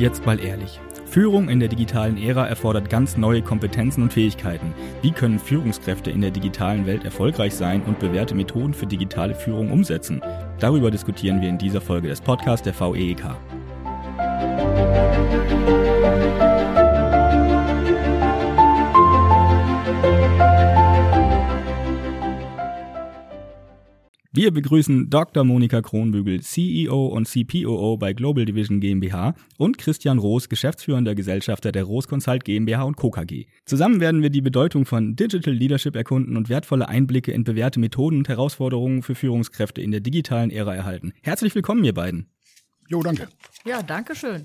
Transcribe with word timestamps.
jetzt 0.00 0.26
mal 0.26 0.40
ehrlich. 0.40 0.80
Führung 1.06 1.48
in 1.48 1.58
der 1.58 1.68
digitalen 1.68 2.16
Ära 2.16 2.46
erfordert 2.46 2.88
ganz 2.88 3.16
neue 3.16 3.42
Kompetenzen 3.42 4.02
und 4.02 4.12
Fähigkeiten. 4.12 4.72
Wie 5.02 5.10
können 5.10 5.40
Führungskräfte 5.40 6.10
in 6.10 6.20
der 6.20 6.30
digitalen 6.30 6.86
Welt 6.86 7.04
erfolgreich 7.04 7.54
sein 7.54 7.82
und 7.82 7.98
bewährte 7.98 8.34
Methoden 8.34 8.74
für 8.74 8.86
digitale 8.86 9.34
Führung 9.34 9.72
umsetzen? 9.72 10.22
Darüber 10.60 10.90
diskutieren 10.90 11.40
wir 11.40 11.48
in 11.48 11.58
dieser 11.58 11.80
Folge 11.80 12.08
des 12.08 12.20
Podcasts 12.20 12.62
der 12.62 12.78
VEEK. 12.78 13.24
Wir 24.32 24.52
begrüßen 24.52 25.10
Dr. 25.10 25.42
Monika 25.42 25.82
Kronbügel, 25.82 26.40
CEO 26.40 27.08
und 27.08 27.26
CPOO 27.26 27.96
bei 27.96 28.12
Global 28.12 28.44
Division 28.44 28.78
GmbH 28.78 29.34
und 29.58 29.76
Christian 29.76 30.20
Roos, 30.20 30.48
geschäftsführender 30.48 31.16
Gesellschafter 31.16 31.72
der 31.72 31.82
Roos 31.82 32.06
Consult 32.06 32.44
GmbH 32.44 32.84
und 32.84 32.96
Co. 32.96 33.10
KG. 33.10 33.46
Zusammen 33.64 33.98
werden 33.98 34.22
wir 34.22 34.30
die 34.30 34.40
Bedeutung 34.40 34.86
von 34.86 35.16
Digital 35.16 35.52
Leadership 35.52 35.96
erkunden 35.96 36.36
und 36.36 36.48
wertvolle 36.48 36.88
Einblicke 36.88 37.32
in 37.32 37.42
bewährte 37.42 37.80
Methoden 37.80 38.18
und 38.18 38.28
Herausforderungen 38.28 39.02
für 39.02 39.16
Führungskräfte 39.16 39.82
in 39.82 39.90
der 39.90 39.98
digitalen 39.98 40.52
Ära 40.52 40.76
erhalten. 40.76 41.12
Herzlich 41.22 41.56
willkommen, 41.56 41.82
ihr 41.82 41.94
beiden. 41.94 42.30
Jo, 42.86 43.02
danke. 43.02 43.26
Ja, 43.64 43.82
danke 43.82 44.14
schön. 44.14 44.44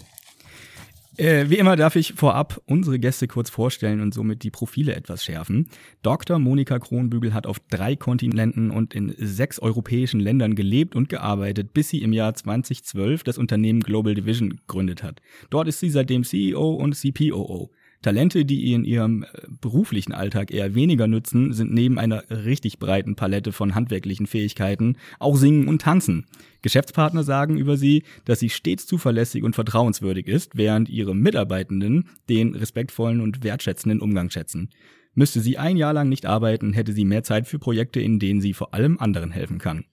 Äh, 1.17 1.49
wie 1.49 1.57
immer 1.57 1.75
darf 1.75 1.95
ich 1.95 2.13
vorab 2.13 2.61
unsere 2.65 2.99
Gäste 2.99 3.27
kurz 3.27 3.49
vorstellen 3.49 4.01
und 4.01 4.13
somit 4.13 4.43
die 4.43 4.51
Profile 4.51 4.95
etwas 4.95 5.23
schärfen. 5.23 5.69
Dr. 6.01 6.39
Monika 6.39 6.79
Kronbügel 6.79 7.33
hat 7.33 7.47
auf 7.47 7.59
drei 7.69 7.95
Kontinenten 7.95 8.69
und 8.69 8.93
in 8.93 9.13
sechs 9.17 9.59
europäischen 9.59 10.19
Ländern 10.19 10.55
gelebt 10.55 10.95
und 10.95 11.07
gearbeitet, 11.07 11.73
bis 11.73 11.89
sie 11.89 12.01
im 12.01 12.11
Jahr 12.11 12.33
2012 12.33 13.23
das 13.23 13.37
Unternehmen 13.37 13.79
Global 13.79 14.13
Division 14.13 14.49
gegründet 14.49 15.03
hat. 15.03 15.21
Dort 15.49 15.67
ist 15.67 15.79
sie 15.79 15.89
seitdem 15.89 16.23
CEO 16.23 16.73
und 16.73 16.95
CPOO. 16.95 17.71
Talente, 18.05 18.45
die 18.45 18.61
ihr 18.61 18.75
in 18.75 18.85
ihrem 18.85 19.23
äh, 19.23 19.27
beruflichen 19.61 20.13
Alltag 20.13 20.51
eher 20.51 20.75
weniger 20.75 21.07
nützen, 21.07 21.53
sind 21.53 21.73
neben 21.73 21.97
einer 21.97 22.23
richtig 22.29 22.77
breiten 22.77 23.15
Palette 23.15 23.51
von 23.51 23.73
handwerklichen 23.73 24.27
Fähigkeiten 24.27 24.97
auch 25.17 25.35
Singen 25.35 25.67
und 25.67 25.81
Tanzen. 25.81 26.27
Geschäftspartner 26.65 27.23
sagen 27.23 27.59
über 27.59 27.77
sie, 27.77 28.01
dass 28.25 28.39
sie 28.39 28.49
stets 28.49 28.87
zuverlässig 28.87 29.43
und 29.43 29.53
vertrauenswürdig 29.53 30.25
ist, 30.25 30.57
während 30.57 30.89
ihre 30.89 31.15
Mitarbeitenden 31.15 32.09
den 32.27 32.55
respektvollen 32.55 33.21
und 33.21 33.43
wertschätzenden 33.43 34.01
Umgang 34.01 34.31
schätzen. 34.31 34.71
Müsste 35.13 35.41
sie 35.41 35.59
ein 35.59 35.77
Jahr 35.77 35.93
lang 35.93 36.09
nicht 36.09 36.25
arbeiten, 36.25 36.73
hätte 36.73 36.91
sie 36.91 37.05
mehr 37.05 37.21
Zeit 37.21 37.45
für 37.47 37.59
Projekte, 37.59 37.99
in 37.99 38.17
denen 38.17 38.41
sie 38.41 38.53
vor 38.53 38.73
allem 38.73 38.97
anderen 38.97 39.29
helfen 39.29 39.59
kann. 39.59 39.85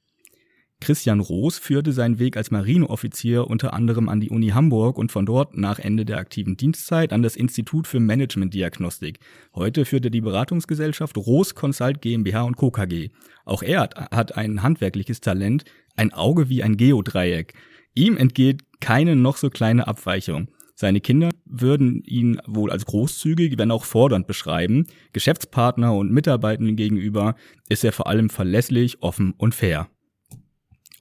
Christian 0.82 1.20
Roos 1.20 1.58
führte 1.58 1.92
seinen 1.92 2.18
Weg 2.18 2.36
als 2.36 2.50
Marineoffizier 2.50 3.46
unter 3.46 3.72
anderem 3.72 4.08
an 4.08 4.18
die 4.18 4.30
Uni 4.30 4.48
Hamburg 4.48 4.98
und 4.98 5.12
von 5.12 5.24
dort 5.24 5.56
nach 5.56 5.78
Ende 5.78 6.04
der 6.04 6.18
aktiven 6.18 6.56
Dienstzeit 6.56 7.12
an 7.12 7.22
das 7.22 7.36
Institut 7.36 7.86
für 7.86 8.00
Managementdiagnostik. 8.00 9.20
Heute 9.54 9.84
führt 9.84 10.06
er 10.06 10.10
die 10.10 10.20
Beratungsgesellschaft 10.20 11.16
Roos 11.16 11.54
Consult 11.54 12.02
GmbH 12.02 12.42
und 12.42 12.56
Co. 12.56 12.72
KG. 12.72 13.10
Auch 13.44 13.62
er 13.62 13.90
hat 14.10 14.36
ein 14.36 14.64
handwerkliches 14.64 15.20
Talent, 15.20 15.64
ein 15.94 16.12
Auge 16.12 16.48
wie 16.48 16.64
ein 16.64 16.76
Geodreieck. 16.76 17.54
Ihm 17.94 18.16
entgeht 18.16 18.62
keine 18.80 19.14
noch 19.14 19.36
so 19.36 19.50
kleine 19.50 19.86
Abweichung. 19.86 20.48
Seine 20.74 21.00
Kinder 21.00 21.30
würden 21.44 22.02
ihn 22.02 22.40
wohl 22.44 22.72
als 22.72 22.86
großzügig, 22.86 23.56
wenn 23.56 23.70
auch 23.70 23.84
fordernd 23.84 24.26
beschreiben. 24.26 24.88
Geschäftspartner 25.12 25.94
und 25.94 26.10
Mitarbeitenden 26.10 26.74
gegenüber 26.74 27.36
ist 27.68 27.84
er 27.84 27.92
vor 27.92 28.08
allem 28.08 28.30
verlässlich, 28.30 29.00
offen 29.00 29.32
und 29.38 29.54
fair. 29.54 29.88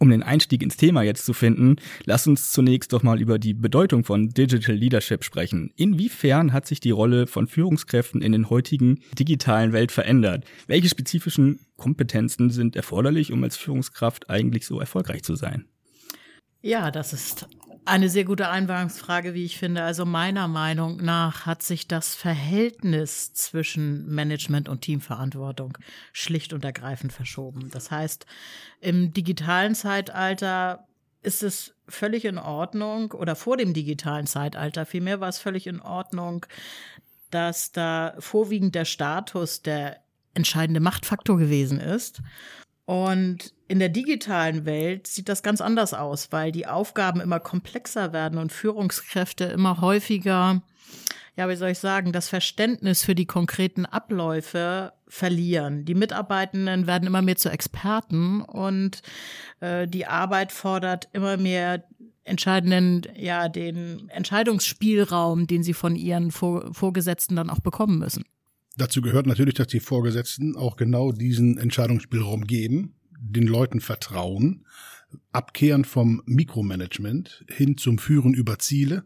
Um 0.02 0.10
den 0.10 0.24
Einstieg 0.24 0.64
ins 0.64 0.78
Thema 0.78 1.04
jetzt 1.04 1.26
zu 1.26 1.34
finden, 1.34 1.76
lass 2.06 2.26
uns 2.26 2.50
zunächst 2.50 2.92
doch 2.92 3.04
mal 3.04 3.22
über 3.22 3.38
die 3.38 3.54
Bedeutung 3.54 4.04
von 4.04 4.30
Digital 4.30 4.74
Leadership 4.74 5.24
sprechen. 5.24 5.72
Inwiefern 5.76 6.54
hat 6.54 6.66
sich 6.66 6.80
die 6.80 6.90
Rolle 6.90 7.28
von 7.28 7.46
Führungskräften 7.46 8.24
in 8.24 8.32
den 8.32 8.50
heutigen 8.50 9.02
digitalen 9.20 9.74
Welt 9.74 9.92
verändert? 9.92 10.44
Welche 10.66 10.90
spezifischen 10.90 11.60
Kompetenzen 11.78 12.50
sind 12.50 12.76
erforderlich, 12.76 13.32
um 13.32 13.44
als 13.44 13.58
Führungskraft 13.58 14.28
eigentlich 14.28 14.66
so 14.66 14.80
erfolgreich 14.80 15.22
zu 15.22 15.36
sein? 15.36 15.66
Ja, 16.64 16.90
das 16.90 17.14
ist 17.14 17.48
eine 17.86 18.10
sehr 18.10 18.26
gute 18.26 18.50
Einwahrungsfrage, 18.50 19.34
wie 19.34 19.46
ich 19.46 19.58
finde. 19.58 19.84
Also 19.84 20.06
meiner 20.06 20.48
Meinung 20.48 20.98
nach 20.98 21.46
hat 21.46 21.64
sich 21.64 21.88
das 21.88 22.16
Verhältnis 22.16 23.34
zwischen 23.34 24.08
Management 24.08 24.70
und 24.70 24.82
Teamverantwortung 24.82 25.78
schlicht 26.14 26.54
und 26.54 26.64
ergreifend 26.64 27.12
verschoben. 27.12 27.70
Das 27.72 27.90
heißt, 27.90 28.26
im 28.82 29.14
digitalen 29.14 29.76
Zeitalter 29.76 30.88
ist 31.24 31.44
es 31.44 31.76
völlig 31.88 32.26
in 32.26 32.38
Ordnung 32.38 33.12
oder 33.12 33.36
vor 33.36 33.58
dem 33.58 33.74
digitalen 33.74 34.28
Zeitalter 34.28 34.86
vielmehr 34.86 35.20
war 35.20 35.30
es 35.30 35.40
völlig 35.40 35.68
in 35.68 35.82
Ordnung, 35.82 36.46
dass 37.30 37.72
da 37.72 38.16
vorwiegend 38.20 38.76
der 38.76 38.86
Status 38.86 39.62
der 39.62 40.02
entscheidende 40.34 40.80
Machtfaktor 40.80 41.38
gewesen 41.38 41.80
ist 41.80 42.22
und 42.86 43.54
in 43.72 43.80
der 43.80 43.88
digitalen 43.88 44.66
Welt 44.66 45.08
sieht 45.08 45.30
das 45.30 45.44
ganz 45.44 45.62
anders 45.62 45.94
aus, 45.94 46.34
weil 46.34 46.52
die 46.52 46.68
Aufgaben 46.68 47.22
immer 47.22 47.40
komplexer 47.40 48.12
werden 48.12 48.38
und 48.38 48.52
Führungskräfte 48.52 49.46
immer 49.46 49.80
häufiger, 49.80 50.62
ja, 51.38 51.48
wie 51.48 51.56
soll 51.56 51.70
ich 51.70 51.80
sagen, 51.80 52.12
das 52.12 52.28
Verständnis 52.28 53.02
für 53.02 53.16
die 53.16 53.26
konkreten 53.26 53.86
Abläufe 53.86 54.92
verlieren. 55.08 55.86
Die 55.86 55.96
Mitarbeitenden 55.96 56.86
werden 56.86 57.08
immer 57.08 57.22
mehr 57.22 57.38
zu 57.38 57.48
Experten 57.48 58.42
und 58.42 59.04
äh, 59.62 59.88
die 59.88 60.06
Arbeit 60.06 60.52
fordert 60.52 61.08
immer 61.14 61.38
mehr 61.38 61.86
entscheidenden, 62.26 63.04
ja, 63.16 63.48
den 63.48 64.10
Entscheidungsspielraum, 64.10 65.48
den 65.48 65.64
sie 65.64 65.74
von 65.74 65.96
ihren 65.96 66.32
Vor 66.32 66.74
Vorgesetzten 66.74 67.38
dann 67.38 67.50
auch 67.50 67.62
bekommen 67.62 68.00
müssen. 68.00 68.26
Dazu 68.76 69.02
gehört 69.02 69.28
natürlich, 69.28 69.54
dass 69.54 69.68
die 69.68 69.80
Vorgesetzten 69.80 70.58
auch 70.58 70.76
genau 70.76 71.14
diesen 71.14 71.58
Entscheidungsspielraum 71.58 72.44
geben, 72.48 72.96
den 73.22 73.48
Leuten 73.48 73.82
vertrauen, 73.82 74.66
abkehren 75.32 75.86
vom 75.86 76.22
Mikromanagement 76.26 77.46
hin 77.50 77.78
zum 77.78 77.98
Führen 77.98 78.34
über 78.34 78.60
Ziele. 78.60 79.06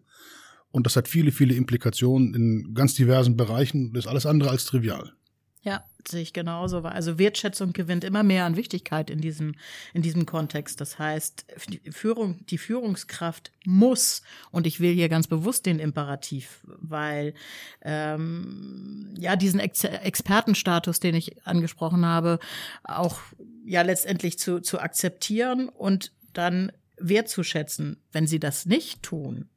Und 0.72 0.86
das 0.86 0.96
hat 0.96 1.08
viele, 1.08 1.32
viele 1.32 1.56
Implikationen 1.56 2.34
in 2.34 2.74
ganz 2.74 2.96
diversen 2.96 3.38
Bereichen. 3.38 3.94
Das 3.94 4.06
ist 4.06 4.10
alles 4.10 4.26
andere 4.26 4.50
als 4.50 4.66
trivial. 4.66 5.14
Ja, 5.62 5.84
sehe 6.08 6.22
ich 6.22 6.34
genauso. 6.34 6.80
Also 6.80 7.18
Wertschätzung 7.18 7.74
gewinnt 7.74 8.04
immer 8.04 8.24
mehr 8.24 8.46
an 8.46 8.56
Wichtigkeit 8.56 9.10
in 9.10 9.20
diesem, 9.20 9.56
in 9.94 10.02
diesem 10.02 10.26
Kontext. 10.26 10.82
Das 10.82 11.00
heißt, 11.00 11.46
die, 11.70 11.92
Führung, 11.92 12.46
die 12.48 12.58
Führungskraft 12.58 13.52
muss, 13.66 14.22
und 14.52 14.68
ich 14.68 14.80
will 14.80 14.94
hier 14.94 15.10
ganz 15.10 15.28
bewusst 15.28 15.66
den 15.66 15.80
Imperativ, 15.80 16.60
weil 16.66 17.34
ähm, 17.82 19.14
ja 19.18 19.36
diesen 19.36 19.60
Ex 19.60 19.84
Expertenstatus, 19.84 21.00
den 21.00 21.16
ich 21.16 21.46
angesprochen 21.46 22.06
habe, 22.06 22.40
auch 22.84 23.20
ja 23.66 23.82
letztendlich 23.82 24.40
zu, 24.40 24.62
zu 24.62 24.80
akzeptieren 24.80 25.70
und 25.70 26.12
dann 26.34 26.72
wertzuschätzen. 26.98 28.02
Wenn 28.12 28.28
sie 28.28 28.40
das 28.40 28.66
nicht 28.66 29.04
tun, 29.04 29.50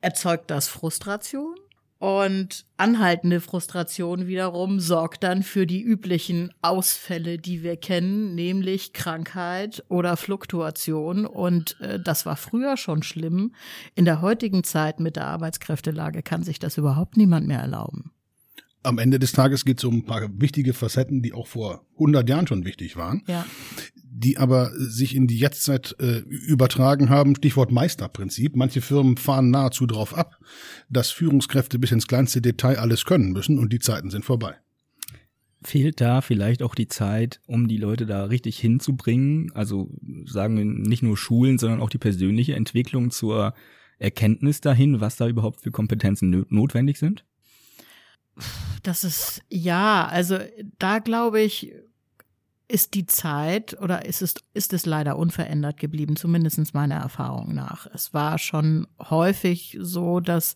erzeugt 0.00 0.50
das 0.50 0.68
Frustration 0.68 1.56
und 2.02 2.64
anhaltende 2.78 3.40
Frustration 3.40 4.26
wiederum 4.26 4.80
sorgt 4.80 5.22
dann 5.22 5.44
für 5.44 5.68
die 5.68 5.80
üblichen 5.80 6.52
Ausfälle, 6.60 7.38
die 7.38 7.62
wir 7.62 7.76
kennen, 7.76 8.34
nämlich 8.34 8.92
Krankheit 8.92 9.84
oder 9.88 10.16
Fluktuation. 10.16 11.26
Und 11.26 11.80
äh, 11.80 12.00
das 12.00 12.26
war 12.26 12.34
früher 12.34 12.76
schon 12.76 13.04
schlimm. 13.04 13.54
In 13.94 14.04
der 14.04 14.20
heutigen 14.20 14.64
Zeit 14.64 14.98
mit 14.98 15.14
der 15.14 15.28
Arbeitskräftelage 15.28 16.24
kann 16.24 16.42
sich 16.42 16.58
das 16.58 16.76
überhaupt 16.76 17.16
niemand 17.16 17.46
mehr 17.46 17.60
erlauben. 17.60 18.10
Am 18.82 18.98
Ende 18.98 19.20
des 19.20 19.30
Tages 19.30 19.64
geht 19.64 19.78
es 19.78 19.84
um 19.84 19.98
ein 19.98 20.04
paar 20.04 20.28
wichtige 20.40 20.72
Facetten, 20.72 21.22
die 21.22 21.32
auch 21.32 21.46
vor 21.46 21.86
100 21.92 22.28
Jahren 22.28 22.48
schon 22.48 22.64
wichtig 22.64 22.96
waren. 22.96 23.22
Ja 23.28 23.46
die 24.14 24.36
aber 24.36 24.70
sich 24.74 25.16
in 25.16 25.26
die 25.26 25.38
Jetztzeit 25.38 25.96
äh, 25.98 26.18
übertragen 26.18 27.08
haben. 27.08 27.34
Stichwort 27.34 27.72
Meisterprinzip. 27.72 28.56
Manche 28.56 28.82
Firmen 28.82 29.16
fahren 29.16 29.50
nahezu 29.50 29.86
darauf 29.86 30.14
ab, 30.14 30.38
dass 30.90 31.10
Führungskräfte 31.10 31.78
bis 31.78 31.92
ins 31.92 32.06
kleinste 32.06 32.42
Detail 32.42 32.78
alles 32.78 33.06
können 33.06 33.32
müssen 33.32 33.58
und 33.58 33.72
die 33.72 33.78
Zeiten 33.78 34.10
sind 34.10 34.26
vorbei. 34.26 34.54
Fehlt 35.64 36.00
da 36.00 36.20
vielleicht 36.20 36.62
auch 36.62 36.74
die 36.74 36.88
Zeit, 36.88 37.40
um 37.46 37.68
die 37.68 37.78
Leute 37.78 38.04
da 38.04 38.24
richtig 38.24 38.58
hinzubringen? 38.58 39.50
Also 39.54 39.90
sagen 40.26 40.58
wir 40.58 40.64
nicht 40.64 41.02
nur 41.02 41.16
Schulen, 41.16 41.58
sondern 41.58 41.80
auch 41.80 41.90
die 41.90 41.98
persönliche 41.98 42.54
Entwicklung 42.54 43.10
zur 43.10 43.54
Erkenntnis 43.98 44.60
dahin, 44.60 45.00
was 45.00 45.16
da 45.16 45.26
überhaupt 45.26 45.62
für 45.62 45.70
Kompetenzen 45.70 46.44
notwendig 46.50 46.98
sind? 46.98 47.24
Das 48.82 49.04
ist 49.04 49.42
ja, 49.48 50.06
also 50.06 50.38
da 50.78 50.98
glaube 50.98 51.40
ich, 51.40 51.72
ist 52.68 52.94
die 52.94 53.06
Zeit 53.06 53.80
oder 53.80 54.04
ist 54.06 54.22
es, 54.22 54.34
ist 54.54 54.72
es 54.72 54.86
leider 54.86 55.18
unverändert 55.18 55.78
geblieben, 55.78 56.16
zumindest 56.16 56.74
meiner 56.74 56.96
Erfahrung 56.96 57.54
nach. 57.54 57.86
Es 57.92 58.14
war 58.14 58.38
schon 58.38 58.86
häufig 59.10 59.76
so, 59.80 60.20
dass 60.20 60.54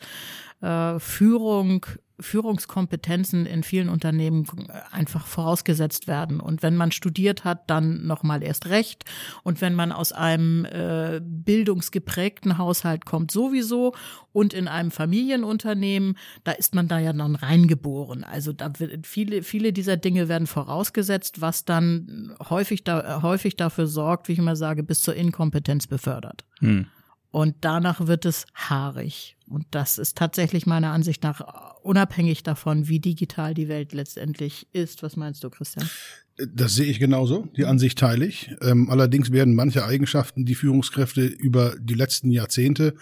äh, 0.61 0.99
Führung 0.99 1.87
Führungskompetenzen 2.19 3.45
in 3.47 3.63
vielen 3.63 3.89
Unternehmen 3.89 4.47
einfach 4.91 5.27
vorausgesetzt 5.27 6.07
werden. 6.07 6.41
Und 6.41 6.63
wenn 6.63 6.77
man 6.77 6.91
studiert 6.93 7.45
hat, 7.45 7.69
dann 7.69 8.07
nochmal 8.07 8.43
erst 8.43 8.67
recht. 8.67 9.05
Und 9.43 9.61
wenn 9.61 9.75
man 9.75 9.93
aus 9.93 10.13
einem 10.13 10.65
äh, 10.65 11.21
bildungsgeprägten 11.23 12.59
Haushalt 12.59 13.05
kommt, 13.05 13.31
sowieso. 13.31 13.95
Und 14.33 14.55
in 14.55 14.69
einem 14.69 14.91
Familienunternehmen, 14.91 16.17
da 16.45 16.53
ist 16.53 16.75
man 16.75 16.89
da 16.89 16.99
ja 16.99 17.13
dann 17.13 17.37
reingeboren. 17.37 18.25
Also 18.25 18.53
da 18.53 18.79
wird 18.79 19.07
viele, 19.07 19.43
viele 19.43 19.73
dieser 19.73 19.97
Dinge 19.97 20.29
werden 20.29 20.47
vorausgesetzt, 20.47 21.41
was 21.41 21.65
dann 21.65 22.35
häufig, 22.49 22.85
da, 22.85 23.23
häufig 23.23 23.57
dafür 23.57 23.87
sorgt, 23.87 24.29
wie 24.29 24.33
ich 24.33 24.39
immer 24.39 24.57
sage, 24.57 24.83
bis 24.83 25.01
zur 25.01 25.15
Inkompetenz 25.15 25.87
befördert. 25.87 26.45
Hm. 26.61 26.87
Und 27.31 27.57
danach 27.61 28.07
wird 28.07 28.25
es 28.25 28.47
haarig. 28.55 29.37
Und 29.49 29.67
das 29.71 29.99
ist 29.99 30.17
tatsächlich 30.17 30.67
meiner 30.67 30.93
Ansicht 30.93 31.23
nach 31.23 31.75
unabhängig 31.83 32.43
davon, 32.43 32.89
wie 32.89 32.99
digital 32.99 33.55
die 33.55 33.69
Welt 33.69 33.93
letztendlich 33.93 34.67
ist. 34.73 35.03
Was 35.03 35.17
meinst 35.17 35.45
du, 35.45 35.51
Christian? 35.51 35.89
Das 36.37 36.75
sehe 36.75 36.87
ich 36.87 36.99
genauso. 36.99 37.47
Die 37.57 37.65
Ansicht 37.65 37.99
teile 37.99 38.27
ich. 38.27 38.51
Ähm, 38.61 38.91
allerdings 38.91 39.33
werden 39.33 39.55
manche 39.55 39.85
Eigenschaften, 39.85 40.45
die 40.45 40.55
Führungskräfte 40.55 41.25
über 41.25 41.75
die 41.79 41.95
letzten 41.95 42.31
Jahrzehnte, 42.31 42.95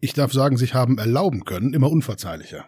ich 0.00 0.12
darf 0.12 0.32
sagen, 0.32 0.56
sich 0.56 0.74
haben 0.74 0.98
erlauben 0.98 1.44
können, 1.44 1.74
immer 1.74 1.90
unverzeihlicher. 1.90 2.66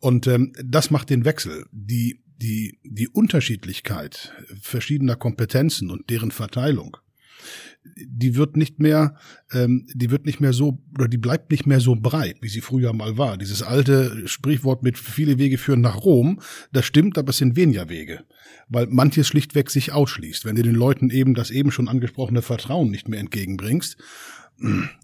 Und 0.00 0.26
ähm, 0.26 0.52
das 0.64 0.90
macht 0.90 1.10
den 1.10 1.24
Wechsel. 1.24 1.66
Die, 1.72 2.22
die, 2.38 2.78
die 2.82 3.08
Unterschiedlichkeit 3.08 4.32
verschiedener 4.60 5.16
Kompetenzen 5.16 5.90
und 5.90 6.10
deren 6.10 6.30
Verteilung 6.30 6.96
die 7.96 8.36
wird 8.36 8.56
nicht 8.56 8.78
mehr, 8.78 9.16
ähm, 9.52 9.86
die 9.94 10.10
wird 10.10 10.26
nicht 10.26 10.40
mehr 10.40 10.52
so 10.52 10.78
oder 10.94 11.08
die 11.08 11.18
bleibt 11.18 11.50
nicht 11.50 11.66
mehr 11.66 11.80
so 11.80 11.96
breit, 11.96 12.36
wie 12.40 12.48
sie 12.48 12.60
früher 12.60 12.92
mal 12.92 13.18
war. 13.18 13.36
Dieses 13.36 13.62
alte 13.62 14.26
Sprichwort 14.26 14.82
mit 14.82 14.98
viele 14.98 15.38
Wege 15.38 15.58
führen 15.58 15.80
nach 15.80 16.04
Rom, 16.04 16.40
das 16.72 16.84
stimmt, 16.84 17.18
aber 17.18 17.30
es 17.30 17.38
sind 17.38 17.56
weniger 17.56 17.88
Wege, 17.88 18.24
weil 18.68 18.86
manches 18.86 19.28
schlichtweg 19.28 19.70
sich 19.70 19.92
ausschließt. 19.92 20.44
Wenn 20.44 20.56
du 20.56 20.62
den 20.62 20.74
Leuten 20.74 21.10
eben 21.10 21.34
das 21.34 21.50
eben 21.50 21.70
schon 21.70 21.88
angesprochene 21.88 22.42
Vertrauen 22.42 22.90
nicht 22.90 23.08
mehr 23.08 23.20
entgegenbringst, 23.20 23.96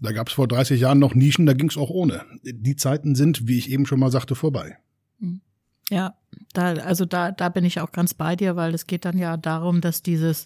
da 0.01 0.11
gab 0.11 0.29
es 0.29 0.33
vor 0.33 0.47
30 0.47 0.81
Jahren 0.81 0.99
noch 0.99 1.13
Nischen, 1.13 1.45
da 1.45 1.53
ging 1.53 1.69
es 1.69 1.77
auch 1.77 1.91
ohne. 1.91 2.23
Die 2.43 2.75
Zeiten 2.75 3.13
sind, 3.15 3.47
wie 3.47 3.57
ich 3.57 3.69
eben 3.69 3.85
schon 3.85 3.99
mal 3.99 4.11
sagte, 4.11 4.35
vorbei. 4.35 4.77
Mhm. 5.19 5.41
Ja, 5.89 6.15
da, 6.53 6.73
also 6.73 7.05
da, 7.05 7.31
da 7.31 7.49
bin 7.49 7.65
ich 7.65 7.79
auch 7.81 7.91
ganz 7.91 8.13
bei 8.13 8.35
dir, 8.35 8.55
weil 8.55 8.73
es 8.73 8.87
geht 8.87 9.05
dann 9.05 9.17
ja 9.17 9.37
darum, 9.37 9.81
dass 9.81 10.03
dieses, 10.03 10.45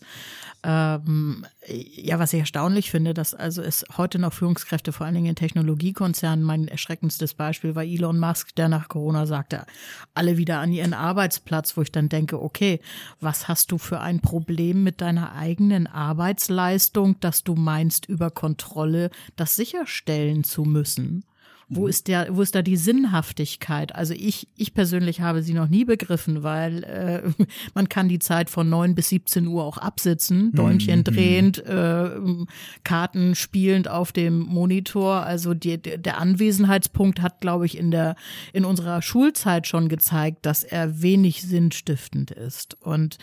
ähm, 0.64 1.46
ja, 1.68 2.18
was 2.18 2.34
ich 2.34 2.40
erstaunlich 2.40 2.90
finde, 2.90 3.14
dass 3.14 3.34
also 3.34 3.62
es 3.62 3.86
heute 3.98 4.18
noch 4.18 4.34
Führungskräfte, 4.34 4.94
vor 4.94 5.06
allen 5.06 5.16
Dingen 5.16 5.28
in 5.28 5.36
Technologiekonzernen, 5.36 6.44
mein 6.44 6.68
erschreckendstes 6.68 7.34
Beispiel 7.34 7.76
war 7.76 7.84
Elon 7.84 8.20
Musk, 8.20 8.56
der 8.56 8.70
nach 8.70 8.88
Corona 8.88 9.26
sagte, 9.26 9.66
alle 10.14 10.38
wieder 10.38 10.60
an 10.60 10.72
ihren 10.72 10.94
Arbeitsplatz, 10.94 11.76
wo 11.76 11.82
ich 11.82 11.92
dann 11.92 12.10
denke, 12.10 12.42
okay, 12.42 12.80
was 13.20 13.48
hast 13.48 13.72
du 13.72 13.78
für 13.78 14.00
ein 14.00 14.22
Problem 14.22 14.84
mit 14.84 15.02
deiner 15.02 15.34
eigenen 15.34 15.88
Arbeitsleistung, 15.88 17.20
dass 17.20 17.44
du 17.44 17.56
meinst, 17.56 18.06
über 18.08 18.32
Kontrolle 18.32 19.10
das 19.36 19.56
sicherstellen 19.56 20.44
zu 20.44 20.64
müssen? 20.64 21.26
Wo 21.70 21.82
mhm. 21.82 21.90
ist 21.90 22.08
der, 22.08 22.34
wo 22.36 22.42
ist 22.42 22.56
da 22.56 22.62
die 22.62 22.78
Sinnhaftigkeit? 22.78 23.94
Also 23.94 24.14
ich, 24.14 24.48
ich 24.56 24.74
persönlich 24.74 25.20
habe 25.20 25.44
sie 25.44 25.54
noch 25.54 25.68
nie 25.68 25.84
begriffen, 25.84 26.42
weil 26.42 26.84
äh, 26.86 27.22
man 27.74 27.90
kann 27.90 28.08
die 28.08 28.20
Zeit 28.20 28.50
von 28.50 28.70
neun 28.70 28.96
bis 28.96 29.10
17 29.10 29.46
Uhr 29.48 29.66
auch 29.66 29.78
absitzen, 29.78 30.54
Däumchen 30.54 31.00
mhm. 31.00 31.04
drehend, 31.04 31.66
äh, 31.66 32.12
Karten 32.86 33.36
spielend 33.36 33.90
auf 33.90 34.14
dem 34.14 34.40
Monitor. 34.40 35.24
Also 35.24 35.54
die, 35.54 35.78
der 35.78 36.20
Anwesenheitspunkt 36.20 37.22
hat, 37.22 37.42
glaube 37.42 37.66
ich, 37.66 37.78
in 37.78 37.92
der 37.92 38.16
in 38.54 38.64
unserer 38.64 39.02
Schulzeit 39.02 39.68
schon 39.68 39.90
gezeigt, 39.90 40.46
dass 40.46 40.64
er 40.64 41.02
wenig 41.02 41.42
sinnstiftend 41.42 42.32
ist. 42.32 42.82
Und 42.82 43.18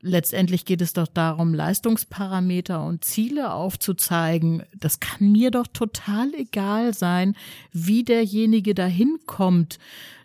letztendlich 0.00 0.64
geht 0.64 0.82
es 0.82 0.94
doch 0.94 1.06
darum, 1.06 1.54
Leistungsparameter 1.54 2.84
und 2.84 3.04
Ziele 3.04 3.52
aufzuzeigen. 3.52 4.64
Das 4.76 4.98
kann 4.98 5.30
mir 5.30 5.52
doch 5.52 5.68
total 5.68 6.34
egal 6.34 6.92
sein, 6.92 7.36
wie 7.72 7.83
derjenige 8.04 8.74
dahin 8.74 9.18
kommt 9.26 9.78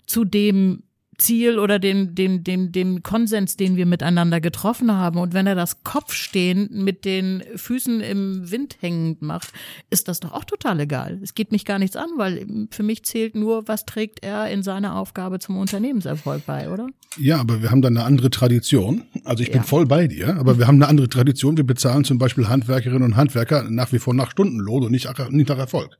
zu 0.05 0.25
dem 0.25 0.83
Ziel 1.19 1.59
oder 1.59 1.79
den, 1.79 2.15
den, 2.15 2.43
den, 2.43 2.71
den 2.71 3.03
Konsens, 3.03 3.57
den 3.57 3.75
wir 3.75 3.85
miteinander 3.85 4.41
getroffen 4.41 4.91
haben. 4.91 5.19
Und 5.19 5.33
wenn 5.33 5.45
er 5.45 5.55
das 5.55 5.83
Kopfstehen 5.83 6.69
mit 6.71 7.05
den 7.05 7.43
Füßen 7.55 8.01
im 8.01 8.49
Wind 8.49 8.77
hängend 8.79 9.21
macht, 9.21 9.51
ist 9.89 10.07
das 10.07 10.19
doch 10.19 10.33
auch 10.33 10.45
total 10.45 10.79
egal. 10.79 11.19
Es 11.21 11.35
geht 11.35 11.51
mich 11.51 11.65
gar 11.65 11.79
nichts 11.79 11.95
an, 11.95 12.09
weil 12.17 12.67
für 12.71 12.83
mich 12.83 13.03
zählt 13.03 13.35
nur, 13.35 13.67
was 13.67 13.85
trägt 13.85 14.23
er 14.23 14.49
in 14.49 14.63
seiner 14.63 14.95
Aufgabe 14.95 15.39
zum 15.39 15.57
Unternehmenserfolg 15.57 16.45
bei, 16.45 16.69
oder? 16.69 16.87
Ja, 17.17 17.39
aber 17.39 17.61
wir 17.61 17.71
haben 17.71 17.81
da 17.81 17.89
eine 17.89 18.03
andere 18.03 18.29
Tradition. 18.29 19.03
Also 19.23 19.43
ich 19.43 19.51
bin 19.51 19.61
ja. 19.61 19.67
voll 19.67 19.85
bei 19.85 20.07
dir, 20.07 20.37
aber 20.37 20.57
wir 20.57 20.67
haben 20.67 20.75
eine 20.75 20.87
andere 20.87 21.09
Tradition. 21.09 21.57
Wir 21.57 21.65
bezahlen 21.65 22.03
zum 22.03 22.17
Beispiel 22.17 22.47
Handwerkerinnen 22.47 23.03
und 23.03 23.15
Handwerker 23.15 23.69
nach 23.69 23.91
wie 23.91 23.99
vor 23.99 24.13
nach 24.13 24.31
Stundenlohn 24.31 24.83
und 24.83 24.91
nicht, 24.91 25.07
nicht 25.31 25.49
nach 25.49 25.57
Erfolg. 25.57 25.97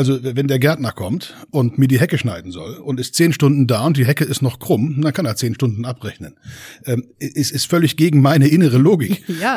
Also 0.00 0.18
wenn 0.22 0.48
der 0.48 0.58
Gärtner 0.58 0.92
kommt 0.92 1.34
und 1.50 1.76
mir 1.76 1.86
die 1.86 2.00
Hecke 2.00 2.16
schneiden 2.16 2.52
soll 2.52 2.76
und 2.76 2.98
ist 2.98 3.14
zehn 3.14 3.34
Stunden 3.34 3.66
da 3.66 3.84
und 3.84 3.98
die 3.98 4.06
Hecke 4.06 4.24
ist 4.24 4.40
noch 4.40 4.58
krumm, 4.58 5.02
dann 5.02 5.12
kann 5.12 5.26
er 5.26 5.36
zehn 5.36 5.54
Stunden 5.54 5.84
abrechnen. 5.84 6.38
Ähm, 6.86 7.04
ist, 7.18 7.52
ist 7.52 7.66
völlig 7.66 7.98
gegen 7.98 8.22
meine 8.22 8.48
innere 8.48 8.78
Logik. 8.78 9.22
Ja, 9.40 9.56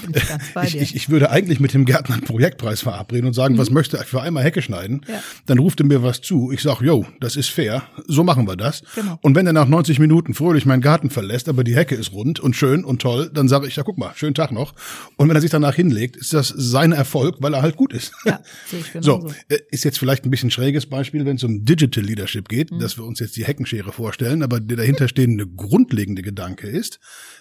ich. 0.62 0.76
Ich, 0.76 0.94
ich 0.94 1.08
würde 1.10 1.30
eigentlich 1.30 1.60
mit 1.60 1.74
dem 1.74 1.84
Gärtner 1.84 2.16
einen 2.16 2.24
Projektpreis 2.24 2.80
verabreden 2.80 3.26
und 3.26 3.32
sagen, 3.32 3.54
mhm. 3.54 3.58
was 3.58 3.70
möchte 3.70 3.98
er 3.98 4.04
für 4.04 4.22
einmal 4.22 4.42
Hecke 4.42 4.62
schneiden? 4.62 5.02
Ja. 5.08 5.22
Dann 5.46 5.58
ruft 5.58 5.80
er 5.80 5.86
mir 5.86 6.02
was 6.02 6.20
zu. 6.20 6.50
Ich 6.52 6.62
sage, 6.62 6.86
yo, 6.86 7.04
das 7.20 7.36
ist 7.36 7.50
fair, 7.50 7.82
so 8.06 8.24
machen 8.24 8.46
wir 8.46 8.56
das. 8.56 8.82
Genau. 8.94 9.18
Und 9.22 9.34
wenn 9.34 9.46
er 9.46 9.52
nach 9.52 9.68
90 9.68 9.98
Minuten 9.98 10.34
fröhlich 10.34 10.66
meinen 10.66 10.80
Garten 10.80 11.10
verlässt, 11.10 11.48
aber 11.48 11.64
die 11.64 11.74
Hecke 11.74 11.94
ist 11.94 12.12
rund 12.12 12.40
und 12.40 12.56
schön 12.56 12.84
und 12.84 13.02
toll, 13.02 13.30
dann 13.32 13.48
sage 13.48 13.66
ich, 13.66 13.76
ja 13.76 13.82
guck 13.82 13.98
mal, 13.98 14.12
schönen 14.14 14.34
Tag 14.34 14.52
noch. 14.52 14.74
Und 15.16 15.28
wenn 15.28 15.36
er 15.36 15.42
sich 15.42 15.50
danach 15.50 15.74
hinlegt, 15.74 16.16
ist 16.16 16.32
das 16.32 16.48
sein 16.48 16.92
Erfolg, 16.92 17.36
weil 17.40 17.52
er 17.54 17.62
halt 17.62 17.76
gut 17.76 17.92
ist. 17.92 18.12
Ja, 18.24 18.40
ich 18.72 18.92
so. 19.04 19.20
so. 19.20 19.32
Äh, 19.48 19.58
ist 19.78 19.84
jetzt 19.84 19.98
vielleicht 19.98 20.24
ein 20.24 20.30
bisschen 20.30 20.50
schräges 20.50 20.86
Beispiel, 20.86 21.24
wenn 21.24 21.36
es 21.36 21.44
um 21.44 21.64
Digital 21.64 22.04
Leadership 22.04 22.48
geht, 22.48 22.72
mhm. 22.72 22.80
dass 22.80 22.96
wir 22.96 23.04
uns 23.04 23.20
jetzt 23.20 23.36
die 23.36 23.44
Heckenschere 23.44 23.92
vorstellen, 23.92 24.42
aber 24.42 24.60
der 24.60 24.76
dahinterstehende 24.76 25.46
grundlegende 25.46 26.22
Gedanke 26.22 26.66
ist, 26.66 26.98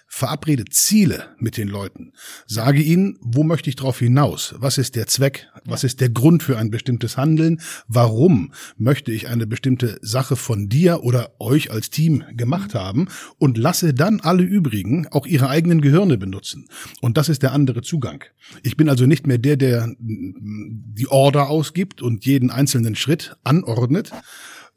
Verabrede 0.10 0.64
Ziele 0.70 1.36
mit 1.38 1.58
den 1.58 1.68
Leuten. 1.68 2.14
Sage 2.46 2.82
ihnen, 2.82 3.18
wo 3.20 3.44
möchte 3.44 3.70
ich 3.70 3.76
drauf 3.76 4.00
hinaus? 4.00 4.56
Was 4.58 4.78
ist 4.78 4.96
der 4.96 5.06
Zweck? 5.06 5.48
Was 5.66 5.84
ist 5.84 6.00
der 6.00 6.10
Grund 6.10 6.44
für 6.44 6.58
ein 6.58 6.72
bestimmtes 6.72 7.18
Handeln? 7.18 7.60
Warum 7.90 8.54
möchte 8.78 9.12
ich 9.12 9.28
eine 9.28 9.46
bestimmte 9.46 10.00
Sache 10.02 10.38
von 10.38 10.70
dir 10.70 11.04
oder 11.04 11.34
euch 11.40 11.72
als 11.72 11.90
Team 11.90 12.24
gemacht 12.32 12.74
mhm. 12.74 12.80
haben? 12.80 13.08
Und 13.38 13.58
lasse 13.58 13.94
dann 13.94 14.22
alle 14.22 14.44
übrigen 14.44 15.08
auch 15.08 15.28
ihre 15.28 15.50
eigenen 15.50 15.82
Gehirne 15.82 16.18
benutzen. 16.18 16.70
Und 17.02 17.18
das 17.18 17.28
ist 17.28 17.44
der 17.44 17.52
andere 17.52 17.82
Zugang. 17.82 18.24
Ich 18.64 18.78
bin 18.78 18.88
also 18.88 19.06
nicht 19.06 19.28
mehr 19.28 19.38
der, 19.38 19.58
der 19.58 19.94
die 20.00 21.08
Order 21.10 21.50
ausgibt 21.50 22.02
und 22.02 22.17
jeden 22.26 22.50
einzelnen 22.50 22.96
Schritt 22.96 23.38
anordnet, 23.44 24.12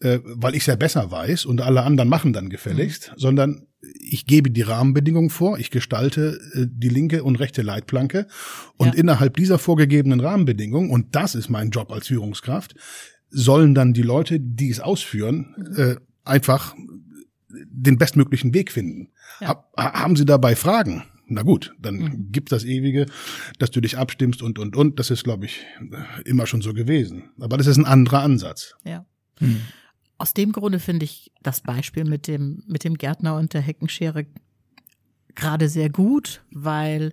äh, 0.01 0.19
weil 0.25 0.55
ich 0.55 0.63
es 0.63 0.67
ja 0.67 0.77
besser 0.77 1.11
weiß 1.11 1.45
und 1.45 1.61
alle 1.61 1.83
anderen 1.83 2.09
machen 2.09 2.33
dann 2.33 2.49
gefälligst, 2.51 3.13
mhm. 3.13 3.19
sondern 3.19 3.67
ich 3.99 4.27
gebe 4.27 4.51
die 4.51 4.63
Rahmenbedingungen 4.63 5.31
vor, 5.31 5.59
ich 5.59 5.71
gestalte 5.71 6.39
äh, 6.55 6.67
die 6.69 6.89
linke 6.89 7.25
und 7.25 7.37
rechte 7.37 7.63
Leitplanke 7.63 8.27
und 8.77 8.95
ja. 8.95 9.01
innerhalb 9.01 9.37
dieser 9.37 9.59
vorgegebenen 9.59 10.21
Rahmenbedingungen, 10.21 10.91
und 10.91 11.15
das 11.17 11.35
ist 11.35 11.49
mein 11.49 11.71
Job 11.71 11.91
als 11.93 12.09
Führungskraft, 12.09 12.75
sollen 13.31 13.75
dann 13.75 13.93
die 13.93 14.03
Leute, 14.03 14.41
die 14.41 14.71
es 14.71 14.81
ausführen, 14.81 15.55
mhm. 15.57 15.77
äh, 15.77 15.97
einfach 16.25 16.75
den 17.49 17.99
bestmöglichen 17.99 18.55
Weg 18.55 18.71
finden. 18.71 19.09
Ja. 19.41 19.49
Hab, 19.49 19.73
haben 19.77 20.17
Sie 20.17 20.25
dabei 20.25 20.57
Fragen? 20.57 21.05
Na 21.33 21.43
gut, 21.43 21.73
dann 21.79 21.95
mhm. 21.97 22.33
gibt 22.33 22.51
das 22.51 22.65
ewige, 22.65 23.07
dass 23.61 23.71
du 23.71 23.81
dich 23.81 23.97
abstimmst 23.97 24.43
und 24.43 24.59
und 24.59 24.75
und. 24.75 24.99
Das 24.99 25.11
ist, 25.11 25.23
glaube 25.23 25.47
ich, 25.47 25.65
immer 26.25 26.47
schon 26.47 26.61
so 26.61 26.75
gewesen. 26.75 27.31
Aber 27.39 27.57
das 27.57 27.69
ist 27.69 27.77
ein 27.77 27.87
anderer 27.87 28.21
Ansatz. 28.23 28.75
Ja. 28.85 29.07
Mhm. 29.39 29.61
Aus 30.19 30.35
dem 30.35 30.51
Grunde 30.51 30.81
finde 30.81 31.05
ich 31.05 31.31
das 31.41 31.61
Beispiel 31.61 32.05
mit 32.05 32.27
dem, 32.27 32.65
mit 32.67 32.83
dem 32.83 32.99
Gärtner 32.99 33.37
und 33.37 33.55
der 33.55 33.61
Heckenschere 33.61 34.27
gerade 35.37 35.69
sehr 35.69 35.89
gut, 35.89 36.43
weil 36.51 37.13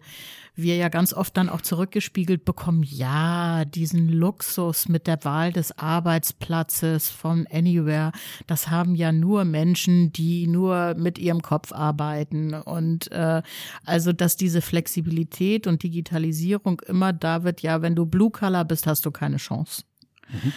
wir 0.58 0.76
ja 0.76 0.90
ganz 0.90 1.14
oft 1.14 1.38
dann 1.38 1.50
auch 1.50 1.62
zurückgespiegelt 1.62 2.44
bekommen, 2.44 2.84
ja, 2.84 3.64
diesen 3.66 4.10
Luxus 4.10 4.90
mit 4.90 5.08
der 5.08 5.24
Wahl 5.24 5.54
des 5.54 5.78
Arbeitsplatzes 5.78 7.10
von 7.10 7.48
Anywhere, 7.52 8.12
das 8.48 8.70
haben 8.70 8.96
ja 8.96 9.12
nur 9.12 9.46
Menschen, 9.46 10.12
die 10.12 10.48
nur 10.48 10.96
mit 10.96 11.20
ihrem 11.20 11.42
Kopf 11.42 11.72
arbeiten. 11.72 12.54
Und 12.54 13.12
äh, 13.12 13.42
also, 13.86 14.14
dass 14.14 14.36
diese 14.36 14.62
Flexibilität 14.62 15.68
und 15.68 15.84
Digitalisierung 15.84 16.82
immer 16.88 17.14
da 17.14 17.44
wird, 17.44 17.62
ja, 17.62 17.82
wenn 17.82 17.96
du 17.96 18.06
Blue 18.06 18.32
Color 18.32 18.66
bist, 18.66 18.88
hast 18.88 19.06
du 19.06 19.12
keine 19.12 19.38
Chance. 19.38 19.84
Mhm. 20.30 20.54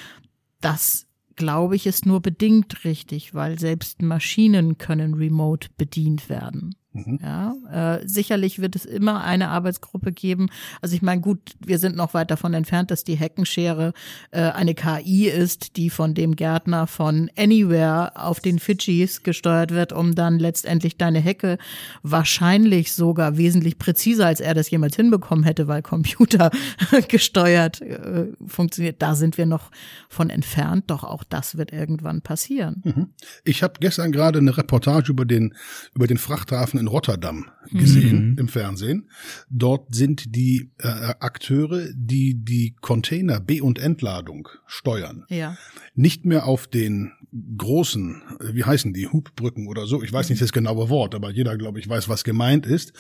Das 0.61 1.07
glaube 1.37 1.77
ich, 1.77 1.87
ist 1.87 2.07
nur 2.07 2.21
bedingt 2.21 2.85
richtig, 2.85 3.35
weil 3.35 3.59
selbst 3.59 4.03
Maschinen 4.03 4.79
können 4.79 5.15
remote 5.15 5.69
bedient 5.77 6.29
werden. 6.29 6.75
Mhm. 6.93 7.21
Ja, 7.23 7.55
äh, 7.71 8.07
sicherlich 8.07 8.61
wird 8.61 8.75
es 8.75 8.85
immer 8.85 9.23
eine 9.23 9.49
Arbeitsgruppe 9.49 10.11
geben. 10.11 10.49
Also 10.81 10.97
ich 10.97 11.03
meine, 11.03 11.21
gut, 11.21 11.39
wir 11.65 11.79
sind 11.79 11.95
noch 11.95 12.15
weit 12.15 12.33
davon 12.33 12.53
entfernt, 12.53 12.91
dass 12.91 13.05
die 13.05 13.15
Heckenschere 13.15 13.93
äh, 14.33 14.41
eine 14.41 14.75
KI 14.75 15.29
ist, 15.29 15.77
die 15.77 15.89
von 15.89 16.15
dem 16.15 16.35
Gärtner 16.35 16.89
von 16.89 17.31
Anywhere 17.39 18.13
auf 18.17 18.41
den 18.41 18.59
Fidschis 18.59 19.23
gesteuert 19.23 19.71
wird, 19.71 19.93
um 19.93 20.17
dann 20.17 20.41
letztendlich 20.41 20.97
deine 20.97 21.21
Hecke 21.21 21.59
wahrscheinlich 22.03 22.93
sogar 22.93 23.37
wesentlich 23.37 23.79
präziser, 23.79 24.27
als 24.27 24.41
er 24.41 24.55
das 24.55 24.69
jemals 24.69 24.97
hinbekommen 24.97 25.45
hätte, 25.45 25.69
weil 25.69 25.83
Computer 25.83 26.51
gesteuert 27.09 27.81
äh, 27.83 28.33
funktioniert. 28.45 29.01
Da 29.01 29.15
sind 29.15 29.39
wir 29.39 29.47
noch 29.47 29.71
von 30.09 30.29
entfernt, 30.29 30.85
doch 30.89 31.05
auch 31.05 31.23
das 31.23 31.57
wird 31.57 31.73
irgendwann 31.73 32.21
passieren. 32.21 32.83
Mhm. 32.85 33.11
Ich 33.45 33.63
habe 33.63 33.75
gestern 33.79 34.11
gerade 34.11 34.41
eine 34.41 34.57
Reportage 34.57 35.13
über 35.13 35.25
den 35.25 35.55
über 35.95 36.09
den 36.09 36.19
Frachthafen 36.19 36.80
in 36.81 36.89
Rotterdam 36.89 37.47
gesehen 37.71 38.31
mhm. 38.31 38.39
im 38.39 38.49
Fernsehen. 38.49 39.09
Dort 39.49 39.95
sind 39.95 40.35
die 40.35 40.73
äh, 40.79 40.89
Akteure, 41.21 41.89
die 41.95 42.35
die 42.35 42.75
Container 42.81 43.39
B- 43.41 43.61
und 43.61 43.79
Entladung 43.79 44.49
steuern, 44.67 45.25
ja. 45.29 45.57
nicht 45.95 46.25
mehr 46.25 46.47
auf 46.47 46.67
den 46.67 47.13
großen, 47.57 48.23
wie 48.53 48.65
heißen 48.65 48.93
die, 48.93 49.07
Hubbrücken 49.07 49.69
oder 49.69 49.87
so, 49.87 50.03
ich 50.03 50.13
weiß 50.13 50.31
nicht 50.31 50.43
das 50.43 50.53
genaue 50.53 50.89
Wort, 50.89 51.15
aber 51.15 51.31
jeder, 51.31 51.57
glaube 51.57 51.79
ich, 51.79 51.89
weiß, 51.89 52.09
was 52.09 52.25
gemeint 52.25 52.67
ist, 52.67 52.93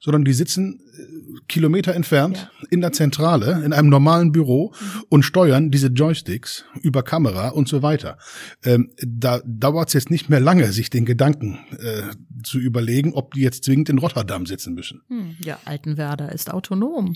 sondern 0.00 0.24
die 0.24 0.32
sitzen 0.32 0.80
äh, 0.80 1.40
Kilometer 1.48 1.94
entfernt 1.94 2.36
ja. 2.36 2.66
in 2.70 2.80
der 2.80 2.92
Zentrale, 2.92 3.62
in 3.64 3.72
einem 3.72 3.88
normalen 3.88 4.32
Büro 4.32 4.72
mhm. 4.72 5.04
und 5.08 5.22
steuern 5.22 5.70
diese 5.70 5.88
Joysticks 5.88 6.64
über 6.82 7.02
Kamera 7.02 7.48
und 7.48 7.68
so 7.68 7.82
weiter. 7.82 8.18
Ähm, 8.64 8.90
da 9.02 9.40
dauert 9.46 9.88
es 9.88 9.94
jetzt 9.94 10.10
nicht 10.10 10.28
mehr 10.28 10.40
lange, 10.40 10.72
sich 10.72 10.90
den 10.90 11.06
Gedanken 11.06 11.58
äh, 11.78 12.02
zu 12.42 12.58
überlegen, 12.58 13.14
ob 13.20 13.34
die 13.34 13.42
jetzt 13.42 13.64
zwingend 13.64 13.90
in 13.90 13.98
Rotterdam 13.98 14.46
sitzen 14.46 14.74
müssen. 14.74 15.02
Hm, 15.08 15.36
ja, 15.44 15.58
Altenwerder 15.66 16.32
ist 16.32 16.50
autonom. 16.50 17.14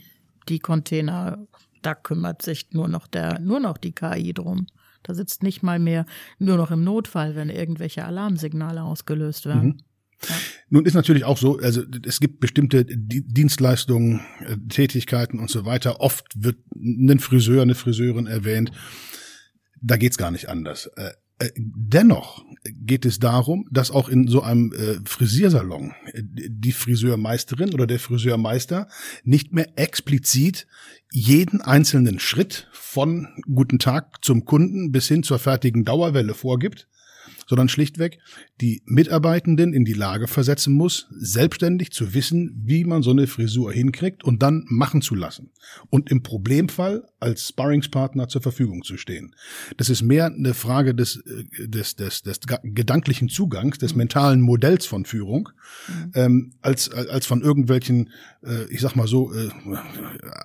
Die 0.49 0.59
Container, 0.59 1.47
da 1.81 1.95
kümmert 1.95 2.43
sich 2.43 2.73
nur 2.73 2.89
noch 2.89 3.07
der, 3.07 3.41
nur 3.41 3.59
noch 3.59 3.79
die 3.79 3.93
KI 3.93 4.35
drum. 4.35 4.67
Da 5.03 5.15
sitzt 5.15 5.43
nicht 5.43 5.63
mal 5.63 5.79
mehr 5.79 6.05
nur 6.39 6.57
noch 6.57 6.71
im 6.71 6.85
Notfall, 6.85 7.35
wenn 7.35 7.49
irgendwelche 7.49 8.05
Alarmsignale 8.05 8.83
ausgelöst 8.83 9.47
werden. 9.47 9.65
Mhm. 9.65 9.79
Ja. 10.29 10.35
Nun 10.71 10.87
ist 10.87 10.95
natürlich 10.95 11.25
auch 11.25 11.39
so, 11.39 11.59
also 11.59 11.83
es 12.07 12.21
gibt 12.21 12.41
bestimmte 12.41 12.85
Dienstleistungen, 12.87 14.21
äh, 14.41 14.57
Tätigkeiten 14.69 15.39
und 15.39 15.51
so 15.51 15.65
weiter. 15.65 16.01
Oft 16.01 16.27
wird 16.37 16.59
ein 16.75 17.19
Friseur, 17.19 17.63
eine 17.63 17.75
Friseurin 17.75 18.27
erwähnt. 18.27 18.71
Da 19.81 19.97
geht's 19.97 20.17
gar 20.17 20.31
nicht 20.31 20.49
anders. 20.49 20.91
Äh, 21.39 21.51
dennoch 21.57 22.45
geht 22.65 23.05
es 23.05 23.19
darum, 23.19 23.67
dass 23.71 23.91
auch 23.91 24.09
in 24.09 24.29
so 24.29 24.43
einem 24.43 24.73
äh, 24.73 25.01
Frisiersalon 25.05 25.93
äh, 26.13 26.23
die 26.23 26.73
Friseurmeisterin 26.73 27.75
oder 27.75 27.87
der 27.87 27.99
Friseurmeister 27.99 28.89
nicht 29.25 29.53
mehr 29.53 29.77
explizit 29.77 30.67
jeden 31.11 31.61
einzelnen 31.61 32.21
Schritt 32.21 32.69
von 32.73 33.29
guten 33.53 33.79
Tag 33.79 34.25
zum 34.25 34.45
Kunden 34.45 34.93
bis 34.93 35.09
hin 35.09 35.23
zur 35.23 35.39
fertigen 35.39 35.85
Dauerwelle 35.85 36.35
vorgibt, 36.35 36.89
sondern 37.47 37.69
schlichtweg 37.69 38.19
die 38.61 38.83
Mitarbeitenden 38.87 39.75
in 39.75 39.85
die 39.85 39.93
Lage 39.93 40.29
versetzen 40.29 40.75
muss, 40.75 41.09
selbstständig 41.11 41.91
zu 41.91 42.15
wissen, 42.15 42.63
wie 42.65 42.85
man 42.85 43.03
so 43.03 43.11
eine 43.11 43.27
Frisur 43.27 43.73
hinkriegt 43.73 44.25
und 44.25 44.43
dann 44.43 44.65
machen 44.69 45.03
zu 45.03 45.15
lassen. 45.15 45.51
Und 45.91 46.11
im 46.11 46.23
Problemfall 46.23 47.05
als 47.25 47.49
Sparringspartner 47.49 48.29
zur 48.29 48.43
Verfügung 48.43 48.85
zu 48.85 48.99
stehen. 48.99 49.35
Das 49.79 49.89
ist 49.89 50.03
mehr 50.03 50.27
eine 50.27 50.53
Frage 50.55 50.95
des, 50.95 51.17
äh, 51.17 51.67
des, 51.67 51.97
des, 51.97 52.23
des 52.23 52.41
gedanklichen 52.63 53.29
Zugangs, 53.29 53.79
des 53.79 53.95
mentalen 53.95 54.41
Modells 54.41 54.87
von 54.87 55.07
Führung, 55.07 55.49
mhm. 55.89 56.13
ähm, 56.15 56.53
als, 56.61 56.91
als 56.91 57.27
von 57.27 57.41
irgendwelchen, 57.41 58.11
äh, 58.45 58.65
ich 58.71 58.81
sag 58.81 58.95
mal 58.95 59.09
so, 59.09 59.33
äh, 59.33 59.49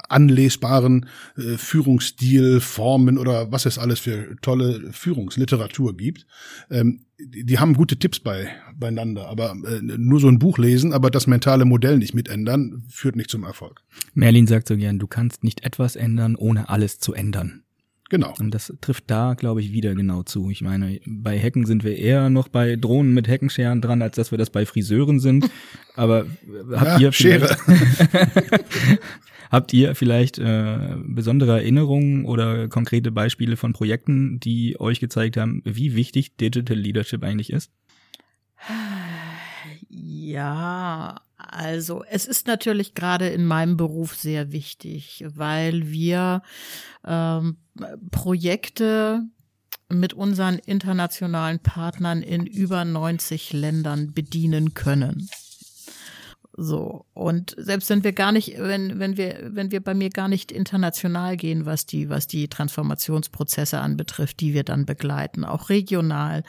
anlesbaren 0.07 1.07
äh, 1.38 1.57
Führungsstilformen 1.57 3.17
oder 3.17 3.51
was 3.51 3.65
es 3.65 3.77
alles 3.77 4.00
für 4.00 4.38
tolle 4.41 4.93
Führungsliteratur 4.93 5.98
gibt. 5.98 6.25
Ähm, 6.71 7.05
die, 7.19 7.59
haben 7.59 7.73
gute 7.73 7.97
Tipps 7.97 8.19
bei, 8.19 8.49
beieinander, 8.75 9.27
aber 9.27 9.51
äh, 9.51 9.81
nur 9.81 10.19
so 10.19 10.27
ein 10.27 10.39
Buch 10.39 10.57
lesen, 10.57 10.93
aber 10.93 11.11
das 11.11 11.27
mentale 11.27 11.65
Modell 11.65 11.97
nicht 11.97 12.13
mitändern, 12.13 12.83
führt 12.89 13.15
nicht 13.15 13.29
zum 13.29 13.43
Erfolg. 13.43 13.81
Merlin 14.13 14.47
sagt 14.47 14.67
so 14.67 14.77
gern, 14.77 14.99
du 14.99 15.07
kannst 15.07 15.43
nicht 15.43 15.63
etwas 15.63 15.95
ändern, 15.95 16.35
ohne 16.35 16.69
alles 16.69 16.99
zu 16.99 17.13
ändern. 17.13 17.63
Genau. 18.09 18.33
Und 18.39 18.51
das 18.55 18.73
trifft 18.81 19.03
da, 19.07 19.35
glaube 19.35 19.61
ich, 19.61 19.71
wieder 19.71 19.93
genau 19.93 20.23
zu. 20.23 20.49
Ich 20.49 20.61
meine, 20.61 20.99
bei 21.05 21.38
Hecken 21.38 21.67
sind 21.67 21.83
wir 21.83 21.95
eher 21.95 22.31
noch 22.31 22.47
bei 22.47 22.75
Drohnen 22.75 23.13
mit 23.13 23.27
Heckenscheren 23.27 23.81
dran, 23.81 24.01
als 24.01 24.15
dass 24.15 24.31
wir 24.31 24.39
das 24.39 24.49
bei 24.49 24.65
Friseuren 24.65 25.19
sind. 25.19 25.49
Aber 25.95 26.25
habt 26.71 26.99
ja, 26.99 27.07
ihr 27.07 27.11
Schere. 27.11 27.55
Habt 29.50 29.74
ihr 29.74 29.96
vielleicht 29.96 30.38
äh, 30.38 30.96
besondere 31.03 31.53
Erinnerungen 31.53 32.25
oder 32.25 32.68
konkrete 32.68 33.12
Beispiele 33.12 33.58
von 33.58 33.74
Projekten, 33.74 34.39
die 34.39 34.79
euch 34.79 35.00
gezeigt 35.00 35.38
haben, 35.38 35.62
wie 35.65 35.96
wichtig 35.96 36.38
Digital 36.38 36.77
Leadership 36.77 37.24
eigentlich 37.24 37.51
ist? 37.51 37.72
Ja, 39.89 41.22
also 41.38 42.03
es 42.10 42.25
ist 42.25 42.46
natürlich 42.46 42.94
gerade 42.94 43.29
in 43.29 43.46
meinem 43.46 43.75
Beruf 43.75 44.15
sehr 44.15 44.51
wichtig, 44.51 45.25
weil 45.27 45.89
wir 45.89 46.44
ähm, 47.06 47.58
Projekte 48.12 49.24
mit 49.89 50.13
unseren 50.13 50.60
internationalen 50.60 51.60
Partnern 51.60 52.22
in 52.22 52.46
über 52.46 52.86
90 52.86 53.53
Ländern 53.53 54.13
bedienen 54.13 54.75
können. 54.75 55.27
So. 56.61 57.05
Und 57.13 57.55
selbst 57.57 57.89
wenn 57.89 58.03
wir 58.03 58.11
gar 58.11 58.33
nicht, 58.33 58.59
wenn, 58.59 58.99
wenn 58.99 59.15
wir, 59.15 59.49
wenn 59.53 59.71
wir 59.71 59.81
bei 59.81 59.93
mir 59.93 60.09
gar 60.09 60.27
nicht 60.27 60.51
international 60.51 61.37
gehen, 61.37 61.65
was 61.65 61.85
die, 61.85 62.09
was 62.09 62.27
die 62.27 62.49
Transformationsprozesse 62.49 63.79
anbetrifft, 63.79 64.41
die 64.41 64.53
wir 64.53 64.63
dann 64.65 64.85
begleiten, 64.85 65.45
auch 65.45 65.69
regional. 65.69 66.43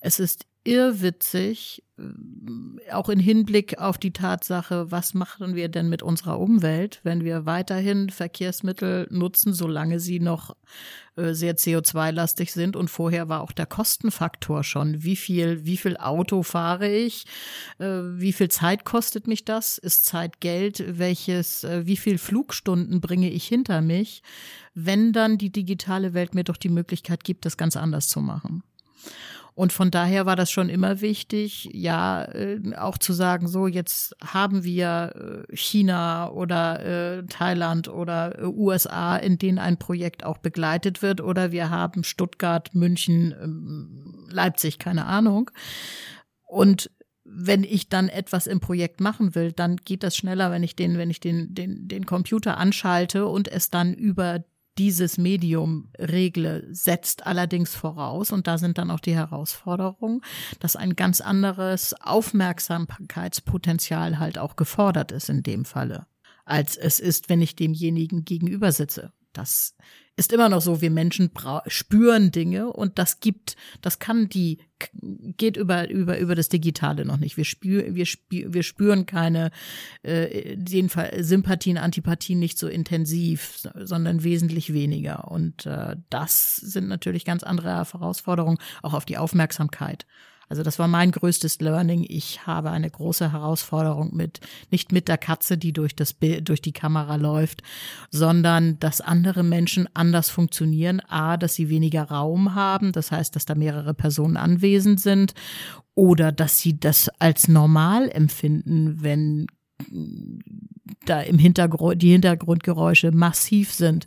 Es 0.00 0.20
ist 0.20 0.44
irrwitzig, 0.64 1.84
äh, 1.98 2.90
auch 2.92 3.08
in 3.08 3.20
Hinblick 3.20 3.78
auf 3.78 3.98
die 3.98 4.12
Tatsache, 4.12 4.90
was 4.90 5.14
machen 5.14 5.54
wir 5.54 5.68
denn 5.68 5.88
mit 5.88 6.02
unserer 6.02 6.40
Umwelt, 6.40 7.00
wenn 7.02 7.22
wir 7.22 7.46
weiterhin 7.46 8.08
Verkehrsmittel 8.08 9.06
nutzen, 9.10 9.52
solange 9.52 10.00
sie 10.00 10.20
noch 10.20 10.56
äh, 11.16 11.34
sehr 11.34 11.56
CO2-lastig 11.56 12.52
sind. 12.52 12.76
Und 12.76 12.88
vorher 12.88 13.28
war 13.28 13.42
auch 13.42 13.52
der 13.52 13.66
Kostenfaktor 13.66 14.64
schon. 14.64 15.04
Wie 15.04 15.16
viel, 15.16 15.66
wie 15.66 15.76
viel 15.76 15.98
Auto 15.98 16.42
fahre 16.42 16.90
ich? 16.90 17.26
Äh, 17.78 17.84
wie 17.86 18.32
viel 18.32 18.48
Zeit 18.48 18.84
kostet 18.84 19.26
mich 19.26 19.44
das? 19.44 19.76
Ist 19.76 20.06
Zeit 20.06 20.40
Geld? 20.40 20.82
Welches, 20.98 21.64
wie 21.64 21.96
viel 21.96 22.18
Flugstunden 22.18 23.00
bringe 23.00 23.30
ich 23.30 23.46
hinter 23.46 23.82
mich? 23.82 24.22
Wenn 24.74 25.12
dann 25.12 25.38
die 25.38 25.50
digitale 25.50 26.14
Welt 26.14 26.34
mir 26.34 26.44
doch 26.44 26.56
die 26.56 26.70
Möglichkeit 26.70 27.22
gibt, 27.22 27.44
das 27.44 27.56
ganz 27.56 27.76
anders 27.76 28.08
zu 28.08 28.20
machen. 28.20 28.62
Und 29.56 29.72
von 29.72 29.92
daher 29.92 30.26
war 30.26 30.34
das 30.34 30.50
schon 30.50 30.68
immer 30.68 31.00
wichtig, 31.00 31.68
ja, 31.72 32.24
äh, 32.24 32.60
auch 32.76 32.98
zu 32.98 33.12
sagen, 33.12 33.46
so 33.46 33.68
jetzt 33.68 34.16
haben 34.20 34.64
wir 34.64 35.46
äh, 35.48 35.56
China 35.56 36.28
oder 36.30 36.84
äh, 37.18 37.26
Thailand 37.26 37.88
oder 37.88 38.40
äh, 38.40 38.46
USA, 38.46 39.16
in 39.16 39.38
denen 39.38 39.60
ein 39.60 39.78
Projekt 39.78 40.24
auch 40.24 40.38
begleitet 40.38 41.02
wird, 41.02 41.20
oder 41.20 41.52
wir 41.52 41.70
haben 41.70 42.02
Stuttgart, 42.02 42.74
München, 42.74 43.32
ähm, 43.40 44.26
Leipzig, 44.28 44.80
keine 44.80 45.06
Ahnung. 45.06 45.52
Und 46.42 46.90
wenn 47.24 47.62
ich 47.62 47.88
dann 47.88 48.08
etwas 48.08 48.48
im 48.48 48.58
Projekt 48.58 49.00
machen 49.00 49.36
will, 49.36 49.52
dann 49.52 49.76
geht 49.76 50.02
das 50.02 50.16
schneller, 50.16 50.50
wenn 50.50 50.64
ich 50.64 50.74
den, 50.74 50.98
wenn 50.98 51.10
ich 51.10 51.20
den, 51.20 51.54
den, 51.54 51.86
den 51.86 52.06
Computer 52.06 52.58
anschalte 52.58 53.26
und 53.26 53.46
es 53.48 53.70
dann 53.70 53.94
über 53.94 54.44
dieses 54.78 55.18
Medium 55.18 55.90
regle, 55.98 56.66
setzt 56.70 57.26
allerdings 57.26 57.74
voraus, 57.74 58.32
und 58.32 58.46
da 58.46 58.58
sind 58.58 58.78
dann 58.78 58.90
auch 58.90 59.00
die 59.00 59.14
Herausforderungen, 59.14 60.22
dass 60.60 60.76
ein 60.76 60.96
ganz 60.96 61.20
anderes 61.20 61.94
Aufmerksamkeitspotenzial 62.00 64.18
halt 64.18 64.38
auch 64.38 64.56
gefordert 64.56 65.12
ist 65.12 65.28
in 65.28 65.42
dem 65.42 65.64
Falle, 65.64 66.06
als 66.44 66.76
es 66.76 67.00
ist, 67.00 67.28
wenn 67.28 67.42
ich 67.42 67.56
demjenigen 67.56 68.24
gegenüber 68.24 68.72
sitze. 68.72 69.12
Das 69.34 69.76
ist 70.16 70.32
immer 70.32 70.48
noch 70.48 70.60
so, 70.60 70.80
wir 70.80 70.90
Menschen 70.90 71.30
spüren 71.66 72.30
Dinge 72.30 72.72
und 72.72 72.98
das 72.98 73.18
gibt, 73.18 73.56
das 73.80 73.98
kann 73.98 74.28
die, 74.28 74.58
geht 75.36 75.56
über, 75.56 75.90
über, 75.90 76.18
über 76.18 76.34
das 76.36 76.48
Digitale 76.48 77.04
noch 77.04 77.16
nicht. 77.16 77.36
Wir 77.36 77.44
spüren, 77.44 77.96
wir, 77.96 78.06
spür, 78.06 78.54
wir 78.54 78.62
spüren 78.62 79.06
keine, 79.06 79.50
äh, 80.02 80.56
jedenfalls 80.68 81.26
Sympathien, 81.26 81.78
Antipathien 81.78 82.38
nicht 82.38 82.58
so 82.58 82.68
intensiv, 82.68 83.68
sondern 83.74 84.22
wesentlich 84.22 84.72
weniger. 84.72 85.30
Und 85.30 85.66
äh, 85.66 85.96
das 86.10 86.56
sind 86.56 86.86
natürlich 86.86 87.24
ganz 87.24 87.42
andere 87.42 87.70
Herausforderungen, 87.70 88.58
auch 88.82 88.94
auf 88.94 89.04
die 89.04 89.18
Aufmerksamkeit 89.18 90.06
Also 90.48 90.62
das 90.62 90.78
war 90.78 90.88
mein 90.88 91.10
größtes 91.10 91.60
Learning. 91.60 92.04
Ich 92.08 92.46
habe 92.46 92.70
eine 92.70 92.90
große 92.90 93.32
Herausforderung 93.32 94.14
mit, 94.14 94.40
nicht 94.70 94.92
mit 94.92 95.08
der 95.08 95.18
Katze, 95.18 95.58
die 95.58 95.72
durch 95.72 95.96
das 95.96 96.12
Bild, 96.12 96.48
durch 96.48 96.62
die 96.62 96.72
Kamera 96.72 97.16
läuft, 97.16 97.62
sondern 98.10 98.78
dass 98.80 99.00
andere 99.00 99.42
Menschen 99.42 99.88
anders 99.94 100.30
funktionieren. 100.30 101.00
A, 101.08 101.36
dass 101.36 101.54
sie 101.54 101.68
weniger 101.68 102.04
Raum 102.04 102.54
haben. 102.54 102.92
Das 102.92 103.10
heißt, 103.10 103.34
dass 103.36 103.46
da 103.46 103.54
mehrere 103.54 103.94
Personen 103.94 104.36
anwesend 104.36 105.00
sind 105.00 105.34
oder 105.94 106.32
dass 106.32 106.58
sie 106.58 106.78
das 106.78 107.08
als 107.18 107.48
normal 107.48 108.10
empfinden, 108.10 109.02
wenn 109.02 109.46
da 111.04 111.20
im 111.20 111.38
Hintergrund, 111.38 112.02
die 112.02 112.12
Hintergrundgeräusche 112.12 113.12
massiv 113.12 113.72
sind. 113.72 114.06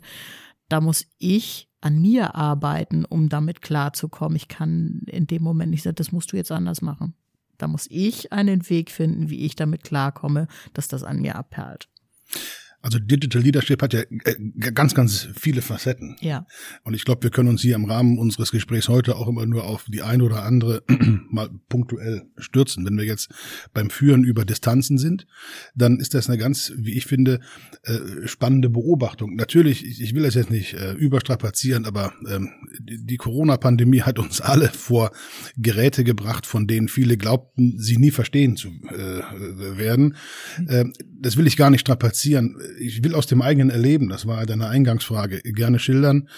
Da 0.68 0.80
muss 0.80 1.06
ich 1.18 1.67
an 1.80 2.00
mir 2.00 2.34
arbeiten, 2.34 3.04
um 3.04 3.28
damit 3.28 3.62
klarzukommen. 3.62 4.36
Ich 4.36 4.48
kann 4.48 5.02
in 5.06 5.26
dem 5.26 5.42
Moment 5.42 5.70
nicht 5.70 5.82
sagen, 5.82 5.96
das 5.96 6.12
musst 6.12 6.32
du 6.32 6.36
jetzt 6.36 6.52
anders 6.52 6.82
machen. 6.82 7.14
Da 7.56 7.66
muss 7.66 7.86
ich 7.90 8.32
einen 8.32 8.68
Weg 8.70 8.90
finden, 8.90 9.30
wie 9.30 9.44
ich 9.44 9.56
damit 9.56 9.84
klarkomme, 9.84 10.48
dass 10.74 10.88
das 10.88 11.02
an 11.02 11.20
mir 11.20 11.36
abperlt. 11.36 11.88
Also 12.80 13.00
Digital 13.00 13.42
Leadership 13.42 13.82
hat 13.82 13.92
ja 13.92 14.02
äh, 14.02 14.36
ganz, 14.72 14.94
ganz 14.94 15.28
viele 15.34 15.62
Facetten. 15.62 16.16
Ja. 16.20 16.46
Und 16.84 16.94
ich 16.94 17.04
glaube, 17.04 17.24
wir 17.24 17.30
können 17.30 17.48
uns 17.48 17.60
hier 17.60 17.74
im 17.74 17.86
Rahmen 17.86 18.18
unseres 18.18 18.52
Gesprächs 18.52 18.88
heute 18.88 19.16
auch 19.16 19.26
immer 19.26 19.46
nur 19.46 19.64
auf 19.64 19.84
die 19.88 20.02
eine 20.02 20.22
oder 20.22 20.44
andere 20.44 20.84
mal 21.28 21.50
punktuell 21.68 22.22
stürzen. 22.36 22.86
Wenn 22.86 22.96
wir 22.96 23.04
jetzt 23.04 23.30
beim 23.74 23.90
Führen 23.90 24.22
über 24.22 24.44
Distanzen 24.44 24.96
sind, 24.96 25.26
dann 25.74 25.98
ist 25.98 26.14
das 26.14 26.28
eine 26.28 26.38
ganz, 26.38 26.72
wie 26.76 26.92
ich 26.92 27.06
finde, 27.06 27.40
äh, 27.82 28.26
spannende 28.26 28.70
Beobachtung. 28.70 29.34
Natürlich, 29.34 30.00
ich 30.00 30.14
will 30.14 30.22
das 30.22 30.34
jetzt 30.34 30.50
nicht 30.50 30.74
äh, 30.74 30.92
überstrapazieren, 30.92 31.84
aber 31.84 32.12
ähm, 32.28 32.50
die 32.78 33.16
Corona-Pandemie 33.16 34.02
hat 34.02 34.20
uns 34.20 34.40
alle 34.40 34.68
vor 34.68 35.10
Geräte 35.56 36.04
gebracht, 36.04 36.46
von 36.46 36.68
denen 36.68 36.86
viele 36.86 37.16
glaubten, 37.16 37.74
sie 37.78 37.96
nie 37.96 38.12
verstehen 38.12 38.56
zu 38.56 38.68
werden. 38.68 40.16
Ähm, 40.68 40.92
das 41.20 41.36
will 41.36 41.48
ich 41.48 41.56
gar 41.56 41.70
nicht 41.70 41.80
strapazieren 41.80 42.56
ich 42.78 43.02
will 43.04 43.14
aus 43.14 43.26
dem 43.26 43.42
eigenen 43.42 43.70
Erleben, 43.70 44.08
das 44.08 44.26
war 44.26 44.44
deine 44.46 44.68
Eingangsfrage, 44.68 45.40
gerne 45.42 45.78
schildern. 45.78 46.28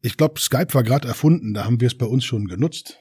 Ich 0.00 0.16
glaube, 0.16 0.40
Skype 0.40 0.74
war 0.74 0.82
gerade 0.82 1.08
erfunden, 1.08 1.54
da 1.54 1.64
haben 1.64 1.80
wir 1.80 1.86
es 1.86 1.96
bei 1.96 2.06
uns 2.06 2.24
schon 2.24 2.46
genutzt. 2.46 2.98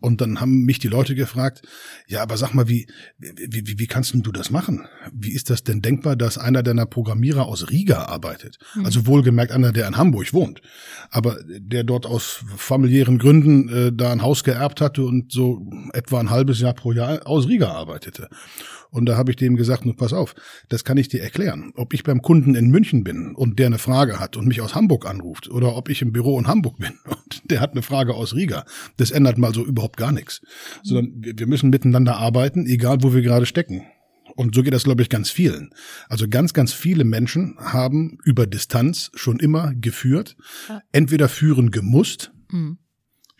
Und 0.00 0.20
dann 0.20 0.40
haben 0.40 0.64
mich 0.64 0.78
die 0.78 0.88
Leute 0.88 1.14
gefragt, 1.14 1.62
ja, 2.06 2.22
aber 2.22 2.36
sag 2.36 2.54
mal, 2.54 2.68
wie, 2.68 2.86
wie, 3.18 3.66
wie, 3.66 3.78
wie 3.78 3.86
kannst 3.86 4.14
denn 4.14 4.22
du 4.22 4.30
das 4.30 4.50
machen? 4.50 4.86
Wie 5.12 5.32
ist 5.32 5.50
das 5.50 5.64
denn 5.64 5.82
denkbar, 5.82 6.14
dass 6.16 6.38
einer 6.38 6.62
deiner 6.62 6.86
Programmierer 6.86 7.46
aus 7.46 7.70
Riga 7.70 8.04
arbeitet? 8.04 8.58
Mhm. 8.76 8.84
Also 8.84 9.06
wohlgemerkt 9.06 9.52
einer, 9.52 9.72
der 9.72 9.88
in 9.88 9.96
Hamburg 9.96 10.32
wohnt, 10.32 10.62
aber 11.10 11.38
der 11.46 11.84
dort 11.84 12.06
aus 12.06 12.44
familiären 12.56 13.18
Gründen 13.18 13.68
äh, 13.68 13.92
da 13.92 14.12
ein 14.12 14.22
Haus 14.22 14.44
geerbt 14.44 14.80
hatte 14.80 15.02
und 15.04 15.32
so 15.32 15.66
etwa 15.92 16.20
ein 16.20 16.30
halbes 16.30 16.60
Jahr 16.60 16.74
pro 16.74 16.92
Jahr 16.92 17.26
aus 17.26 17.48
Riga 17.48 17.72
arbeitete. 17.72 18.28
Und 18.90 19.06
da 19.06 19.16
habe 19.16 19.30
ich 19.30 19.36
dem 19.36 19.56
gesagt, 19.56 19.86
nun 19.86 19.96
pass 19.96 20.12
auf, 20.12 20.34
das 20.68 20.84
kann 20.84 20.96
ich 20.96 21.08
dir 21.08 21.22
erklären. 21.22 21.72
Ob 21.76 21.94
ich 21.94 22.02
beim 22.02 22.22
Kunden 22.22 22.54
in 22.54 22.70
München 22.70 23.04
bin 23.04 23.34
und 23.34 23.58
der 23.58 23.66
eine 23.66 23.78
Frage 23.78 24.18
hat 24.18 24.36
und 24.36 24.46
mich 24.46 24.60
aus 24.60 24.74
Hamburg 24.74 25.06
anruft 25.06 25.48
oder 25.48 25.76
ob 25.76 25.88
ich 25.88 26.02
im 26.02 26.12
Büro 26.12 26.38
in 26.38 26.46
Hamburg 26.46 26.78
bin 26.78 26.92
und 27.04 27.50
der 27.50 27.60
hat 27.60 27.72
eine 27.72 27.82
Frage 27.82 28.14
aus 28.14 28.34
Riga, 28.34 28.64
das 28.96 29.10
ändert 29.10 29.38
mal 29.38 29.54
so 29.54 29.64
überhaupt 29.64 29.96
gar 29.96 30.12
nichts. 30.12 30.40
Sondern 30.82 31.12
wir 31.16 31.46
müssen 31.46 31.70
miteinander 31.70 32.16
arbeiten, 32.16 32.66
egal 32.66 32.98
wo 33.02 33.14
wir 33.14 33.22
gerade 33.22 33.46
stecken. 33.46 33.84
Und 34.36 34.54
so 34.54 34.62
geht 34.62 34.72
das, 34.72 34.84
glaube 34.84 35.02
ich, 35.02 35.08
ganz 35.08 35.30
vielen. 35.30 35.70
Also 36.08 36.26
ganz, 36.28 36.54
ganz 36.54 36.72
viele 36.72 37.04
Menschen 37.04 37.56
haben 37.58 38.18
über 38.24 38.46
Distanz 38.46 39.10
schon 39.14 39.38
immer 39.38 39.74
geführt, 39.74 40.36
entweder 40.92 41.28
führen 41.28 41.70
gemusst, 41.70 42.32
mhm. 42.50 42.78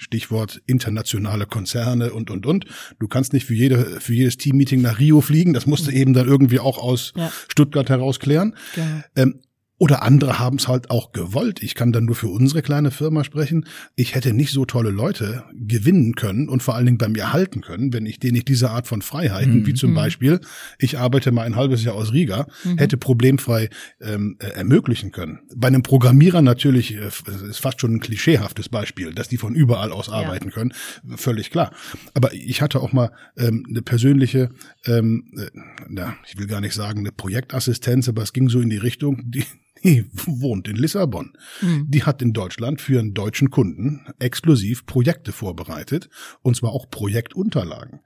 Stichwort 0.00 0.62
internationale 0.66 1.44
Konzerne 1.44 2.12
und, 2.12 2.30
und, 2.30 2.46
und. 2.46 2.64
Du 2.98 3.06
kannst 3.06 3.34
nicht 3.34 3.44
für 3.44 3.54
jede, 3.54 4.00
für 4.00 4.14
jedes 4.14 4.38
Teammeeting 4.38 4.80
nach 4.80 4.98
Rio 4.98 5.20
fliegen. 5.20 5.52
Das 5.52 5.66
musst 5.66 5.86
du 5.86 5.90
eben 5.90 6.14
dann 6.14 6.26
irgendwie 6.26 6.58
auch 6.58 6.78
aus 6.78 7.12
ja. 7.14 7.30
Stuttgart 7.48 7.90
heraus 7.90 8.18
klären. 8.18 8.56
Ja. 8.76 9.04
Ähm, 9.14 9.40
oder 9.80 10.02
andere 10.02 10.38
haben 10.38 10.58
es 10.58 10.68
halt 10.68 10.90
auch 10.90 11.12
gewollt. 11.12 11.62
Ich 11.62 11.74
kann 11.74 11.90
dann 11.90 12.04
nur 12.04 12.14
für 12.14 12.28
unsere 12.28 12.60
kleine 12.60 12.90
Firma 12.90 13.24
sprechen. 13.24 13.64
Ich 13.96 14.14
hätte 14.14 14.34
nicht 14.34 14.52
so 14.52 14.66
tolle 14.66 14.90
Leute 14.90 15.44
gewinnen 15.54 16.14
können 16.14 16.50
und 16.50 16.62
vor 16.62 16.74
allen 16.74 16.84
Dingen 16.84 16.98
bei 16.98 17.08
mir 17.08 17.32
halten 17.32 17.62
können, 17.62 17.90
wenn 17.94 18.04
ich 18.04 18.20
denen 18.20 18.34
nicht 18.34 18.48
diese 18.48 18.70
Art 18.70 18.86
von 18.86 19.00
Freiheiten, 19.00 19.60
mhm. 19.60 19.66
wie 19.66 19.72
zum 19.72 19.92
mhm. 19.92 19.94
Beispiel, 19.94 20.40
ich 20.78 20.98
arbeite 20.98 21.32
mal 21.32 21.44
ein 21.44 21.56
halbes 21.56 21.82
Jahr 21.82 21.94
aus 21.94 22.12
Riga, 22.12 22.46
mhm. 22.62 22.76
hätte 22.76 22.98
problemfrei 22.98 23.70
ähm, 24.02 24.36
äh, 24.40 24.48
ermöglichen 24.48 25.12
können. 25.12 25.40
Bei 25.56 25.68
einem 25.68 25.82
Programmierer 25.82 26.42
natürlich, 26.42 26.96
äh, 26.96 27.08
ist 27.48 27.60
fast 27.60 27.80
schon 27.80 27.94
ein 27.94 28.00
klischeehaftes 28.00 28.68
Beispiel, 28.68 29.14
dass 29.14 29.28
die 29.28 29.38
von 29.38 29.54
überall 29.54 29.92
aus 29.92 30.10
arbeiten 30.10 30.48
ja. 30.48 30.50
können, 30.50 30.74
völlig 31.16 31.50
klar. 31.50 31.72
Aber 32.12 32.34
ich 32.34 32.60
hatte 32.60 32.80
auch 32.80 32.92
mal 32.92 33.12
ähm, 33.38 33.64
eine 33.66 33.80
persönliche, 33.80 34.50
ähm, 34.84 35.24
äh, 35.38 35.46
na, 35.88 36.18
ich 36.28 36.36
will 36.36 36.48
gar 36.48 36.60
nicht 36.60 36.74
sagen 36.74 36.98
eine 36.98 37.12
Projektassistenz, 37.12 38.10
aber 38.10 38.20
es 38.20 38.34
ging 38.34 38.50
so 38.50 38.60
in 38.60 38.68
die 38.68 38.76
Richtung, 38.76 39.22
die 39.24 39.46
die 39.82 40.04
wohnt 40.12 40.68
in 40.68 40.76
Lissabon. 40.76 41.32
Mhm. 41.60 41.86
Die 41.88 42.04
hat 42.04 42.22
in 42.22 42.32
Deutschland 42.32 42.80
für 42.80 42.98
einen 42.98 43.14
deutschen 43.14 43.50
Kunden 43.50 44.06
exklusiv 44.18 44.86
Projekte 44.86 45.32
vorbereitet, 45.32 46.08
und 46.42 46.56
zwar 46.56 46.72
auch 46.72 46.90
Projektunterlagen. 46.90 48.00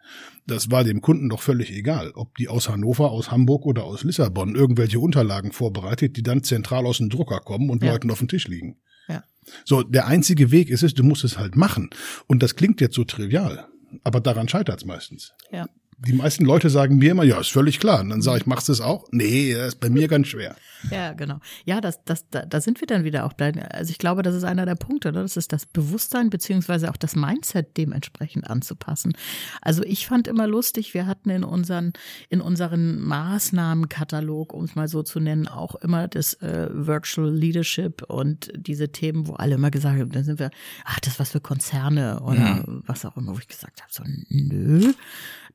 Das 0.46 0.70
war 0.70 0.84
dem 0.84 1.00
Kunden 1.00 1.28
doch 1.28 1.42
völlig 1.42 1.70
egal, 1.70 2.12
ob 2.14 2.36
die 2.36 2.48
aus 2.48 2.68
Hannover, 2.68 3.10
aus 3.10 3.30
Hamburg 3.30 3.64
oder 3.66 3.84
aus 3.84 4.04
Lissabon 4.04 4.54
irgendwelche 4.54 5.00
Unterlagen 5.00 5.52
vorbereitet, 5.52 6.16
die 6.16 6.22
dann 6.22 6.42
zentral 6.42 6.86
aus 6.86 6.98
dem 6.98 7.08
Drucker 7.08 7.40
kommen 7.40 7.70
und 7.70 7.82
ja. 7.82 7.92
Leuten 7.92 8.10
auf 8.10 8.18
dem 8.18 8.28
Tisch 8.28 8.48
liegen. 8.48 8.76
Ja. 9.08 9.24
So, 9.64 9.82
der 9.82 10.06
einzige 10.06 10.50
Weg 10.50 10.70
ist 10.70 10.82
es, 10.82 10.94
du 10.94 11.02
musst 11.02 11.24
es 11.24 11.38
halt 11.38 11.56
machen. 11.56 11.90
Und 12.26 12.42
das 12.42 12.56
klingt 12.56 12.80
jetzt 12.80 12.94
so 12.94 13.04
trivial, 13.04 13.66
aber 14.02 14.20
daran 14.20 14.48
scheitert 14.48 14.80
es 14.80 14.84
meistens. 14.84 15.32
Ja 15.50 15.66
die 16.06 16.12
meisten 16.12 16.44
Leute 16.44 16.70
sagen 16.70 16.98
mir 16.98 17.12
immer, 17.12 17.24
ja, 17.24 17.40
ist 17.40 17.50
völlig 17.50 17.80
klar. 17.80 18.00
Und 18.00 18.10
dann 18.10 18.22
sage 18.22 18.38
ich, 18.38 18.46
machst 18.46 18.68
du 18.68 18.72
es 18.72 18.80
auch? 18.80 19.06
Nee, 19.10 19.54
das 19.54 19.68
ist 19.68 19.80
bei 19.80 19.90
mir 19.90 20.08
ganz 20.08 20.28
schwer. 20.28 20.56
Ja, 20.90 21.12
genau. 21.12 21.40
Ja, 21.64 21.80
das, 21.80 22.04
das, 22.04 22.28
da, 22.28 22.44
da 22.44 22.60
sind 22.60 22.80
wir 22.80 22.86
dann 22.86 23.04
wieder 23.04 23.24
auch 23.24 23.32
bei. 23.32 23.52
Also 23.70 23.90
ich 23.90 23.98
glaube, 23.98 24.22
das 24.22 24.34
ist 24.34 24.44
einer 24.44 24.66
der 24.66 24.74
Punkte, 24.74 25.12
ne? 25.12 25.22
das 25.22 25.36
ist 25.36 25.52
das 25.52 25.66
Bewusstsein 25.66 26.30
beziehungsweise 26.30 26.90
auch 26.90 26.96
das 26.96 27.16
Mindset 27.16 27.76
dementsprechend 27.76 28.48
anzupassen. 28.48 29.14
Also 29.60 29.82
ich 29.84 30.06
fand 30.06 30.28
immer 30.28 30.46
lustig, 30.46 30.94
wir 30.94 31.06
hatten 31.06 31.30
in 31.30 31.44
unseren, 31.44 31.92
in 32.28 32.40
unseren 32.40 33.00
Maßnahmenkatalog, 33.00 34.52
um 34.52 34.64
es 34.64 34.74
mal 34.74 34.88
so 34.88 35.02
zu 35.02 35.20
nennen, 35.20 35.48
auch 35.48 35.74
immer 35.76 36.08
das 36.08 36.34
äh, 36.34 36.68
Virtual 36.70 37.32
Leadership 37.32 38.02
und 38.02 38.52
diese 38.54 38.90
Themen, 38.90 39.26
wo 39.26 39.34
alle 39.34 39.54
immer 39.54 39.70
gesagt 39.70 39.98
haben, 39.98 40.12
dann 40.12 40.24
sind 40.24 40.38
wir, 40.38 40.50
ach, 40.84 41.00
das 41.00 41.14
ist 41.14 41.20
was 41.20 41.30
für 41.30 41.40
Konzerne 41.40 42.20
oder 42.20 42.64
mhm. 42.66 42.82
was 42.86 43.04
auch 43.04 43.16
immer, 43.16 43.34
wo 43.34 43.38
ich 43.38 43.48
gesagt 43.48 43.82
habe, 43.82 43.92
so 43.92 44.02
nö. 44.28 44.92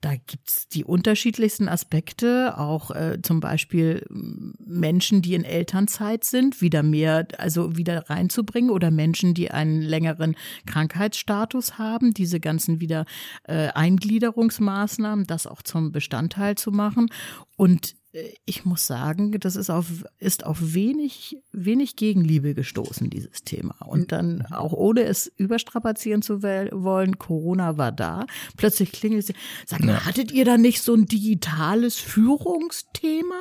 Da 0.02 0.16
gibt's 0.16 0.70
die 0.70 0.86
unterschiedlichsten 0.86 1.68
Aspekte, 1.68 2.58
auch 2.58 2.92
äh, 2.92 3.22
zum 3.22 3.42
Beispiel 3.42 4.06
Menschen, 4.10 5.22
die 5.22 5.34
in 5.34 5.44
Elternzeit 5.44 6.24
sind, 6.24 6.62
wieder 6.62 6.84
mehr, 6.84 7.28
also 7.38 7.76
wieder 7.76 8.10
reinzubringen 8.10 8.70
oder 8.70 8.92
Menschen, 8.92 9.34
die 9.34 9.52
einen 9.52 9.82
längeren 9.82 10.36
Krankheitsstatus 10.66 11.78
haben, 11.78 12.14
diese 12.14 12.40
ganzen 12.40 12.80
wieder 12.80 13.06
äh, 13.44 13.68
Eingliederungsmaßnahmen, 13.74 15.28
das 15.28 15.48
auch 15.48 15.62
zum 15.64 15.92
Bestandteil 15.92 16.56
zu 16.56 16.72
machen. 16.72 17.10
Und 17.58 17.99
ich 18.46 18.66
muss 18.66 18.88
sagen, 18.88 19.32
das 19.40 19.56
ist 19.56 19.70
auf, 19.70 20.04
ist 20.18 20.44
auf 20.46 20.74
wenig, 20.74 21.38
wenig 21.52 21.96
Gegenliebe 21.96 22.56
gestoßen, 22.56 23.10
dieses 23.10 23.44
Thema. 23.44 23.76
Und 23.86 24.12
dann 24.12 24.46
auch 24.48 24.74
ohne 24.74 25.04
es 25.04 25.28
überstrapazieren 25.38 26.24
zu 26.24 26.42
wollen, 26.42 27.20
Corona 27.20 27.78
war 27.78 27.92
da. 27.92 28.26
Plötzlich 28.58 28.92
klingelt 28.92 29.28
sie. 29.28 29.34
Sag 29.68 29.82
mal, 29.82 29.94
ja. 29.94 30.06
hattet 30.06 30.32
ihr 30.32 30.44
da 30.44 30.58
nicht 30.58 30.82
so 30.82 30.96
ein 30.96 31.06
digitales 31.06 31.98
Führungsthema? 31.98 33.36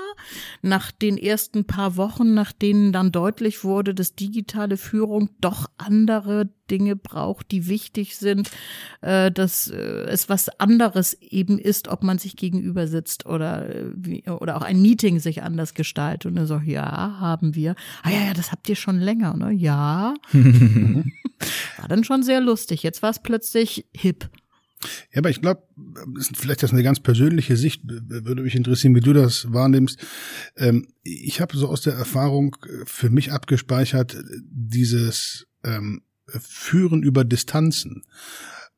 Nach 0.61 0.91
den 0.93 1.17
ersten 1.17 1.65
paar 1.65 1.97
Wochen, 1.97 2.35
nach 2.35 2.53
denen 2.53 2.93
dann 2.93 3.11
deutlich 3.11 3.65
wurde, 3.65 3.95
dass 3.95 4.17
digitale 4.17 4.77
Führung 4.77 5.31
doch 5.41 5.71
andere 5.79 6.51
Dinge 6.71 6.97
braucht, 6.97 7.51
die 7.51 7.69
wichtig 7.69 8.17
sind, 8.17 8.51
äh, 9.01 9.31
dass 9.31 9.69
äh, 9.69 9.77
es 9.77 10.29
was 10.29 10.49
anderes 10.61 11.15
eben 11.15 11.59
ist, 11.59 11.89
ob 11.89 12.03
man 12.03 12.19
sich 12.19 12.37
gegenüber 12.37 12.87
sitzt 12.87 13.27
oder, 13.27 13.69
äh, 13.75 14.31
oder 14.31 14.57
auch 14.57 14.63
ein 14.63 14.81
Meeting 14.81 15.19
sich 15.21 15.43
anders 15.43 15.75
gestaltet. 15.75 16.27
Und 16.27 16.37
dann 16.37 16.47
so, 16.47 16.59
ja, 16.59 17.19
haben 17.21 17.55
wir. 17.55 17.75
Ah 18.03 18.11
ja, 18.11 18.27
ja, 18.27 18.35
das 18.35 18.53
habt 18.53 18.69
ihr 18.69 18.77
schon 18.77 18.99
länger, 18.99 19.37
ne? 19.37 19.53
Ja. 19.53 20.15
war 20.33 21.89
dann 21.89 22.05
schon 22.05 22.23
sehr 22.23 22.41
lustig. 22.41 22.83
Jetzt 22.83 23.03
war 23.03 23.11
es 23.11 23.21
plötzlich 23.21 23.87
hip. 23.95 24.31
Ja, 25.13 25.19
aber 25.19 25.31
ich 25.31 25.41
glaube, 25.41 25.63
vielleicht 26.35 26.63
das 26.63 26.73
eine 26.73 26.83
ganz 26.83 27.01
persönliche 27.01 27.57
Sicht, 27.57 27.83
würde 27.85 28.43
mich 28.43 28.55
interessieren, 28.55 28.95
wie 28.95 29.01
du 29.01 29.13
das 29.13 29.53
wahrnimmst. 29.53 29.99
Ähm, 30.57 30.87
ich 31.03 31.41
habe 31.41 31.57
so 31.57 31.69
aus 31.69 31.81
der 31.81 31.95
Erfahrung 31.95 32.57
für 32.85 33.11
mich 33.11 33.33
abgespeichert, 33.33 34.17
dieses 34.45 35.47
ähm, 35.65 36.03
Führen 36.41 37.03
über 37.03 37.25
Distanzen, 37.25 38.05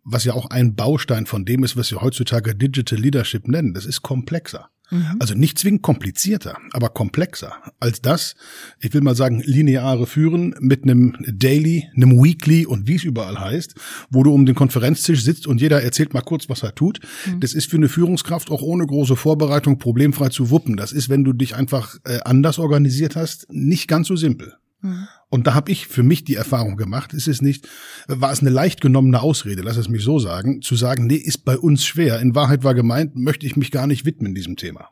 was 0.05 0.25
ja 0.25 0.35
auch 0.35 0.51
ein 0.51 0.75
Baustein 0.75 1.27
von 1.27 1.45
dem 1.45 1.65
ist, 1.65 1.77
was 1.77 1.91
wir 1.91 2.01
heutzutage 2.01 2.55
Digital 2.55 2.99
Leadership 2.99 3.49
nennen. 3.49 3.75
Das 3.75 3.87
ist 3.87 4.03
komplexer. 4.03 4.71
Mhm. 4.91 5.17
Also 5.21 5.35
nicht 5.35 5.59
zwingend 5.59 5.83
komplizierter, 5.83 6.57
aber 6.73 6.89
komplexer 6.89 7.55
als 7.79 8.03
das, 8.03 8.35
ich 8.81 8.93
will 8.93 9.01
mal 9.01 9.15
sagen, 9.15 9.41
lineare 9.45 10.07
Führen 10.07 10.55
mit 10.61 10.83
einem 10.83 11.17
Daily, 11.21 11.89
einem 11.95 12.23
Weekly 12.23 12.67
und 12.67 12.89
wie 12.89 12.97
es 12.97 13.05
überall 13.05 13.39
heißt, 13.39 13.75
wo 14.11 14.23
du 14.23 14.33
um 14.33 14.47
den 14.47 14.55
Konferenztisch 14.55 15.23
sitzt 15.23 15.47
und 15.47 15.61
jeder 15.61 15.83
erzählt 15.83 16.13
mal 16.13 16.23
kurz, 16.23 16.49
was 16.49 16.63
er 16.63 16.75
tut. 16.75 17.01
Mhm. 17.27 17.41
Das 17.41 17.55
ist 17.55 17.71
für 17.71 17.77
eine 17.77 17.89
Führungskraft 17.89 18.51
auch 18.51 18.63
ohne 18.63 18.87
große 18.87 19.17
Vorbereitung 19.17 19.79
problemfrei 19.79 20.29
zu 20.29 20.51
wuppen. 20.51 20.77
Das 20.77 20.93
ist, 20.93 21.09
wenn 21.09 21.25
du 21.25 21.33
dich 21.33 21.55
einfach 21.55 21.97
äh, 22.05 22.19
anders 22.25 22.59
organisiert 22.59 23.17
hast, 23.17 23.47
nicht 23.51 23.87
ganz 23.87 24.09
so 24.09 24.17
simpel. 24.17 24.55
Mhm. 24.81 25.09
Und 25.29 25.47
da 25.47 25.55
habe 25.55 25.71
ich 25.71 25.87
für 25.87 26.03
mich 26.03 26.25
die 26.25 26.35
Erfahrung 26.35 26.77
gemacht, 26.77 27.13
ist 27.13 27.29
es 27.29 27.43
nicht, 27.43 27.69
war 28.09 28.33
es 28.33 28.41
eine 28.41 28.51
leicht 28.51 28.81
genommene 28.81 29.21
Ausrede, 29.21 29.63
lass 29.63 29.77
es 29.77 29.89
mich 29.89 30.03
so 30.03 30.19
sagen, 30.19 30.63
zu 30.63 30.77
sagen, 30.77 31.07
nee, 31.07 31.17
ist 31.17 31.45
bei 31.45 31.59
uns 31.59 31.85
schwer. 31.85 32.21
In 32.21 32.35
Wahrheit 32.35 32.65
war 32.65 32.75
gemeint, 32.75 33.17
möchte 33.17 33.47
ich 33.47 33.57
mich 33.57 33.71
gar 33.71 33.87
nicht 33.87 34.05
widmen 34.05 34.35
diesem 34.35 34.57
Thema. 34.57 34.91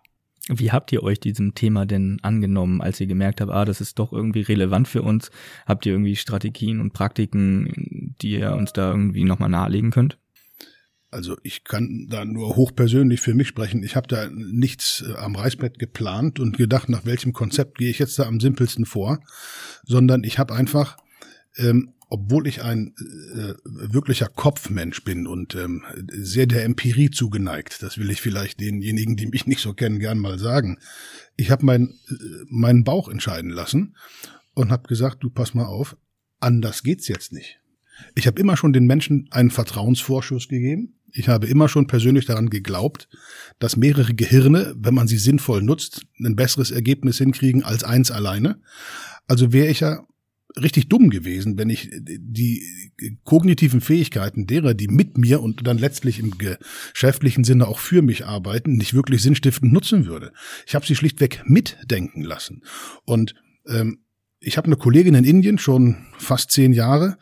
Wie 0.50 0.72
habt 0.72 0.92
ihr 0.92 1.02
euch 1.02 1.20
diesem 1.20 1.54
Thema 1.54 1.84
denn 1.84 2.18
angenommen, 2.22 2.80
als 2.80 3.00
ihr 3.00 3.06
gemerkt 3.06 3.40
habt, 3.40 3.52
ah, 3.52 3.66
das 3.66 3.82
ist 3.82 3.98
doch 3.98 4.12
irgendwie 4.12 4.40
relevant 4.40 4.88
für 4.88 5.02
uns? 5.02 5.30
Habt 5.66 5.84
ihr 5.84 5.92
irgendwie 5.92 6.16
Strategien 6.16 6.80
und 6.80 6.94
Praktiken, 6.94 8.14
die 8.22 8.38
ihr 8.38 8.54
uns 8.54 8.72
da 8.72 8.90
irgendwie 8.90 9.24
nochmal 9.24 9.50
nahelegen 9.50 9.90
könnt? 9.90 10.18
Also 11.10 11.36
ich 11.42 11.64
kann 11.64 12.06
da 12.10 12.24
nur 12.26 12.56
hochpersönlich 12.56 13.20
für 13.20 13.32
mich 13.32 13.48
sprechen. 13.48 13.82
Ich 13.82 13.96
habe 13.96 14.08
da 14.08 14.28
nichts 14.28 15.02
äh, 15.06 15.14
am 15.14 15.36
Reißbrett 15.36 15.78
geplant 15.78 16.38
und 16.38 16.58
gedacht, 16.58 16.90
nach 16.90 17.06
welchem 17.06 17.32
Konzept 17.32 17.78
gehe 17.78 17.90
ich 17.90 17.98
jetzt 17.98 18.18
da 18.18 18.24
am 18.24 18.40
simpelsten 18.40 18.84
vor, 18.84 19.20
sondern 19.84 20.22
ich 20.22 20.38
habe 20.38 20.54
einfach, 20.54 20.98
ähm, 21.56 21.94
obwohl 22.10 22.46
ich 22.46 22.62
ein 22.62 22.94
äh, 23.34 23.54
wirklicher 23.64 24.28
Kopfmensch 24.28 25.02
bin 25.02 25.26
und 25.26 25.54
ähm, 25.54 25.82
sehr 26.10 26.46
der 26.46 26.64
Empirie 26.64 27.10
zugeneigt, 27.10 27.82
das 27.82 27.96
will 27.96 28.10
ich 28.10 28.20
vielleicht 28.20 28.60
denjenigen, 28.60 29.16
die 29.16 29.26
mich 29.26 29.46
nicht 29.46 29.60
so 29.60 29.72
kennen, 29.72 30.00
gern 30.00 30.18
mal 30.18 30.38
sagen. 30.38 30.78
Ich 31.36 31.50
habe 31.50 31.64
mein, 31.64 31.94
äh, 32.10 32.14
meinen 32.48 32.84
Bauch 32.84 33.08
entscheiden 33.08 33.50
lassen 33.50 33.96
und 34.52 34.70
habe 34.70 34.88
gesagt, 34.88 35.22
du 35.22 35.30
pass 35.30 35.54
mal 35.54 35.66
auf, 35.66 35.96
anders 36.38 36.82
geht's 36.82 37.08
jetzt 37.08 37.32
nicht. 37.32 37.60
Ich 38.14 38.26
habe 38.26 38.40
immer 38.40 38.56
schon 38.56 38.72
den 38.72 38.86
Menschen 38.86 39.28
einen 39.30 39.50
Vertrauensvorschuss 39.50 40.48
gegeben. 40.48 40.97
Ich 41.12 41.28
habe 41.28 41.46
immer 41.46 41.68
schon 41.68 41.86
persönlich 41.86 42.26
daran 42.26 42.50
geglaubt, 42.50 43.08
dass 43.58 43.76
mehrere 43.76 44.14
Gehirne, 44.14 44.74
wenn 44.76 44.94
man 44.94 45.08
sie 45.08 45.18
sinnvoll 45.18 45.62
nutzt, 45.62 46.06
ein 46.18 46.36
besseres 46.36 46.70
Ergebnis 46.70 47.18
hinkriegen 47.18 47.62
als 47.62 47.84
eins 47.84 48.10
alleine. 48.10 48.60
Also 49.26 49.52
wäre 49.52 49.68
ich 49.68 49.80
ja 49.80 50.06
richtig 50.56 50.88
dumm 50.88 51.10
gewesen, 51.10 51.58
wenn 51.58 51.70
ich 51.70 51.90
die 51.92 52.90
kognitiven 53.24 53.80
Fähigkeiten 53.80 54.46
derer, 54.46 54.74
die 54.74 54.88
mit 54.88 55.18
mir 55.18 55.42
und 55.42 55.66
dann 55.66 55.78
letztlich 55.78 56.18
im 56.18 56.34
geschäftlichen 56.38 57.44
Sinne 57.44 57.68
auch 57.68 57.78
für 57.78 58.02
mich 58.02 58.26
arbeiten, 58.26 58.76
nicht 58.76 58.94
wirklich 58.94 59.22
sinnstiftend 59.22 59.72
nutzen 59.72 60.06
würde. 60.06 60.32
Ich 60.66 60.74
habe 60.74 60.86
sie 60.86 60.96
schlichtweg 60.96 61.42
mitdenken 61.46 62.22
lassen. 62.22 62.62
Und 63.04 63.34
ähm, 63.66 63.98
ich 64.40 64.56
habe 64.56 64.66
eine 64.66 64.76
Kollegin 64.76 65.14
in 65.14 65.24
Indien 65.24 65.58
schon 65.58 66.06
fast 66.18 66.50
zehn 66.50 66.72
Jahre, 66.72 67.18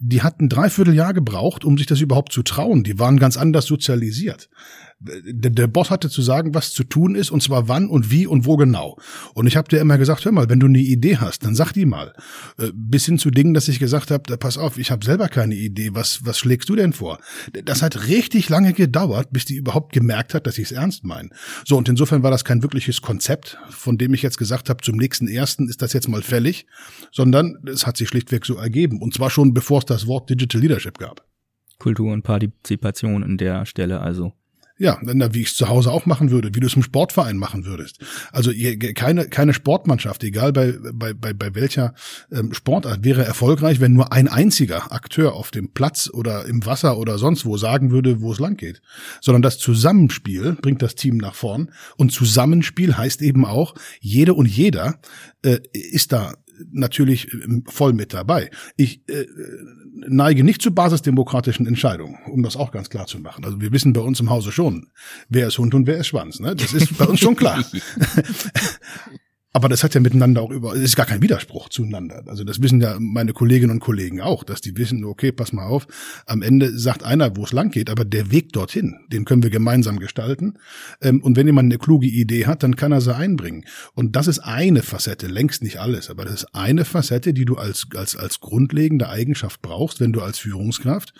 die 0.00 0.22
hatten 0.22 0.48
dreiviertel 0.48 0.94
Jahr 0.94 1.12
gebraucht, 1.12 1.64
um 1.64 1.76
sich 1.76 1.86
das 1.86 2.00
überhaupt 2.00 2.32
zu 2.32 2.42
trauen. 2.42 2.82
Die 2.82 2.98
waren 2.98 3.18
ganz 3.18 3.36
anders 3.36 3.66
sozialisiert 3.66 4.48
der, 5.00 5.50
der 5.50 5.66
Boss 5.66 5.90
hatte 5.90 6.10
zu 6.10 6.20
sagen, 6.20 6.54
was 6.54 6.72
zu 6.72 6.84
tun 6.84 7.14
ist, 7.14 7.30
und 7.30 7.42
zwar 7.42 7.68
wann 7.68 7.88
und 7.88 8.10
wie 8.10 8.26
und 8.26 8.44
wo 8.44 8.56
genau. 8.56 8.98
Und 9.34 9.46
ich 9.46 9.56
habe 9.56 9.68
dir 9.68 9.80
immer 9.80 9.96
gesagt, 9.96 10.24
hör 10.24 10.32
mal, 10.32 10.50
wenn 10.50 10.60
du 10.60 10.66
eine 10.66 10.78
Idee 10.78 11.16
hast, 11.16 11.44
dann 11.44 11.54
sag 11.54 11.72
die 11.72 11.86
mal. 11.86 12.12
Äh, 12.58 12.70
bis 12.74 13.06
hin 13.06 13.18
zu 13.18 13.30
Dingen, 13.30 13.54
dass 13.54 13.68
ich 13.68 13.78
gesagt 13.78 14.10
habe, 14.10 14.36
pass 14.36 14.58
auf, 14.58 14.78
ich 14.78 14.90
habe 14.90 15.04
selber 15.04 15.28
keine 15.28 15.54
Idee, 15.54 15.90
was, 15.92 16.24
was 16.26 16.38
schlägst 16.38 16.68
du 16.68 16.76
denn 16.76 16.92
vor? 16.92 17.18
Das 17.64 17.82
hat 17.82 18.08
richtig 18.08 18.48
lange 18.50 18.74
gedauert, 18.74 19.28
bis 19.30 19.46
die 19.46 19.56
überhaupt 19.56 19.92
gemerkt 19.92 20.34
hat, 20.34 20.46
dass 20.46 20.58
ich 20.58 20.64
es 20.64 20.72
ernst 20.72 21.04
meine. 21.04 21.30
So, 21.64 21.76
und 21.76 21.88
insofern 21.88 22.22
war 22.22 22.30
das 22.30 22.44
kein 22.44 22.62
wirkliches 22.62 23.00
Konzept, 23.00 23.58
von 23.70 23.96
dem 23.96 24.12
ich 24.12 24.22
jetzt 24.22 24.38
gesagt 24.38 24.68
habe, 24.68 24.82
zum 24.82 24.96
nächsten 24.96 25.28
ersten 25.28 25.68
ist 25.68 25.80
das 25.80 25.94
jetzt 25.94 26.08
mal 26.08 26.22
fällig, 26.22 26.66
sondern 27.10 27.56
es 27.66 27.86
hat 27.86 27.96
sich 27.96 28.08
schlichtweg 28.08 28.44
so 28.44 28.56
ergeben. 28.56 29.00
Und 29.00 29.14
zwar 29.14 29.30
schon 29.30 29.54
bevor 29.54 29.78
es 29.78 29.86
das 29.86 30.06
Wort 30.06 30.28
Digital 30.28 30.60
Leadership 30.60 30.98
gab. 30.98 31.26
Kultur 31.78 32.12
und 32.12 32.22
Partizipation 32.22 33.24
an 33.24 33.38
der 33.38 33.64
Stelle 33.64 34.00
also. 34.00 34.34
Ja, 34.80 34.98
wie 35.02 35.42
ich 35.42 35.48
es 35.48 35.56
zu 35.56 35.68
Hause 35.68 35.92
auch 35.92 36.06
machen 36.06 36.30
würde, 36.30 36.54
wie 36.54 36.60
du 36.60 36.66
es 36.66 36.74
im 36.74 36.82
Sportverein 36.82 37.36
machen 37.36 37.66
würdest. 37.66 37.98
Also 38.32 38.50
keine, 38.94 39.28
keine 39.28 39.52
Sportmannschaft, 39.52 40.24
egal 40.24 40.54
bei, 40.54 40.74
bei, 40.94 41.12
bei, 41.12 41.34
bei 41.34 41.54
welcher 41.54 41.92
ähm, 42.32 42.54
Sportart, 42.54 43.04
wäre 43.04 43.22
erfolgreich, 43.22 43.80
wenn 43.80 43.92
nur 43.92 44.10
ein 44.14 44.26
einziger 44.26 44.90
Akteur 44.90 45.34
auf 45.34 45.50
dem 45.50 45.74
Platz 45.74 46.08
oder 46.10 46.46
im 46.46 46.64
Wasser 46.64 46.96
oder 46.96 47.18
sonst 47.18 47.44
wo 47.44 47.58
sagen 47.58 47.90
würde, 47.90 48.22
wo 48.22 48.32
es 48.32 48.38
lang 48.38 48.56
geht. 48.56 48.80
Sondern 49.20 49.42
das 49.42 49.58
Zusammenspiel 49.58 50.56
bringt 50.62 50.80
das 50.80 50.94
Team 50.94 51.18
nach 51.18 51.34
vorn. 51.34 51.72
Und 51.98 52.12
Zusammenspiel 52.12 52.96
heißt 52.96 53.20
eben 53.20 53.44
auch, 53.44 53.74
jede 54.00 54.32
und 54.32 54.46
jeder 54.46 54.98
äh, 55.42 55.58
ist 55.72 56.12
da 56.12 56.36
natürlich 56.72 57.32
ähm, 57.34 57.64
voll 57.66 57.92
mit 57.92 58.14
dabei. 58.14 58.50
Ich 58.76 59.08
äh, 59.08 59.26
neige 59.92 60.44
nicht 60.44 60.62
zu 60.62 60.72
basisdemokratischen 60.72 61.66
Entscheidungen, 61.66 62.18
um 62.26 62.42
das 62.42 62.56
auch 62.56 62.70
ganz 62.70 62.90
klar 62.90 63.06
zu 63.06 63.18
machen. 63.18 63.44
Also 63.44 63.60
wir 63.60 63.72
wissen 63.72 63.92
bei 63.92 64.00
uns 64.00 64.20
im 64.20 64.30
Hause 64.30 64.52
schon, 64.52 64.88
wer 65.28 65.48
ist 65.48 65.58
Hund 65.58 65.74
und 65.74 65.86
wer 65.86 65.98
ist 65.98 66.08
Schwanz. 66.08 66.40
Ne? 66.40 66.54
Das 66.54 66.72
ist 66.72 66.96
bei 66.96 67.04
uns 67.04 67.20
schon 67.20 67.36
klar. 67.36 67.64
Aber 69.52 69.68
das 69.68 69.82
hat 69.82 69.94
ja 69.94 70.00
miteinander 70.00 70.42
auch 70.42 70.50
über, 70.50 70.74
es 70.74 70.82
ist 70.82 70.96
gar 70.96 71.06
kein 71.06 71.22
Widerspruch 71.22 71.68
zueinander. 71.70 72.22
Also 72.26 72.44
das 72.44 72.62
wissen 72.62 72.80
ja 72.80 72.96
meine 73.00 73.32
Kolleginnen 73.32 73.72
und 73.72 73.80
Kollegen 73.80 74.20
auch, 74.20 74.44
dass 74.44 74.60
die 74.60 74.76
wissen, 74.76 75.04
okay, 75.04 75.32
pass 75.32 75.52
mal 75.52 75.66
auf, 75.66 75.88
am 76.26 76.42
Ende 76.42 76.78
sagt 76.78 77.02
einer, 77.02 77.36
wo 77.36 77.42
es 77.42 77.52
lang 77.52 77.70
geht, 77.70 77.90
aber 77.90 78.04
der 78.04 78.30
Weg 78.30 78.52
dorthin, 78.52 79.00
den 79.08 79.24
können 79.24 79.42
wir 79.42 79.50
gemeinsam 79.50 79.98
gestalten. 79.98 80.58
Ähm, 81.02 81.20
und 81.20 81.36
wenn 81.36 81.46
jemand 81.46 81.66
eine 81.66 81.78
kluge 81.78 82.06
Idee 82.06 82.46
hat, 82.46 82.62
dann 82.62 82.76
kann 82.76 82.92
er 82.92 83.00
sie 83.00 83.14
einbringen. 83.14 83.64
Und 83.94 84.14
das 84.14 84.28
ist 84.28 84.38
eine 84.38 84.82
Facette, 84.82 85.26
längst 85.26 85.62
nicht 85.64 85.78
alles, 85.78 86.10
aber 86.10 86.24
das 86.24 86.34
ist 86.34 86.54
eine 86.54 86.84
Facette, 86.84 87.34
die 87.34 87.44
du 87.44 87.56
als, 87.56 87.88
als, 87.96 88.14
als 88.14 88.38
grundlegende 88.38 89.08
Eigenschaft 89.08 89.62
brauchst, 89.62 89.98
wenn 89.98 90.12
du 90.12 90.20
als 90.20 90.38
Führungskraft 90.38 91.12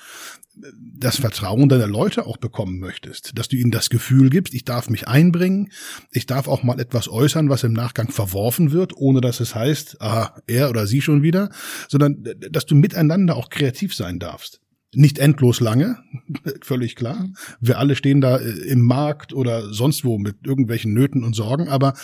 das 0.98 1.16
Vertrauen 1.16 1.68
deiner 1.68 1.86
Leute 1.86 2.26
auch 2.26 2.36
bekommen 2.36 2.78
möchtest, 2.78 3.38
dass 3.38 3.48
du 3.48 3.56
ihnen 3.56 3.70
das 3.70 3.90
Gefühl 3.90 4.30
gibst, 4.30 4.54
ich 4.54 4.64
darf 4.64 4.90
mich 4.90 5.08
einbringen, 5.08 5.70
ich 6.10 6.26
darf 6.26 6.48
auch 6.48 6.62
mal 6.62 6.80
etwas 6.80 7.08
äußern, 7.08 7.48
was 7.48 7.64
im 7.64 7.72
Nachgang 7.72 8.10
verworfen 8.10 8.72
wird, 8.72 8.96
ohne 8.96 9.20
dass 9.20 9.40
es 9.40 9.54
heißt, 9.54 10.00
ah, 10.00 10.34
er 10.46 10.70
oder 10.70 10.86
sie 10.86 11.00
schon 11.00 11.22
wieder, 11.22 11.50
sondern 11.88 12.24
dass 12.50 12.66
du 12.66 12.74
miteinander 12.74 13.36
auch 13.36 13.50
kreativ 13.50 13.94
sein 13.94 14.18
darfst. 14.18 14.60
Nicht 14.92 15.18
endlos 15.18 15.60
lange, 15.60 15.98
völlig 16.62 16.96
klar. 16.96 17.28
Wir 17.60 17.78
alle 17.78 17.94
stehen 17.94 18.20
da 18.20 18.38
äh, 18.38 18.50
im 18.50 18.82
Markt 18.82 19.32
oder 19.32 19.72
sonst 19.72 20.04
wo 20.04 20.18
mit 20.18 20.46
irgendwelchen 20.46 20.92
Nöten 20.92 21.22
und 21.22 21.34
Sorgen, 21.34 21.68
aber 21.68 21.94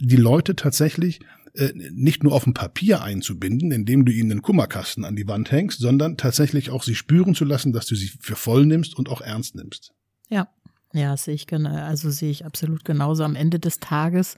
die 0.00 0.16
Leute 0.16 0.54
tatsächlich 0.54 1.20
äh, 1.58 1.72
nicht 1.74 2.22
nur 2.22 2.32
auf 2.32 2.44
dem 2.44 2.54
Papier 2.54 3.02
einzubinden, 3.02 3.72
indem 3.72 4.04
du 4.04 4.12
ihnen 4.12 4.30
einen 4.30 4.42
Kummerkasten 4.42 5.04
an 5.04 5.16
die 5.16 5.26
Wand 5.26 5.50
hängst, 5.50 5.80
sondern 5.80 6.16
tatsächlich 6.16 6.70
auch 6.70 6.84
sie 6.84 6.94
spüren 6.94 7.34
zu 7.34 7.44
lassen, 7.44 7.72
dass 7.72 7.86
du 7.86 7.96
sie 7.96 8.12
für 8.20 8.36
voll 8.36 8.64
nimmst 8.64 8.96
und 8.96 9.08
auch 9.08 9.20
ernst 9.20 9.56
nimmst. 9.56 9.92
Ja, 10.28 10.48
ja, 10.92 11.16
sehe 11.16 11.34
ich 11.34 11.46
genau, 11.46 11.74
also 11.74 12.10
sehe 12.10 12.30
ich 12.30 12.46
absolut 12.46 12.84
genauso. 12.84 13.24
Am 13.24 13.34
Ende 13.34 13.58
des 13.58 13.80
Tages 13.80 14.36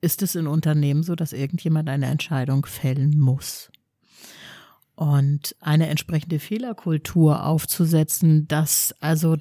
ist 0.00 0.22
es 0.22 0.34
in 0.34 0.46
Unternehmen 0.46 1.02
so, 1.02 1.14
dass 1.14 1.32
irgendjemand 1.32 1.88
eine 1.88 2.06
Entscheidung 2.06 2.64
fällen 2.66 3.18
muss. 3.18 3.70
Und 4.94 5.54
eine 5.60 5.88
entsprechende 5.88 6.40
Fehlerkultur 6.40 7.44
aufzusetzen, 7.44 8.48
dass 8.48 8.94
also 9.00 9.36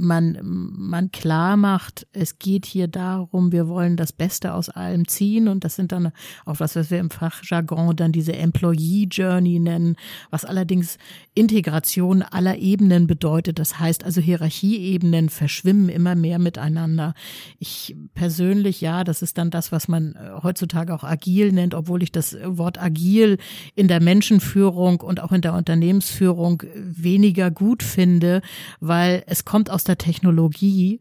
man, 0.00 0.38
man 0.42 1.10
klar 1.10 1.56
macht, 1.56 2.06
es 2.12 2.38
geht 2.38 2.66
hier 2.66 2.88
darum, 2.88 3.52
wir 3.52 3.68
wollen 3.68 3.96
das 3.96 4.12
Beste 4.12 4.54
aus 4.54 4.68
allem 4.68 5.08
ziehen 5.08 5.48
und 5.48 5.64
das 5.64 5.76
sind 5.76 5.92
dann 5.92 6.12
auch 6.44 6.60
was, 6.60 6.76
was 6.76 6.90
wir 6.90 6.98
im 6.98 7.10
Fachjargon 7.10 7.96
dann 7.96 8.12
diese 8.12 8.34
Employee 8.34 9.08
Journey 9.10 9.58
nennen, 9.58 9.96
was 10.30 10.44
allerdings 10.44 10.98
Integration 11.34 12.22
aller 12.22 12.58
Ebenen 12.58 13.06
bedeutet. 13.06 13.58
Das 13.58 13.78
heißt 13.78 14.04
also 14.04 14.20
Hierarchieebenen 14.20 15.28
verschwimmen 15.28 15.88
immer 15.88 16.14
mehr 16.14 16.38
miteinander. 16.38 17.14
Ich 17.58 17.96
persönlich, 18.14 18.80
ja, 18.80 19.04
das 19.04 19.22
ist 19.22 19.38
dann 19.38 19.50
das, 19.50 19.72
was 19.72 19.88
man 19.88 20.14
äh, 20.14 20.42
heutzutage 20.42 20.94
auch 20.94 21.04
agil 21.04 21.52
nennt, 21.52 21.74
obwohl 21.74 22.02
ich 22.02 22.12
das 22.12 22.36
Wort 22.44 22.80
agil 22.80 23.38
in 23.74 23.88
der 23.88 24.00
Menschenführung 24.00 25.00
und 25.00 25.20
auch 25.20 25.32
in 25.32 25.40
der 25.40 25.54
Unternehmensführung 25.54 26.62
weniger 26.74 27.50
gut 27.50 27.82
finde, 27.82 28.42
weil 28.80 29.22
es 29.26 29.44
kommt 29.44 29.70
aus 29.70 29.84
der 29.88 29.98
Technologie 29.98 31.00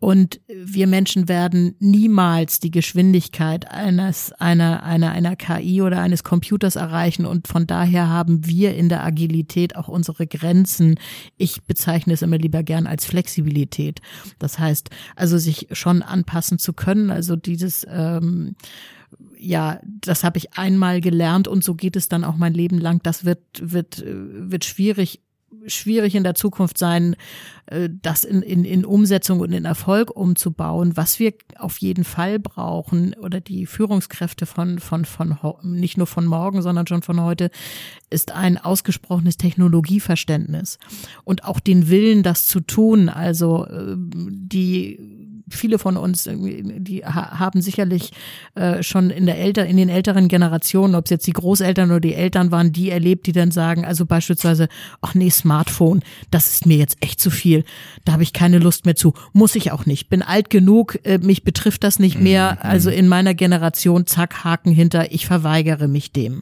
und 0.00 0.40
wir 0.46 0.86
Menschen 0.86 1.28
werden 1.28 1.74
niemals 1.80 2.60
die 2.60 2.70
Geschwindigkeit 2.70 3.68
eines, 3.68 4.32
einer, 4.32 4.84
einer, 4.84 5.10
einer 5.10 5.34
KI 5.34 5.82
oder 5.82 6.00
eines 6.00 6.22
Computers 6.22 6.76
erreichen. 6.76 7.26
Und 7.26 7.48
von 7.48 7.66
daher 7.66 8.08
haben 8.08 8.46
wir 8.46 8.76
in 8.76 8.88
der 8.88 9.02
Agilität 9.02 9.74
auch 9.74 9.88
unsere 9.88 10.28
Grenzen. 10.28 11.00
Ich 11.36 11.64
bezeichne 11.64 12.12
es 12.12 12.22
immer 12.22 12.38
lieber 12.38 12.62
gern 12.62 12.86
als 12.86 13.06
Flexibilität. 13.06 14.00
Das 14.38 14.60
heißt, 14.60 14.90
also 15.16 15.36
sich 15.36 15.66
schon 15.72 16.02
anpassen 16.02 16.60
zu 16.60 16.74
können. 16.74 17.10
Also 17.10 17.34
dieses, 17.34 17.84
ähm, 17.90 18.54
ja, 19.36 19.80
das 19.84 20.22
habe 20.22 20.38
ich 20.38 20.56
einmal 20.56 21.00
gelernt 21.00 21.48
und 21.48 21.64
so 21.64 21.74
geht 21.74 21.96
es 21.96 22.08
dann 22.08 22.22
auch 22.22 22.36
mein 22.36 22.54
Leben 22.54 22.78
lang. 22.78 23.00
Das 23.02 23.24
wird, 23.24 23.40
wird, 23.60 24.04
wird 24.06 24.64
schwierig 24.64 25.22
schwierig 25.68 26.14
in 26.14 26.24
der 26.24 26.34
Zukunft 26.34 26.78
sein, 26.78 27.16
äh, 27.66 27.88
das 28.02 28.24
in, 28.24 28.42
in, 28.42 28.64
in 28.64 28.84
Umsetzung 28.84 29.40
und 29.40 29.52
in 29.52 29.64
Erfolg 29.64 30.10
umzubauen. 30.10 30.96
Was 30.96 31.18
wir 31.18 31.34
auf 31.58 31.78
jeden 31.78 32.04
Fall 32.04 32.38
brauchen 32.38 33.14
oder 33.14 33.40
die 33.40 33.66
Führungskräfte 33.66 34.46
von, 34.46 34.78
von, 34.78 35.04
von 35.04 35.36
nicht 35.62 35.96
nur 35.96 36.06
von 36.06 36.26
morgen, 36.26 36.62
sondern 36.62 36.86
schon 36.86 37.02
von 37.02 37.20
heute, 37.20 37.50
ist 38.10 38.32
ein 38.32 38.58
ausgesprochenes 38.58 39.36
Technologieverständnis 39.36 40.78
und 41.24 41.44
auch 41.44 41.60
den 41.60 41.88
Willen, 41.88 42.22
das 42.22 42.46
zu 42.46 42.60
tun. 42.60 43.08
Also 43.08 43.66
äh, 43.66 43.94
die 43.96 45.18
viele 45.50 45.78
von 45.78 45.96
uns, 45.96 46.28
die 46.28 47.04
haben 47.04 47.60
sicherlich 47.60 48.12
äh, 48.54 48.82
schon 48.82 49.10
in 49.10 49.26
der 49.26 49.38
älter, 49.38 49.66
in 49.66 49.76
den 49.76 49.88
älteren 49.88 50.28
Generationen, 50.28 50.94
ob 50.94 51.04
es 51.06 51.10
jetzt 51.10 51.26
die 51.26 51.32
Großeltern 51.32 51.90
oder 51.90 52.00
die 52.00 52.14
Eltern 52.14 52.50
waren, 52.50 52.72
die 52.72 52.90
erlebt, 52.90 53.26
die 53.26 53.32
dann 53.32 53.50
sagen, 53.50 53.84
also 53.84 54.06
beispielsweise, 54.06 54.68
ach 55.00 55.14
nee, 55.14 55.30
Smartphone, 55.30 56.02
das 56.30 56.52
ist 56.52 56.66
mir 56.66 56.76
jetzt 56.76 56.96
echt 57.00 57.20
zu 57.20 57.30
viel, 57.30 57.64
da 58.04 58.12
habe 58.12 58.22
ich 58.22 58.32
keine 58.32 58.58
Lust 58.58 58.84
mehr 58.84 58.96
zu, 58.96 59.14
muss 59.32 59.54
ich 59.54 59.72
auch 59.72 59.86
nicht, 59.86 60.08
bin 60.08 60.22
alt 60.22 60.50
genug, 60.50 60.98
äh, 61.04 61.18
mich 61.18 61.44
betrifft 61.44 61.84
das 61.84 61.98
nicht 61.98 62.20
mehr, 62.20 62.52
mhm. 62.52 62.70
also 62.70 62.90
in 62.90 63.08
meiner 63.08 63.34
Generation, 63.34 64.06
zack, 64.06 64.44
Haken 64.44 64.72
hinter, 64.72 65.12
ich 65.12 65.26
verweigere 65.26 65.88
mich 65.88 66.12
dem. 66.12 66.40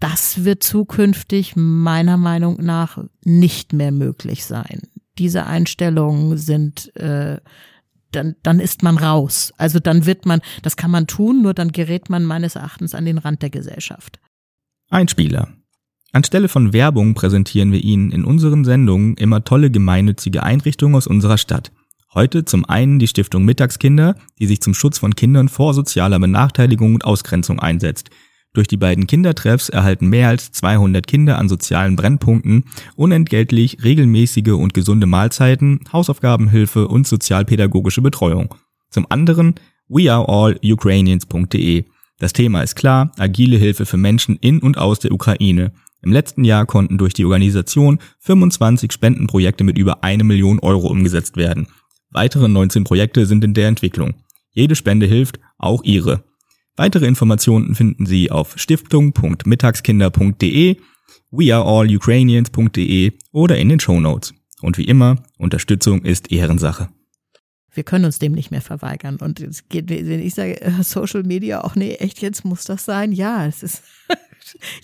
Das 0.00 0.44
wird 0.44 0.62
zukünftig 0.62 1.54
meiner 1.56 2.16
Meinung 2.16 2.64
nach 2.64 2.98
nicht 3.24 3.72
mehr 3.72 3.90
möglich 3.90 4.44
sein. 4.44 4.82
Diese 5.18 5.46
Einstellungen 5.46 6.38
sind 6.38 6.94
äh, 6.96 7.38
dann, 8.12 8.36
dann 8.42 8.60
ist 8.60 8.82
man 8.82 8.98
raus. 8.98 9.52
Also 9.58 9.78
dann 9.80 10.06
wird 10.06 10.26
man, 10.26 10.40
das 10.62 10.76
kann 10.76 10.90
man 10.90 11.06
tun, 11.06 11.42
nur 11.42 11.54
dann 11.54 11.72
gerät 11.72 12.10
man 12.10 12.24
meines 12.24 12.56
Erachtens 12.56 12.94
an 12.94 13.04
den 13.04 13.18
Rand 13.18 13.42
der 13.42 13.50
Gesellschaft. 13.50 14.18
Einspieler. 14.90 15.48
Anstelle 16.12 16.48
von 16.48 16.72
Werbung 16.72 17.14
präsentieren 17.14 17.70
wir 17.70 17.84
Ihnen 17.84 18.10
in 18.10 18.24
unseren 18.24 18.64
Sendungen 18.64 19.16
immer 19.16 19.44
tolle 19.44 19.70
gemeinnützige 19.70 20.42
Einrichtungen 20.42 20.94
aus 20.94 21.06
unserer 21.06 21.36
Stadt. 21.36 21.70
Heute 22.14 22.46
zum 22.46 22.64
einen 22.64 22.98
die 22.98 23.06
Stiftung 23.06 23.44
Mittagskinder, 23.44 24.14
die 24.38 24.46
sich 24.46 24.62
zum 24.62 24.72
Schutz 24.72 24.98
von 24.98 25.14
Kindern 25.14 25.50
vor 25.50 25.74
sozialer 25.74 26.18
Benachteiligung 26.18 26.94
und 26.94 27.04
Ausgrenzung 27.04 27.60
einsetzt. 27.60 28.08
Durch 28.58 28.66
die 28.66 28.76
beiden 28.76 29.06
Kindertreffs 29.06 29.68
erhalten 29.68 30.08
mehr 30.08 30.26
als 30.26 30.50
200 30.50 31.06
Kinder 31.06 31.38
an 31.38 31.48
sozialen 31.48 31.94
Brennpunkten 31.94 32.64
unentgeltlich 32.96 33.84
regelmäßige 33.84 34.48
und 34.48 34.74
gesunde 34.74 35.06
Mahlzeiten, 35.06 35.78
Hausaufgabenhilfe 35.92 36.88
und 36.88 37.06
sozialpädagogische 37.06 38.02
Betreuung. 38.02 38.52
Zum 38.90 39.06
anderen 39.10 39.54
weareallukrainians.de. 39.86 41.84
Das 42.18 42.32
Thema 42.32 42.62
ist 42.62 42.74
klar, 42.74 43.12
agile 43.16 43.58
Hilfe 43.58 43.86
für 43.86 43.96
Menschen 43.96 44.34
in 44.40 44.58
und 44.58 44.76
aus 44.76 44.98
der 44.98 45.12
Ukraine. 45.12 45.70
Im 46.02 46.10
letzten 46.10 46.42
Jahr 46.42 46.66
konnten 46.66 46.98
durch 46.98 47.14
die 47.14 47.26
Organisation 47.26 48.00
25 48.18 48.90
Spendenprojekte 48.90 49.62
mit 49.62 49.78
über 49.78 50.02
eine 50.02 50.24
Million 50.24 50.58
Euro 50.58 50.88
umgesetzt 50.88 51.36
werden. 51.36 51.68
Weitere 52.10 52.48
19 52.48 52.82
Projekte 52.82 53.24
sind 53.24 53.44
in 53.44 53.54
der 53.54 53.68
Entwicklung. 53.68 54.14
Jede 54.50 54.74
Spende 54.74 55.06
hilft, 55.06 55.38
auch 55.58 55.84
Ihre. 55.84 56.24
Weitere 56.78 57.06
Informationen 57.06 57.74
finden 57.74 58.06
Sie 58.06 58.30
auf 58.30 58.56
stiftung.mittagskinder.de, 58.56 60.76
weareallukrainians.de 61.32 63.12
oder 63.32 63.58
in 63.58 63.68
den 63.68 63.80
Show 63.80 63.98
Notes. 63.98 64.32
Und 64.62 64.78
wie 64.78 64.84
immer, 64.84 65.16
Unterstützung 65.38 66.02
ist 66.02 66.30
Ehrensache. 66.30 66.88
Wir 67.72 67.82
können 67.82 68.04
uns 68.04 68.20
dem 68.20 68.30
nicht 68.30 68.52
mehr 68.52 68.62
verweigern. 68.62 69.16
Und 69.16 69.44
geht, 69.68 69.90
wenn 69.90 70.20
ich 70.20 70.34
sage, 70.34 70.72
Social 70.82 71.24
Media, 71.24 71.64
auch 71.64 71.74
nee, 71.74 71.94
echt 71.94 72.22
jetzt 72.22 72.44
muss 72.44 72.62
das 72.62 72.84
sein? 72.84 73.10
Ja, 73.10 73.44
es 73.44 73.64
ist, 73.64 73.82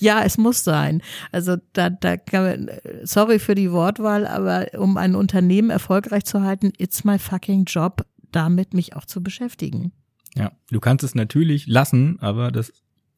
ja, 0.00 0.24
es 0.24 0.36
muss 0.36 0.64
sein. 0.64 1.00
Also 1.30 1.58
da, 1.74 1.90
da 1.90 2.16
kann 2.16 2.42
man, 2.42 2.70
sorry 3.04 3.38
für 3.38 3.54
die 3.54 3.70
Wortwahl, 3.70 4.26
aber 4.26 4.66
um 4.76 4.96
ein 4.96 5.14
Unternehmen 5.14 5.70
erfolgreich 5.70 6.24
zu 6.24 6.42
halten, 6.42 6.72
it's 6.76 7.04
my 7.04 7.20
fucking 7.20 7.66
job, 7.66 8.04
damit 8.32 8.74
mich 8.74 8.96
auch 8.96 9.04
zu 9.04 9.22
beschäftigen. 9.22 9.92
Ja, 10.36 10.52
du 10.70 10.80
kannst 10.80 11.04
es 11.04 11.14
natürlich 11.14 11.66
lassen, 11.66 12.18
aber 12.20 12.50
das 12.50 12.72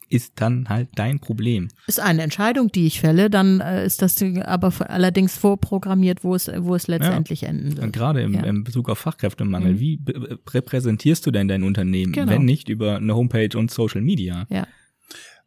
ist 0.08 0.34
dann 0.36 0.68
halt 0.68 0.88
dein 0.94 1.18
Problem. 1.18 1.68
Ist 1.86 2.00
eine 2.00 2.22
Entscheidung, 2.22 2.70
die 2.70 2.86
ich 2.86 3.00
fälle, 3.00 3.28
dann 3.28 3.60
äh, 3.60 3.84
ist 3.84 4.02
das 4.02 4.22
aber 4.22 4.72
allerdings 4.88 5.36
vorprogrammiert, 5.36 6.22
wo 6.22 6.34
es, 6.34 6.48
wo 6.58 6.74
es 6.74 6.86
letztendlich 6.86 7.40
ja. 7.42 7.48
enden 7.48 7.72
wird. 7.72 7.84
Und 7.84 7.92
gerade 7.92 8.22
im, 8.22 8.34
ja. 8.34 8.44
im 8.44 8.62
Bezug 8.62 8.88
auf 8.88 8.98
Fachkräftemangel, 8.98 9.74
mhm. 9.74 9.80
wie 9.80 10.00
repräsentierst 10.48 11.26
du 11.26 11.30
denn 11.30 11.48
dein 11.48 11.64
Unternehmen, 11.64 12.12
genau. 12.12 12.30
wenn 12.30 12.44
nicht 12.44 12.68
über 12.68 12.96
eine 12.96 13.14
Homepage 13.14 13.56
und 13.58 13.70
Social 13.70 14.00
Media? 14.00 14.46
Ja. 14.48 14.66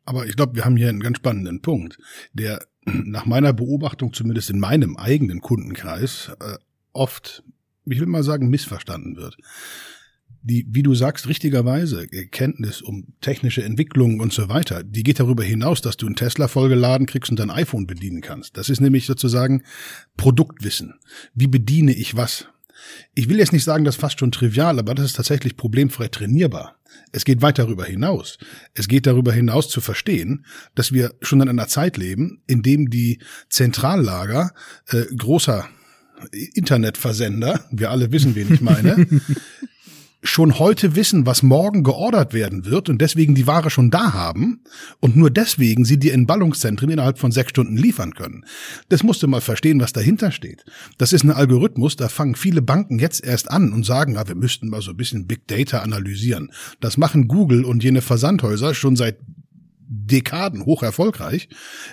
Aber 0.04 0.26
ich 0.26 0.36
glaube, 0.36 0.56
wir 0.56 0.66
haben 0.66 0.76
hier 0.76 0.90
einen 0.90 1.02
ganz 1.02 1.18
spannenden 1.18 1.62
Punkt, 1.62 1.98
der 2.34 2.60
nach 2.86 3.26
meiner 3.26 3.54
Beobachtung, 3.54 4.12
zumindest 4.14 4.50
in 4.50 4.60
meinem 4.60 4.98
eigenen 4.98 5.40
Kundenkreis, 5.40 6.32
äh, 6.42 6.58
oft, 6.92 7.44
ich 7.86 8.00
will 8.00 8.08
mal 8.08 8.24
sagen, 8.24 8.50
missverstanden 8.50 9.16
wird 9.16 9.38
die, 10.42 10.66
wie 10.70 10.84
du 10.84 10.96
sagst, 10.96 11.28
richtigerweise 11.28 12.08
Kenntnis 12.08 12.82
um 12.82 13.08
technische 13.22 13.64
Entwicklungen 13.64 14.22
und 14.22 14.34
so 14.34 14.50
weiter, 14.50 14.84
die 14.84 15.04
geht 15.04 15.20
darüber 15.20 15.44
hinaus, 15.44 15.82
dass 15.82 15.98
du 15.98 16.06
einen 16.06 16.16
Tesla 16.16 16.48
vollgeladen 16.48 17.08
kriegst 17.08 17.30
und 17.30 17.40
dein 17.40 17.52
iPhone 17.52 17.88
bedienen 17.88 18.22
kannst. 18.22 18.58
Das 18.58 18.70
ist 18.70 18.80
nämlich 18.80 19.06
sozusagen 19.06 19.64
Produktwissen. 20.18 20.96
Wie 21.34 21.48
bediene 21.48 21.94
ich 21.94 22.16
was? 22.16 22.48
Ich 23.14 23.28
will 23.28 23.40
jetzt 23.40 23.52
nicht 23.52 23.66
sagen, 23.66 23.84
das 23.84 23.96
ist 23.96 24.02
fast 24.02 24.20
schon 24.20 24.32
trivial, 24.32 24.80
aber 24.80 24.96
das 24.96 25.08
ist 25.08 25.16
tatsächlich 25.18 25.58
problemfrei 25.58 26.08
trainierbar. 26.08 26.76
Es 27.12 27.26
geht 27.26 27.42
weit 27.42 27.60
darüber 27.60 27.86
hinaus. 27.86 28.38
Es 28.74 28.88
geht 28.88 29.06
darüber 29.06 29.34
hinaus 29.34 29.70
zu 29.70 29.82
verstehen, 29.82 30.46
dass 30.76 30.92
wir 30.92 31.14
schon 31.22 31.42
in 31.42 31.50
einer 31.50 31.68
Zeit 31.68 31.98
leben, 31.98 32.42
in 32.48 32.62
dem 32.62 32.90
die 32.90 33.20
Zentrallager 33.50 34.52
äh, 34.88 35.04
großer 35.16 35.68
Internetversender, 36.54 37.66
wir 37.72 37.92
alle 37.92 38.12
wissen, 38.12 38.36
wen 38.36 38.54
ich 38.54 38.62
meine, 38.62 39.08
schon 40.22 40.60
heute 40.60 40.96
wissen, 40.96 41.26
was 41.26 41.44
morgen 41.44 41.84
geordert 41.84 42.34
werden 42.34 42.66
wird 42.66 42.90
und 42.90 43.00
deswegen 43.00 43.36
die 43.36 43.48
Ware 43.48 43.70
schon 43.70 43.90
da 43.90 44.14
haben 44.14 44.62
und 45.00 45.16
nur 45.16 45.32
deswegen 45.32 45.86
sie 45.86 45.98
dir 45.98 46.14
in 46.14 46.28
Ballungszentren 46.28 46.90
innerhalb 46.90 47.20
von 47.20 47.32
sechs 47.32 47.52
Stunden 47.52 47.78
liefern 47.78 48.14
können. 48.14 48.46
Das 48.90 49.04
musst 49.04 49.24
du 49.24 49.28
mal 49.28 49.42
verstehen, 49.42 49.80
was 49.80 49.94
dahinter 49.94 50.32
steht. 50.32 50.66
Das 50.98 51.14
ist 51.14 51.24
ein 51.24 51.32
Algorithmus, 51.32 51.96
da 51.96 52.10
fangen 52.10 52.36
viele 52.36 52.62
Banken 52.62 53.00
jetzt 53.00 53.24
erst 53.24 53.50
an 53.50 53.72
und 53.72 53.86
sagen, 53.86 54.16
ja, 54.16 54.28
wir 54.28 54.36
müssten 54.36 54.70
mal 54.70 54.82
so 54.82 54.92
ein 54.92 54.98
bisschen 54.98 55.26
Big 55.26 55.48
Data 55.48 55.80
analysieren. 55.80 56.52
Das 56.82 56.98
machen 56.98 57.28
Google 57.28 57.64
und 57.64 57.84
jene 57.84 58.02
Versandhäuser 58.02 58.74
schon 58.74 58.98
seit 58.98 59.20
Dekaden 59.92 60.66
hoch 60.66 60.84
erfolgreich. 60.84 61.50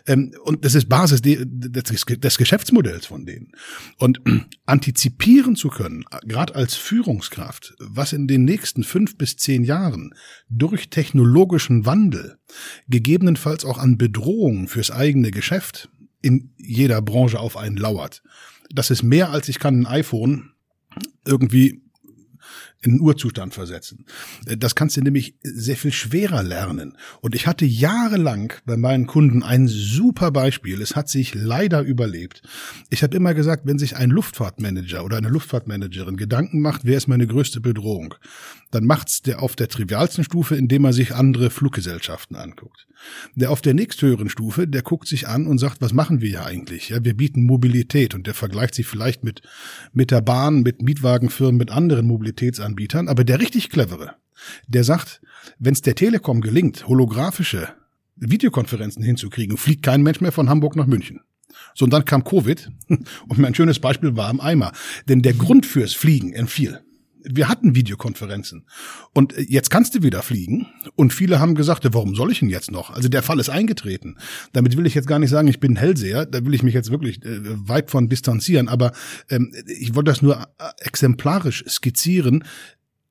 Ähm, 0.07 0.35
und 0.45 0.65
das 0.65 0.75
ist 0.75 0.89
Basis 0.89 1.23
des 1.23 2.37
Geschäftsmodells 2.37 3.07
von 3.07 3.25
denen. 3.25 3.53
Und 3.99 4.21
antizipieren 4.67 5.57
zu 5.57 5.69
können, 5.69 6.05
gerade 6.25 6.55
als 6.55 6.75
Führungskraft, 6.75 7.75
was 7.81 8.13
in 8.13 8.29
den 8.29 8.45
nächsten 8.45 8.85
fünf 8.85 9.17
bis 9.17 9.37
zehn 9.37 9.65
Jahren 9.65 10.15
durch 10.51 10.91
technologischen 10.91 11.87
Wandel, 11.87 12.39
gegebenenfalls 12.89 13.65
auch 13.65 13.79
an 13.79 13.97
Bedrohungen 13.97 14.69
fürs 14.69 14.91
eigene 14.91 15.31
Geschäft 15.31 15.89
in 16.21 16.53
jeder 16.59 17.01
Branche 17.01 17.41
auf 17.41 17.57
einen 17.57 17.77
lauert. 17.77 18.23
Das 18.71 18.91
ist 18.91 19.03
mehr 19.03 19.31
als 19.31 19.49
ich 19.49 19.59
kann 19.59 19.81
ein 19.81 19.87
iPhone 19.87 20.51
irgendwie 21.25 21.86
in 22.83 22.93
den 22.93 23.01
Urzustand 23.01 23.55
versetzen. 23.55 24.07
Äh, 24.47 24.57
das 24.57 24.75
kannst 24.75 24.97
du 24.97 25.03
nämlich 25.03 25.37
sehr 25.43 25.77
viel 25.77 25.93
schwerer 25.93 26.43
lernen. 26.43 26.97
Und 27.21 27.35
ich 27.35 27.47
hatte 27.47 27.65
jahrelang 27.65 28.53
bei 28.65 28.77
meinen 28.77 29.07
Kunden 29.07 29.43
ein 29.43 29.69
super 29.69 30.31
Beispiel. 30.31 30.81
Es 30.83 30.97
hat 30.97 31.09
sich 31.09 31.35
leider 31.35 31.83
überlebt. 31.83 32.43
Ich 32.91 33.03
habe 33.03 33.17
immer 33.17 33.35
gesagt, 33.35 33.67
wenn 33.67 33.79
sich 33.79 33.97
ein 33.97 34.11
Luftfahrtmanager 34.11 35.05
oder 35.05 35.17
eine 35.17 35.29
Luftfahrtmanagerin 35.29 36.17
Gedanken 36.17 36.61
macht, 36.61 36.83
wer 36.85 36.97
ist 36.97 37.09
meine 37.09 37.27
größte 37.27 37.61
Bedrohung, 37.61 38.15
dann 38.71 38.85
macht's 38.85 39.23
der 39.23 39.43
auf 39.43 39.57
der 39.57 39.69
trivialsten 39.69 40.25
Stufe, 40.25 40.57
indem 40.57 40.85
er 40.85 40.93
sich 40.93 41.15
andere 41.15 41.51
Fluggesellschaften 41.51 42.37
anguckt. 42.37 42.87
Der 43.35 43.51
auf 43.51 43.61
der 43.61 43.75
nächsthöheren 43.75 44.29
Stufe, 44.29 44.67
der 44.67 44.83
guckt 44.83 45.07
sich 45.07 45.29
an 45.29 45.47
und 45.47 45.59
sagt, 45.59 45.81
was 45.81 45.93
machen 45.93 46.21
wir 46.21 46.29
hier 46.29 46.47
eigentlich? 46.47 46.89
Ja, 46.89 47.05
wir 47.05 47.17
bieten 47.17 47.45
Mobilität 47.45 48.15
und 48.15 48.27
der 48.27 48.35
vergleicht 48.35 48.75
sich 48.75 48.87
vielleicht 48.87 49.23
mit, 49.23 49.43
mit 49.93 50.11
der 50.11 50.21
Bahn, 50.21 50.63
mit 50.63 50.83
Mietwagenfirmen, 50.83 51.57
mit 51.57 51.71
anderen 51.71 52.07
Mobilitätsanbietern. 52.07 53.09
Aber 53.09 53.25
der 53.25 53.41
richtig 53.41 53.71
clevere, 53.71 54.17
der 54.67 54.85
sagt, 54.85 55.21
wenn 55.59 55.75
es 55.75 55.83
der 55.83 55.95
Telekom 55.95 56.41
gelingt, 56.41 56.89
holographische 56.89 57.69
Videokonferenzen 58.17 59.03
hinzukriegen, 59.03 59.57
fliegt 59.57 59.83
kein 59.83 60.03
Mensch 60.03 60.21
mehr 60.21 60.33
von 60.33 60.49
Hamburg 60.49 60.75
nach 60.75 60.87
München. 60.87 61.21
So, 61.75 61.85
und 61.85 61.93
dann 61.93 62.05
kam 62.05 62.25
Covid 62.25 62.71
und 62.89 63.39
mein 63.39 63.55
schönes 63.55 63.79
Beispiel 63.79 64.17
war 64.17 64.31
im 64.31 64.41
Eimer. 64.41 64.73
Denn 65.09 65.23
der 65.23 65.35
Grund 65.35 65.67
fürs 65.67 65.95
Fliegen 65.95 66.33
entfiel 66.33 66.81
wir 67.29 67.49
hatten 67.49 67.75
Videokonferenzen. 67.75 68.67
Und 69.12 69.35
jetzt 69.37 69.71
kannst 69.71 69.95
du 69.95 70.03
wieder 70.03 70.23
fliegen. 70.23 70.67
Und 70.95 71.12
viele 71.12 71.41
haben 71.41 71.55
gesagt, 71.55 71.87
warum 71.93 72.15
soll 72.15 72.33
ich 72.33 72.41
denn 72.41 72.49
jetzt 72.49 72.71
noch? 72.71 72.91
Also 72.91 73.09
der 73.09 73.23
Fall 73.23 73.41
ist 73.41 73.49
eingetreten. 73.49 74.17
Damit 74.53 74.77
will 74.77 74.87
ich 74.87 74.95
jetzt 74.95 75.09
gar 75.09 75.19
nicht 75.19 75.31
sagen, 75.31 75.49
ich 75.49 75.61
bin 75.61 75.77
Hellseher. 75.77 76.27
Da 76.27 76.45
will 76.45 76.55
ich 76.55 76.62
mich 76.62 76.75
jetzt 76.75 76.91
wirklich 76.91 77.25
äh, 77.25 77.41
weit 77.69 77.91
von 77.91 78.09
distanzieren. 78.09 78.69
Aber 78.69 78.93
ähm, 79.29 79.53
ich 79.67 79.95
wollte 79.95 80.11
das 80.11 80.23
nur 80.23 80.37
äh, 80.37 80.45
exemplarisch 80.81 81.65
skizzieren. 81.69 82.45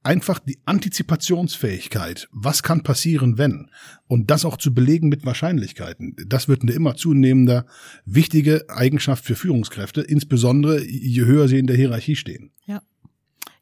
einfach 0.06 0.40
die 0.40 0.60
Antizipationsfähigkeit. 0.66 2.30
Was 2.32 2.64
kann 2.64 2.84
passieren, 2.84 3.38
wenn? 3.38 3.72
Und 4.08 4.30
das 4.30 4.46
auch 4.46 4.58
zu 4.58 4.74
belegen 4.74 5.10
mit 5.10 5.26
Wahrscheinlichkeiten. 5.26 6.16
Das 6.28 6.48
wird 6.48 6.62
eine 6.62 6.74
immer 6.74 6.96
zunehmender 6.96 7.66
wichtige 8.06 8.70
Eigenschaft 8.70 9.26
für 9.26 9.36
Führungskräfte, 9.36 10.02
insbesondere 10.02 10.84
je 10.84 11.26
höher 11.26 11.48
sie 11.48 11.58
in 11.58 11.68
der 11.68 11.76
Hierarchie 11.76 12.16
stehen. 12.16 12.52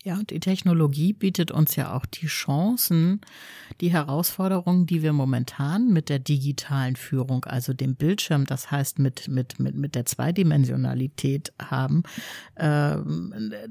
Ja. 0.04 0.18
Und 0.18 0.32
die 0.32 0.42
Technologie 0.42 1.14
bietet 1.14 1.52
uns 1.52 1.78
ja 1.78 1.96
auch 1.96 2.06
die 2.06 2.28
Chancen, 2.28 3.22
die 3.80 3.90
Herausforderungen, 3.90 4.86
die 4.86 5.02
wir 5.02 5.14
momentan 5.14 5.94
mit 5.94 6.10
der 6.10 6.20
digitalen 6.20 6.98
Führung, 6.98 7.46
also 7.46 7.74
dem 7.74 7.96
Bildschirm, 7.96 8.46
das 8.46 8.70
heißt 8.70 9.00
mit, 9.00 9.30
mit, 9.30 9.60
mit, 9.60 9.76
mit 9.76 9.96
der 9.96 10.06
Zweidimensionalität 10.06 11.54
haben, 11.58 12.04
äh, 12.56 12.98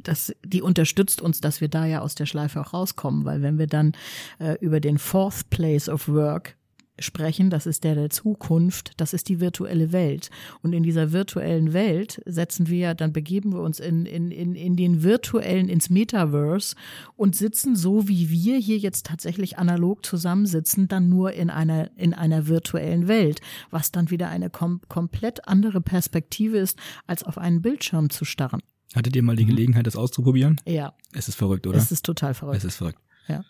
das, 0.03 0.35
die 0.43 0.63
unterstützt 0.63 1.21
uns, 1.21 1.43
dass 1.43 1.61
wir 1.61 1.69
da 1.69 1.85
ja 1.85 2.01
aus 2.01 2.15
der 2.15 2.27
Schleife 2.27 2.63
auch 2.63 2.73
rauskommen, 2.73 3.27
weil 3.27 3.43
wenn 3.43 3.59
wir 3.59 3.67
dann 3.67 3.93
äh, 4.39 4.57
über 4.61 4.81
den 4.81 4.97
Fourth 4.97 5.51
Place 5.51 5.91
of 5.91 6.09
Work 6.09 6.57
sprechen, 6.99 7.51
das 7.51 7.67
ist 7.67 7.85
der 7.85 7.95
der 7.95 8.11
Zukunft, 8.11 8.93
das 8.99 9.13
ist 9.13 9.29
die 9.29 9.41
virtuelle 9.41 9.93
Welt. 9.93 10.31
Und 10.63 10.73
in 10.73 10.83
dieser 10.83 11.13
virtuellen 11.13 11.73
Welt 11.73 12.21
setzen 12.27 12.69
wir, 12.69 12.95
dann 12.95 13.13
begeben 13.13 13.53
wir 13.53 13.61
uns 13.61 13.81
in, 13.81 14.07
in, 14.07 14.31
in, 14.31 14.55
in 14.55 14.77
den 14.77 15.03
virtuellen, 15.03 15.69
ins 15.69 15.91
Metaverse 15.91 16.77
und 17.17 17.35
sitzen 17.37 17.77
so, 17.77 18.09
wie 18.09 18.31
wir 18.31 18.59
hier 18.59 18.79
jetzt 18.79 19.07
tatsächlich 19.07 19.59
analog 19.59 20.05
zusammensitzen, 20.05 20.89
dann 20.89 21.09
nur 21.09 21.33
in 21.33 21.51
einer, 21.51 21.91
in 21.97 22.15
einer 22.15 22.47
virtuellen 22.47 23.09
Welt, 23.09 23.41
was 23.71 23.93
dann 23.93 24.11
wieder 24.11 24.29
eine 24.29 24.51
kom 24.51 24.81
komplett 24.89 25.49
andere 25.49 25.81
Perspektive 25.81 26.59
ist, 26.59 26.79
als 27.07 27.23
auf 27.23 27.39
einen 27.39 27.63
Bildschirm 27.63 28.11
zu 28.11 28.25
starren. 28.25 28.61
Hattet 28.95 29.17
ihr 29.17 29.23
mal 29.23 29.37
die 29.37 29.45
mhm. 29.45 29.51
Gelegenheit, 29.51 29.87
das 29.87 29.97
auszuprobieren? 29.97 30.61
Ja. 30.67 30.95
Es 31.13 31.29
ist 31.29 31.37
verrückt, 31.37 31.67
oder? 31.67 31.79
Es 31.79 31.93
ist 31.93 32.05
total 32.05 32.35
verrückt. 32.35 32.59
Es 32.59 32.65
ist 32.65 32.77
verrückt. 32.77 32.99
Ja. 33.29 33.45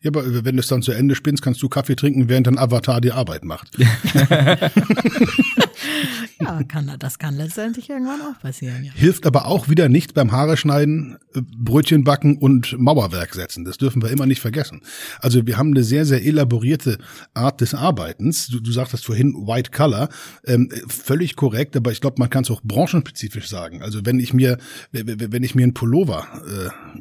Ja, 0.00 0.10
aber 0.10 0.44
wenn 0.44 0.56
du 0.56 0.60
es 0.60 0.68
dann 0.68 0.82
zu 0.82 0.92
Ende 0.92 1.14
spinnst, 1.14 1.42
kannst 1.42 1.62
du 1.62 1.68
Kaffee 1.68 1.96
trinken, 1.96 2.28
während 2.28 2.46
dein 2.46 2.58
Avatar 2.58 3.00
die 3.00 3.12
Arbeit 3.12 3.44
macht. 3.44 3.68
ja, 6.40 6.62
kann, 6.64 6.94
das 6.98 7.18
kann 7.18 7.36
letztendlich 7.36 7.88
irgendwann 7.90 8.20
auch 8.20 8.40
passieren. 8.40 8.84
Ja. 8.84 8.92
Hilft 8.94 9.26
aber 9.26 9.46
auch 9.46 9.68
wieder 9.68 9.88
nicht 9.88 10.14
beim 10.14 10.32
Haare 10.32 10.56
schneiden, 10.56 11.18
äh, 11.34 11.40
Brötchen 11.56 12.04
backen 12.04 12.36
und 12.38 12.78
Mauerwerk 12.78 13.34
setzen. 13.34 13.64
Das 13.64 13.78
dürfen 13.78 14.02
wir 14.02 14.10
immer 14.10 14.26
nicht 14.26 14.40
vergessen. 14.40 14.82
Also 15.20 15.46
wir 15.46 15.56
haben 15.56 15.70
eine 15.70 15.84
sehr, 15.84 16.04
sehr 16.04 16.24
elaborierte 16.24 16.98
Art 17.34 17.60
des 17.60 17.74
Arbeitens. 17.74 18.48
Du, 18.48 18.60
du 18.60 18.72
sagtest 18.72 19.04
vorhin 19.06 19.34
White 19.34 19.70
Color, 19.70 20.08
ähm, 20.46 20.70
völlig 20.86 21.36
korrekt, 21.36 21.76
aber 21.76 21.92
ich 21.92 22.00
glaube, 22.00 22.16
man 22.18 22.30
kann 22.30 22.44
es 22.44 22.50
auch 22.50 22.62
branchenspezifisch 22.62 23.48
sagen. 23.48 23.82
Also 23.82 24.04
wenn 24.04 24.20
ich 24.20 24.32
mir, 24.32 24.58
wenn 24.92 25.42
ich 25.42 25.54
mir 25.54 25.62
einen 25.62 25.74
Pullover 25.74 26.26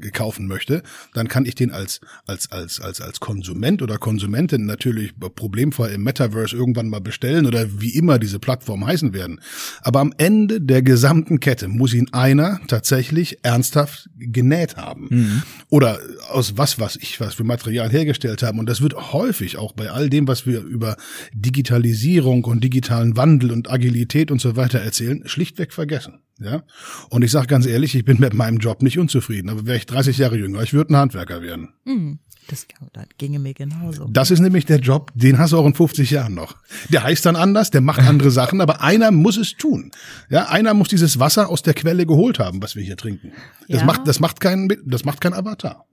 äh, 0.01 0.09
kaufen 0.11 0.47
möchte, 0.47 0.83
dann 1.13 1.27
kann 1.27 1.45
ich 1.45 1.55
den 1.55 1.71
als, 1.71 2.01
als, 2.25 2.51
als 2.51 2.77
als, 2.81 3.01
als, 3.01 3.19
Konsument 3.19 3.81
oder 3.81 3.97
Konsumentin 3.97 4.65
natürlich 4.65 5.13
problemfrei 5.17 5.89
im 5.89 6.03
Metaverse 6.03 6.55
irgendwann 6.55 6.89
mal 6.89 7.01
bestellen 7.01 7.45
oder 7.45 7.67
wie 7.81 7.95
immer 7.95 8.19
diese 8.19 8.39
Plattformen 8.39 8.85
heißen 8.87 9.13
werden. 9.13 9.39
Aber 9.81 9.99
am 9.99 10.13
Ende 10.17 10.61
der 10.61 10.81
gesamten 10.81 11.39
Kette 11.39 11.67
muss 11.67 11.93
ihn 11.93 12.09
einer 12.11 12.59
tatsächlich 12.67 13.43
ernsthaft 13.43 14.09
genäht 14.17 14.77
haben. 14.77 15.07
Mhm. 15.09 15.43
Oder 15.69 15.99
aus 16.29 16.57
was, 16.57 16.79
was 16.79 16.95
ich, 16.95 17.19
was 17.19 17.35
für 17.35 17.43
Material 17.43 17.89
hergestellt 17.89 18.41
haben. 18.43 18.59
Und 18.59 18.67
das 18.67 18.81
wird 18.81 19.13
häufig 19.13 19.57
auch 19.57 19.73
bei 19.73 19.91
all 19.91 20.09
dem, 20.09 20.27
was 20.27 20.45
wir 20.47 20.61
über 20.61 20.97
Digitalisierung 21.33 22.45
und 22.45 22.63
digitalen 22.63 23.17
Wandel 23.17 23.51
und 23.51 23.69
Agilität 23.69 24.31
und 24.31 24.41
so 24.41 24.55
weiter 24.55 24.79
erzählen, 24.79 25.21
schlichtweg 25.25 25.73
vergessen. 25.73 26.19
Ja. 26.39 26.63
Und 27.09 27.23
ich 27.23 27.31
sage 27.31 27.47
ganz 27.47 27.65
ehrlich, 27.65 27.95
ich 27.95 28.05
bin 28.05 28.19
mit 28.19 28.33
meinem 28.33 28.57
Job 28.57 28.81
nicht 28.81 28.99
unzufrieden. 28.99 29.49
Aber 29.49 29.65
wäre 29.65 29.77
ich 29.77 29.85
30 29.85 30.17
Jahre 30.17 30.37
jünger, 30.37 30.61
ich 30.61 30.73
würde 30.73 30.93
ein 30.93 30.97
Handwerker 30.97 31.41
werden. 31.41 31.69
Mhm. 31.85 32.19
Das, 32.49 32.65
das 32.93 33.05
ginge 33.17 33.39
mir 33.39 33.53
genauso. 33.53 34.05
Das 34.09 34.31
ist 34.31 34.39
nämlich 34.39 34.65
der 34.65 34.79
Job, 34.79 35.11
den 35.15 35.37
hast 35.37 35.51
du 35.51 35.57
auch 35.57 35.65
in 35.65 35.73
50 35.73 36.11
Jahren 36.11 36.33
noch. 36.33 36.55
Der 36.89 37.03
heißt 37.03 37.25
dann 37.25 37.35
anders, 37.35 37.71
der 37.71 37.81
macht 37.81 37.99
andere 37.99 38.31
Sachen, 38.31 38.61
aber 38.61 38.81
einer 38.81 39.11
muss 39.11 39.35
es 39.35 39.55
tun. 39.57 39.91
Ja, 40.29 40.47
einer 40.47 40.73
muss 40.73 40.87
dieses 40.87 41.19
Wasser 41.19 41.49
aus 41.49 41.61
der 41.61 41.73
Quelle 41.73 42.05
geholt 42.05 42.39
haben, 42.39 42.61
was 42.63 42.77
wir 42.77 42.83
hier 42.83 42.95
trinken. 42.95 43.33
Das 43.67 43.81
Ja. 43.81 43.85
macht, 43.85 44.07
das 44.07 44.21
macht 44.21 44.39
kein, 44.39 44.69
das 44.85 45.03
macht 45.03 45.19
kein 45.19 45.33
Avatar. 45.33 45.85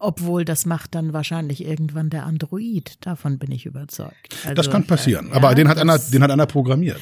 Obwohl, 0.00 0.44
das 0.44 0.66
macht 0.66 0.94
dann 0.96 1.12
wahrscheinlich 1.12 1.64
irgendwann 1.64 2.10
der 2.10 2.26
Android. 2.26 2.94
Davon 3.02 3.38
bin 3.38 3.52
ich 3.52 3.64
überzeugt. 3.66 4.34
Also, 4.42 4.54
Das 4.54 4.68
kann 4.70 4.84
passieren. 4.86 5.30
äh, 5.30 5.34
aber 5.34 5.50
ja, 5.50 5.54
den 5.54 5.68
hat 5.68 5.78
einer, 5.78 5.98
den 5.98 6.22
hat 6.24 6.30
einer 6.32 6.46
programmiert. 6.46 7.00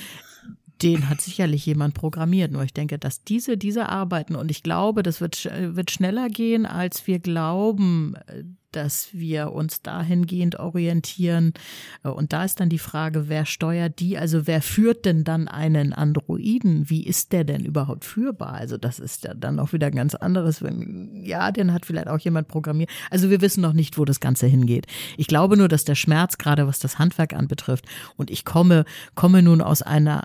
Den 0.83 1.09
hat 1.09 1.21
sicherlich 1.21 1.67
jemand 1.67 1.95
programmiert. 1.95 2.53
Nur 2.53 2.63
ich 2.63 2.73
denke, 2.73 2.99
dass 2.99 3.25
diese, 3.25 3.57
diese 3.57 3.89
Arbeiten, 3.89 4.37
und 4.37 4.51
ich 4.51 4.63
glaube, 4.63 5.03
das 5.03 5.21
wird, 5.21 5.45
wird 5.45 5.91
schneller 5.91 6.29
gehen, 6.29 6.67
als 6.67 7.07
wir 7.07 7.19
glauben, 7.19 8.15
dass 8.73 9.15
wir 9.15 9.53
uns 9.53 9.81
dahingehend 9.81 10.59
orientieren. 10.59 11.55
Und 12.03 12.35
da 12.35 12.45
ist 12.45 12.61
dann 12.61 12.69
die 12.69 12.79
Frage, 12.79 13.29
wer 13.29 13.47
steuert 13.47 13.99
die? 13.99 14.19
Also 14.19 14.47
wer 14.47 14.61
führt 14.61 15.07
denn 15.07 15.25
dann 15.25 15.49
einen 15.49 15.93
Androiden? 15.95 16.91
Wie 16.91 17.05
ist 17.05 17.33
der 17.33 17.45
denn 17.45 17.65
überhaupt 17.65 18.05
führbar? 18.05 18.53
Also 18.53 18.77
das 18.77 18.99
ist 18.99 19.25
ja 19.25 19.33
dann 19.35 19.59
auch 19.59 19.73
wieder 19.73 19.91
ganz 19.91 20.15
anderes. 20.15 20.63
Wenn, 20.63 21.23
ja, 21.25 21.51
den 21.51 21.73
hat 21.73 21.87
vielleicht 21.87 22.09
auch 22.09 22.21
jemand 22.21 22.49
programmiert. 22.49 22.91
Also 23.11 23.31
wir 23.31 23.41
wissen 23.41 23.63
noch 23.63 23.73
nicht, 23.73 23.97
wo 23.97 24.05
das 24.05 24.21
Ganze 24.21 24.47
hingeht. 24.47 24.87
Ich 25.17 25.29
glaube 25.29 25.57
nur, 25.57 25.69
dass 25.69 25.85
der 25.85 25.95
Schmerz, 25.95 26.37
gerade 26.37 26.67
was 26.67 26.79
das 26.79 26.99
Handwerk 26.99 27.33
anbetrifft, 27.33 27.87
und 28.17 28.31
ich 28.31 28.45
komme, 28.45 28.85
komme 29.15 29.43
nun 29.43 29.63
aus 29.63 29.81
einer 29.81 30.25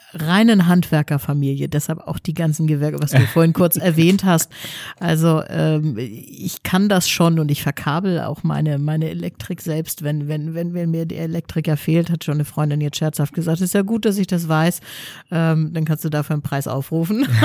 reinen 0.13 0.67
Handwerkerfamilie, 0.67 1.69
deshalb 1.69 1.99
auch 1.99 2.19
die 2.19 2.33
ganzen 2.33 2.67
Gewerke, 2.67 3.01
was 3.01 3.11
du 3.11 3.19
vorhin 3.33 3.53
kurz 3.53 3.77
erwähnt 3.77 4.23
hast. 4.23 4.51
Also 4.99 5.43
ähm, 5.47 5.97
ich 5.97 6.63
kann 6.63 6.89
das 6.89 7.09
schon 7.09 7.39
und 7.39 7.51
ich 7.51 7.63
verkabel 7.63 8.21
auch 8.21 8.43
meine 8.43 8.77
meine 8.77 9.09
Elektrik 9.09 9.61
selbst, 9.61 10.03
wenn 10.03 10.27
wenn 10.27 10.53
wenn, 10.53 10.73
wenn 10.73 10.91
mir 10.91 11.05
der 11.05 11.21
Elektriker 11.23 11.77
fehlt, 11.77 12.09
hat 12.09 12.23
schon 12.23 12.35
eine 12.35 12.45
Freundin 12.45 12.81
jetzt 12.81 12.97
scherzhaft 12.97 13.33
gesagt, 13.33 13.61
ist 13.61 13.73
ja 13.73 13.81
gut, 13.81 14.05
dass 14.05 14.17
ich 14.17 14.27
das 14.27 14.47
weiß, 14.47 14.81
ähm, 15.31 15.71
dann 15.73 15.85
kannst 15.85 16.03
du 16.05 16.09
dafür 16.09 16.35
einen 16.35 16.43
Preis 16.43 16.67
aufrufen. 16.67 17.27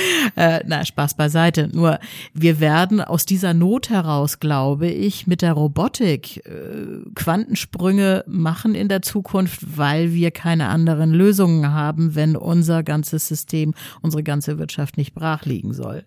äh, 0.36 0.60
na, 0.66 0.84
Spaß 0.84 1.14
beiseite. 1.14 1.68
Nur 1.72 1.98
wir 2.34 2.60
werden 2.60 3.00
aus 3.00 3.26
dieser 3.26 3.54
Not 3.54 3.90
heraus, 3.90 4.40
glaube 4.40 4.88
ich, 4.88 5.26
mit 5.26 5.42
der 5.42 5.52
Robotik 5.52 6.44
äh, 6.46 7.10
Quantensprünge 7.14 8.24
machen 8.26 8.74
in 8.74 8.88
der 8.88 9.02
Zukunft, 9.02 9.76
weil 9.76 10.12
wir 10.12 10.30
keine 10.30 10.68
anderen 10.68 11.12
Lösungen 11.12 11.59
haben, 11.68 12.14
wenn 12.14 12.36
unser 12.36 12.82
ganzes 12.82 13.28
System, 13.28 13.74
unsere 14.02 14.22
ganze 14.22 14.58
Wirtschaft 14.58 14.96
nicht 14.96 15.14
brach 15.14 15.44
liegen 15.44 15.72
soll. 15.72 16.04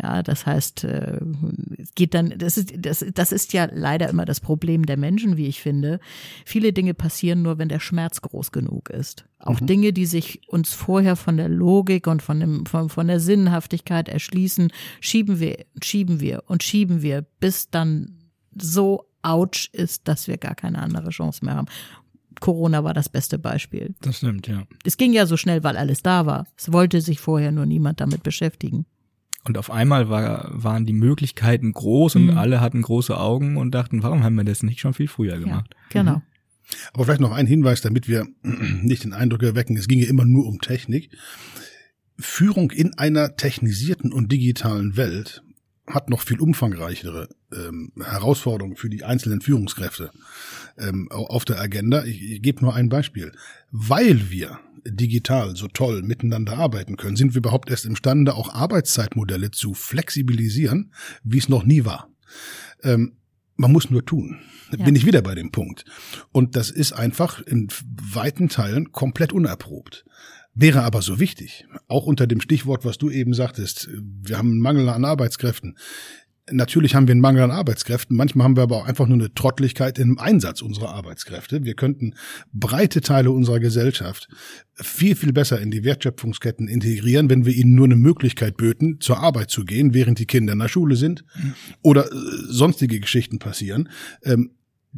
Ja, 0.00 0.22
das 0.22 0.46
heißt, 0.46 0.84
äh, 0.84 1.18
es 1.76 1.92
geht 1.96 2.14
dann, 2.14 2.32
das 2.38 2.56
ist, 2.56 2.72
das, 2.78 3.04
das 3.12 3.32
ist 3.32 3.52
ja 3.52 3.68
leider 3.72 4.08
immer 4.08 4.24
das 4.24 4.38
Problem 4.38 4.86
der 4.86 4.96
Menschen, 4.96 5.36
wie 5.36 5.46
ich 5.46 5.60
finde. 5.60 5.98
Viele 6.44 6.72
Dinge 6.72 6.94
passieren 6.94 7.42
nur, 7.42 7.58
wenn 7.58 7.68
der 7.68 7.80
Schmerz 7.80 8.22
groß 8.22 8.52
genug 8.52 8.90
ist. 8.90 9.24
Auch 9.40 9.58
Dinge, 9.58 9.92
die 9.92 10.06
sich 10.06 10.48
uns 10.48 10.72
vorher 10.72 11.16
von 11.16 11.36
der 11.36 11.48
Logik 11.48 12.06
und 12.06 12.22
von, 12.22 12.38
dem, 12.38 12.66
von, 12.66 12.90
von 12.90 13.08
der 13.08 13.18
Sinnhaftigkeit 13.18 14.08
erschließen, 14.08 14.72
schieben 15.00 15.40
wir, 15.40 15.64
schieben 15.82 16.20
wir 16.20 16.44
und 16.46 16.62
schieben 16.62 17.02
wir, 17.02 17.26
bis 17.40 17.70
dann 17.70 18.18
so 18.56 19.08
ouch 19.22 19.68
ist, 19.72 20.06
dass 20.06 20.28
wir 20.28 20.38
gar 20.38 20.54
keine 20.54 20.78
andere 20.78 21.10
Chance 21.10 21.44
mehr 21.44 21.56
haben. 21.56 21.68
Corona 22.40 22.84
war 22.84 22.94
das 22.94 23.08
beste 23.08 23.38
Beispiel. 23.38 23.94
Das 24.00 24.18
stimmt, 24.18 24.46
ja. 24.46 24.64
Es 24.84 24.96
ging 24.96 25.12
ja 25.12 25.26
so 25.26 25.36
schnell, 25.36 25.64
weil 25.64 25.76
alles 25.76 26.02
da 26.02 26.26
war. 26.26 26.46
Es 26.56 26.72
wollte 26.72 27.00
sich 27.00 27.20
vorher 27.20 27.52
nur 27.52 27.66
niemand 27.66 28.00
damit 28.00 28.22
beschäftigen. 28.22 28.86
Und 29.44 29.56
auf 29.56 29.70
einmal 29.70 30.08
war, 30.10 30.50
waren 30.52 30.84
die 30.84 30.92
Möglichkeiten 30.92 31.72
groß 31.72 32.16
und 32.16 32.30
alle 32.30 32.60
hatten 32.60 32.82
große 32.82 33.18
Augen 33.18 33.56
und 33.56 33.70
dachten, 33.70 34.02
warum 34.02 34.22
haben 34.22 34.34
wir 34.34 34.44
das 34.44 34.62
nicht 34.62 34.80
schon 34.80 34.94
viel 34.94 35.08
früher 35.08 35.38
gemacht? 35.38 35.74
Ja, 35.92 36.02
genau. 36.02 36.22
Aber 36.92 37.04
vielleicht 37.04 37.20
noch 37.20 37.32
ein 37.32 37.46
Hinweis, 37.46 37.80
damit 37.80 38.08
wir 38.08 38.26
nicht 38.42 39.04
den 39.04 39.14
Eindruck 39.14 39.42
erwecken, 39.42 39.76
es 39.76 39.88
ginge 39.88 40.04
immer 40.04 40.24
nur 40.24 40.46
um 40.46 40.60
Technik. 40.60 41.10
Führung 42.18 42.72
in 42.72 42.98
einer 42.98 43.36
technisierten 43.36 44.12
und 44.12 44.30
digitalen 44.32 44.96
Welt 44.96 45.42
hat 45.90 46.10
noch 46.10 46.22
viel 46.22 46.40
umfangreichere 46.40 47.28
ähm, 47.52 47.92
Herausforderungen 48.02 48.76
für 48.76 48.90
die 48.90 49.04
einzelnen 49.04 49.40
Führungskräfte 49.40 50.10
ähm, 50.78 51.08
au- 51.10 51.26
auf 51.26 51.44
der 51.44 51.60
Agenda. 51.60 52.04
Ich, 52.04 52.22
ich 52.22 52.42
gebe 52.42 52.60
nur 52.62 52.74
ein 52.74 52.88
Beispiel. 52.88 53.32
Weil 53.70 54.30
wir 54.30 54.58
digital 54.86 55.56
so 55.56 55.68
toll 55.68 56.02
miteinander 56.02 56.56
arbeiten 56.56 56.96
können, 56.96 57.16
sind 57.16 57.34
wir 57.34 57.38
überhaupt 57.38 57.70
erst 57.70 57.84
imstande, 57.84 58.34
auch 58.34 58.54
Arbeitszeitmodelle 58.54 59.50
zu 59.50 59.74
flexibilisieren, 59.74 60.92
wie 61.24 61.38
es 61.38 61.48
noch 61.48 61.64
nie 61.64 61.84
war. 61.84 62.08
Ähm, 62.82 63.16
man 63.56 63.72
muss 63.72 63.90
nur 63.90 64.04
tun. 64.04 64.38
Ja. 64.70 64.84
Bin 64.84 64.94
ich 64.94 65.04
wieder 65.04 65.20
bei 65.22 65.34
dem 65.34 65.50
Punkt. 65.50 65.84
Und 66.30 66.54
das 66.54 66.70
ist 66.70 66.92
einfach 66.92 67.40
in 67.40 67.68
weiten 68.14 68.48
Teilen 68.48 68.92
komplett 68.92 69.32
unerprobt. 69.32 70.04
Wäre 70.60 70.82
aber 70.82 71.02
so 71.02 71.20
wichtig, 71.20 71.66
auch 71.86 72.04
unter 72.06 72.26
dem 72.26 72.40
Stichwort, 72.40 72.84
was 72.84 72.98
du 72.98 73.10
eben 73.10 73.32
sagtest, 73.32 73.88
wir 74.22 74.38
haben 74.38 74.50
einen 74.50 74.60
Mangel 74.60 74.88
an 74.88 75.04
Arbeitskräften. 75.04 75.78
Natürlich 76.50 76.96
haben 76.96 77.06
wir 77.06 77.12
einen 77.12 77.20
Mangel 77.20 77.42
an 77.42 77.52
Arbeitskräften, 77.52 78.16
manchmal 78.16 78.44
haben 78.44 78.56
wir 78.56 78.64
aber 78.64 78.78
auch 78.78 78.88
einfach 78.88 79.06
nur 79.06 79.18
eine 79.18 79.32
Trottlichkeit 79.32 80.00
im 80.00 80.18
Einsatz 80.18 80.60
unserer 80.60 80.88
Arbeitskräfte. 80.94 81.62
Wir 81.62 81.74
könnten 81.74 82.14
breite 82.52 83.02
Teile 83.02 83.30
unserer 83.30 83.60
Gesellschaft 83.60 84.28
viel, 84.74 85.14
viel 85.14 85.32
besser 85.32 85.60
in 85.60 85.70
die 85.70 85.84
Wertschöpfungsketten 85.84 86.66
integrieren, 86.66 87.30
wenn 87.30 87.46
wir 87.46 87.54
ihnen 87.54 87.76
nur 87.76 87.86
eine 87.86 87.96
Möglichkeit 87.96 88.56
böten, 88.56 88.98
zur 88.98 89.20
Arbeit 89.20 89.50
zu 89.50 89.64
gehen, 89.64 89.94
während 89.94 90.18
die 90.18 90.26
Kinder 90.26 90.54
in 90.54 90.58
der 90.58 90.68
Schule 90.68 90.96
sind 90.96 91.24
oder 91.82 92.06
äh, 92.06 92.16
sonstige 92.48 92.98
Geschichten 92.98 93.38
passieren. 93.38 93.90
Ähm, 94.24 94.50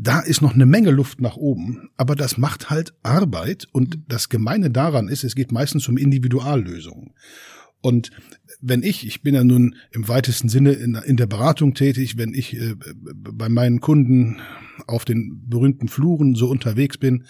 da 0.02 0.20
ist 0.20 0.40
noch 0.40 0.54
eine 0.54 0.64
Menge 0.64 0.90
Luft 0.90 1.20
nach 1.20 1.36
oben, 1.36 1.90
aber 1.98 2.16
das 2.16 2.38
macht 2.38 2.70
halt 2.70 2.94
Arbeit 3.02 3.68
und 3.72 3.98
das 4.08 4.30
Gemeine 4.30 4.70
daran 4.70 5.08
ist, 5.08 5.24
es 5.24 5.34
geht 5.34 5.52
meistens 5.52 5.88
um 5.88 5.98
Individuallösungen. 5.98 7.12
Und 7.82 8.10
wenn 8.62 8.82
ich, 8.82 9.06
ich 9.06 9.22
bin 9.22 9.34
ja 9.34 9.44
nun 9.44 9.74
im 9.90 10.08
weitesten 10.08 10.48
Sinne 10.48 10.72
in, 10.72 10.94
in 10.94 11.16
der 11.16 11.26
Beratung 11.26 11.74
tätig, 11.74 12.16
wenn 12.16 12.32
ich 12.32 12.56
äh, 12.56 12.74
bei 13.14 13.48
meinen 13.48 13.80
Kunden 13.80 14.40
auf 14.86 15.04
den 15.04 15.42
berühmten 15.48 15.88
Fluren 15.88 16.34
so 16.34 16.48
unterwegs 16.48 16.96
bin, 16.96 17.24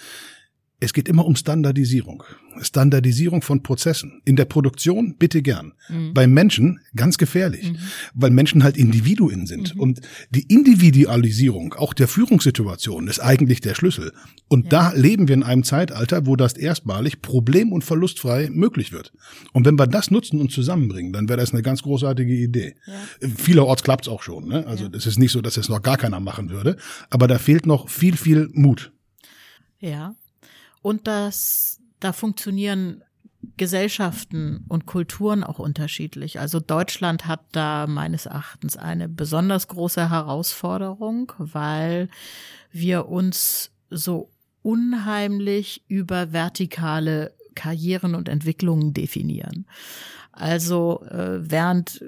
es 0.80 0.94
geht 0.94 1.08
immer 1.08 1.26
um 1.26 1.36
Standardisierung. 1.36 2.24
Standardisierung 2.62 3.42
von 3.42 3.62
Prozessen. 3.62 4.22
In 4.24 4.36
der 4.36 4.46
Produktion 4.46 5.16
bitte 5.18 5.42
gern. 5.42 5.74
Mhm. 5.88 6.14
Bei 6.14 6.26
Menschen 6.26 6.80
ganz 6.96 7.18
gefährlich, 7.18 7.72
mhm. 7.72 7.76
weil 8.14 8.30
Menschen 8.30 8.64
halt 8.64 8.78
Individuen 8.78 9.46
sind. 9.46 9.74
Mhm. 9.74 9.80
Und 9.80 10.00
die 10.30 10.42
Individualisierung 10.42 11.74
auch 11.74 11.92
der 11.92 12.08
Führungssituation 12.08 13.08
ist 13.08 13.20
eigentlich 13.20 13.60
der 13.60 13.74
Schlüssel. 13.74 14.12
Und 14.48 14.72
ja. 14.72 14.90
da 14.90 14.92
leben 14.98 15.28
wir 15.28 15.34
in 15.34 15.42
einem 15.42 15.64
Zeitalter, 15.64 16.26
wo 16.26 16.34
das 16.34 16.54
erstmalig 16.54 17.20
problem- 17.20 17.72
und 17.72 17.84
verlustfrei 17.84 18.48
möglich 18.50 18.90
wird. 18.90 19.12
Und 19.52 19.66
wenn 19.66 19.78
wir 19.78 19.86
das 19.86 20.10
nutzen 20.10 20.40
und 20.40 20.50
zusammenbringen, 20.50 21.12
dann 21.12 21.28
wäre 21.28 21.38
das 21.38 21.52
eine 21.52 21.62
ganz 21.62 21.82
großartige 21.82 22.34
Idee. 22.34 22.74
Ja. 22.86 23.28
Vielerorts 23.36 23.82
klappt 23.82 24.06
es 24.06 24.08
auch 24.08 24.22
schon. 24.22 24.48
Ne? 24.48 24.66
Also 24.66 24.86
es 24.92 25.04
ja. 25.04 25.10
ist 25.10 25.18
nicht 25.18 25.32
so, 25.32 25.42
dass 25.42 25.58
es 25.58 25.68
noch 25.68 25.82
gar 25.82 25.98
keiner 25.98 26.20
machen 26.20 26.48
würde. 26.48 26.76
Aber 27.10 27.28
da 27.28 27.38
fehlt 27.38 27.66
noch 27.66 27.90
viel, 27.90 28.16
viel 28.16 28.48
Mut. 28.52 28.92
Ja, 29.78 30.14
und 30.82 31.06
das, 31.06 31.80
da 32.00 32.12
funktionieren 32.12 33.02
Gesellschaften 33.56 34.64
und 34.68 34.86
Kulturen 34.86 35.44
auch 35.44 35.58
unterschiedlich. 35.58 36.40
Also 36.40 36.60
Deutschland 36.60 37.26
hat 37.26 37.40
da 37.52 37.86
meines 37.86 38.26
Erachtens 38.26 38.76
eine 38.76 39.08
besonders 39.08 39.68
große 39.68 40.10
Herausforderung, 40.10 41.32
weil 41.38 42.08
wir 42.70 43.08
uns 43.08 43.70
so 43.88 44.30
unheimlich 44.62 45.84
über 45.88 46.32
vertikale 46.32 47.34
Karrieren 47.54 48.14
und 48.14 48.28
Entwicklungen 48.28 48.92
definieren. 48.92 49.66
Also 50.32 51.02
äh, 51.08 51.40
während 51.50 52.02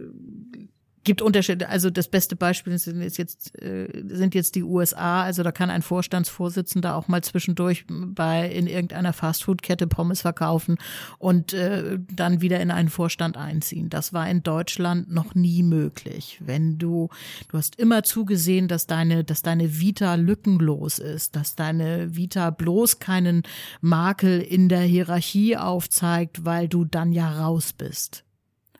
gibt 1.04 1.22
Unterschiede. 1.22 1.68
Also 1.68 1.90
das 1.90 2.08
beste 2.08 2.36
Beispiel 2.36 2.78
sind 2.78 3.02
jetzt, 3.02 3.60
äh, 3.60 3.88
sind 4.08 4.34
jetzt 4.34 4.54
die 4.54 4.62
USA. 4.62 5.22
Also 5.22 5.42
da 5.42 5.52
kann 5.52 5.70
ein 5.70 5.82
Vorstandsvorsitzender 5.82 6.94
auch 6.94 7.08
mal 7.08 7.22
zwischendurch 7.22 7.84
bei 7.88 8.48
in 8.48 8.66
irgendeiner 8.66 9.12
Fastfood-Kette 9.12 9.86
Pommes 9.86 10.20
verkaufen 10.20 10.78
und 11.18 11.52
äh, 11.52 11.98
dann 12.12 12.40
wieder 12.40 12.60
in 12.60 12.70
einen 12.70 12.88
Vorstand 12.88 13.36
einziehen. 13.36 13.90
Das 13.90 14.12
war 14.12 14.28
in 14.28 14.42
Deutschland 14.42 15.10
noch 15.10 15.34
nie 15.34 15.62
möglich. 15.62 16.38
Wenn 16.44 16.78
du, 16.78 17.08
du 17.48 17.58
hast 17.58 17.76
immer 17.76 18.02
zugesehen, 18.02 18.68
dass 18.68 18.86
deine, 18.86 19.24
dass 19.24 19.42
deine 19.42 19.80
Vita 19.80 20.14
lückenlos 20.14 20.98
ist, 20.98 21.36
dass 21.36 21.56
deine 21.56 22.14
Vita 22.14 22.50
bloß 22.50 22.98
keinen 22.98 23.42
Makel 23.80 24.40
in 24.40 24.68
der 24.68 24.82
Hierarchie 24.82 25.56
aufzeigt, 25.56 26.44
weil 26.44 26.68
du 26.68 26.84
dann 26.84 27.12
ja 27.12 27.30
raus 27.30 27.72
bist. 27.72 28.24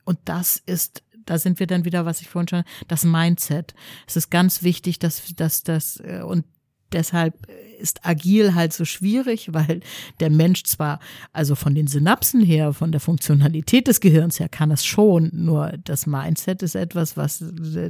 Und 0.04 0.18
das 0.24 0.60
ist 0.66 1.02
da 1.26 1.38
sind 1.38 1.60
wir 1.60 1.66
dann 1.66 1.84
wieder, 1.84 2.04
was 2.04 2.20
ich 2.20 2.28
vorhin 2.28 2.48
schon, 2.48 2.64
das 2.88 3.04
Mindset. 3.04 3.74
Es 4.06 4.16
ist 4.16 4.30
ganz 4.30 4.62
wichtig, 4.62 4.98
dass, 4.98 5.34
dass 5.34 5.62
das, 5.62 6.00
äh, 6.00 6.22
und 6.24 6.44
deshalb 6.92 7.48
ist 7.82 8.06
agil 8.06 8.54
halt 8.54 8.72
so 8.72 8.84
schwierig, 8.84 9.52
weil 9.52 9.80
der 10.20 10.30
Mensch 10.30 10.62
zwar, 10.64 11.00
also 11.32 11.54
von 11.54 11.74
den 11.74 11.86
Synapsen 11.86 12.42
her, 12.42 12.72
von 12.72 12.92
der 12.92 13.00
Funktionalität 13.00 13.88
des 13.88 14.00
Gehirns 14.00 14.40
her 14.40 14.48
kann 14.48 14.70
es 14.70 14.84
schon, 14.84 15.30
nur 15.32 15.72
das 15.84 16.06
Mindset 16.06 16.62
ist 16.62 16.76
etwas, 16.76 17.16
was 17.16 17.44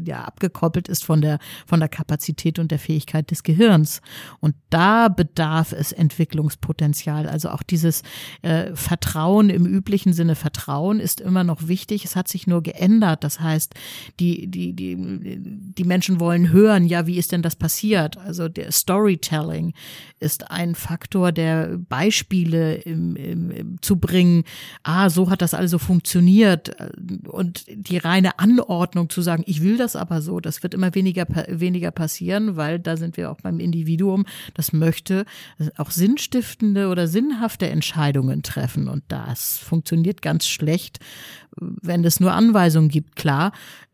ja 0.05 0.25
abgekoppelt 0.25 0.89
ist 0.89 1.05
von 1.05 1.21
der, 1.21 1.39
von 1.67 1.81
der 1.81 1.89
Kapazität 1.89 2.59
und 2.59 2.71
der 2.71 2.79
Fähigkeit 2.79 3.31
des 3.31 3.43
Gehirns. 3.43 4.01
Und 4.41 4.55
da 4.71 5.09
bedarf 5.09 5.73
es 5.73 5.93
Entwicklungspotenzial. 5.93 7.29
Also 7.29 7.51
auch 7.51 7.63
dieses 7.63 8.03
äh, 8.43 8.75
Vertrauen 8.75 9.51
im 9.51 9.67
üblichen 9.67 10.13
Sinne 10.13 10.35
Vertrauen 10.35 11.01
ist 11.01 11.21
immer 11.21 11.45
noch 11.45 11.69
wichtig. 11.69 12.05
Es 12.05 12.17
hat 12.17 12.29
sich 12.29 12.47
nur 12.47 12.63
geändert. 12.63 13.25
Das 13.25 13.41
heißt, 13.41 13.75
die, 14.19 14.47
die, 14.47 14.73
die, 14.73 14.97
die 14.99 15.85
Menschen 15.85 16.21
wollen 16.21 16.51
hören, 16.51 16.87
ja, 16.87 17.07
wie 17.07 17.19
ist 17.19 17.33
denn 17.33 17.43
das 17.43 17.57
passiert? 17.57 18.17
Also 18.17 18.49
der 18.49 18.73
Storytelling 18.73 19.75
ist 20.21 20.51
ein 20.51 20.75
Faktor, 20.75 21.33
der 21.33 21.79
Beispiele 21.79 22.75
im, 22.75 23.17
im, 23.17 23.83
zu 23.83 23.97
bringen. 23.97 24.45
Ah, 24.83 25.11
so 25.11 25.31
hat 25.31 25.43
das 25.43 25.55
also 25.55 25.79
funktioniert. 25.79 26.77
Und 27.29 27.65
die 27.69 27.99
reine 27.99 28.39
Anordnung 28.39 29.11
zu 29.11 29.23
sagen, 29.23 29.43
ich 29.47 29.63
will 29.63 29.77
das 29.77 29.97
aber 29.97 30.23
so, 30.23 30.41
das 30.41 30.63
wird 30.63 30.75
immer 30.75 30.95
weniger, 30.95 31.27
weniger 31.49 31.91
passieren, 31.91 32.57
weil 32.57 32.79
da 32.79 32.97
sind 32.97 33.17
wir 33.17 33.31
auch 33.31 33.41
beim 33.41 33.59
Individuum, 33.59 34.25
das 34.55 34.73
möchte 34.73 35.25
auch 35.77 35.91
sinnstiftende 35.91 36.89
oder 36.89 37.09
sinnhafte 37.09 37.69
Entscheidungen 37.69 38.43
treffen. 38.43 38.89
Und 38.89 39.03
das 39.09 39.59
funktioniert 39.59 40.23
ganz 40.23 40.47
schlecht, 40.47 41.01
wenn 41.57 42.05
es 42.05 42.21
nur 42.21 42.33
Anweisungen 42.33 42.89
gibt. 42.89 43.17
Klar, 43.17 43.53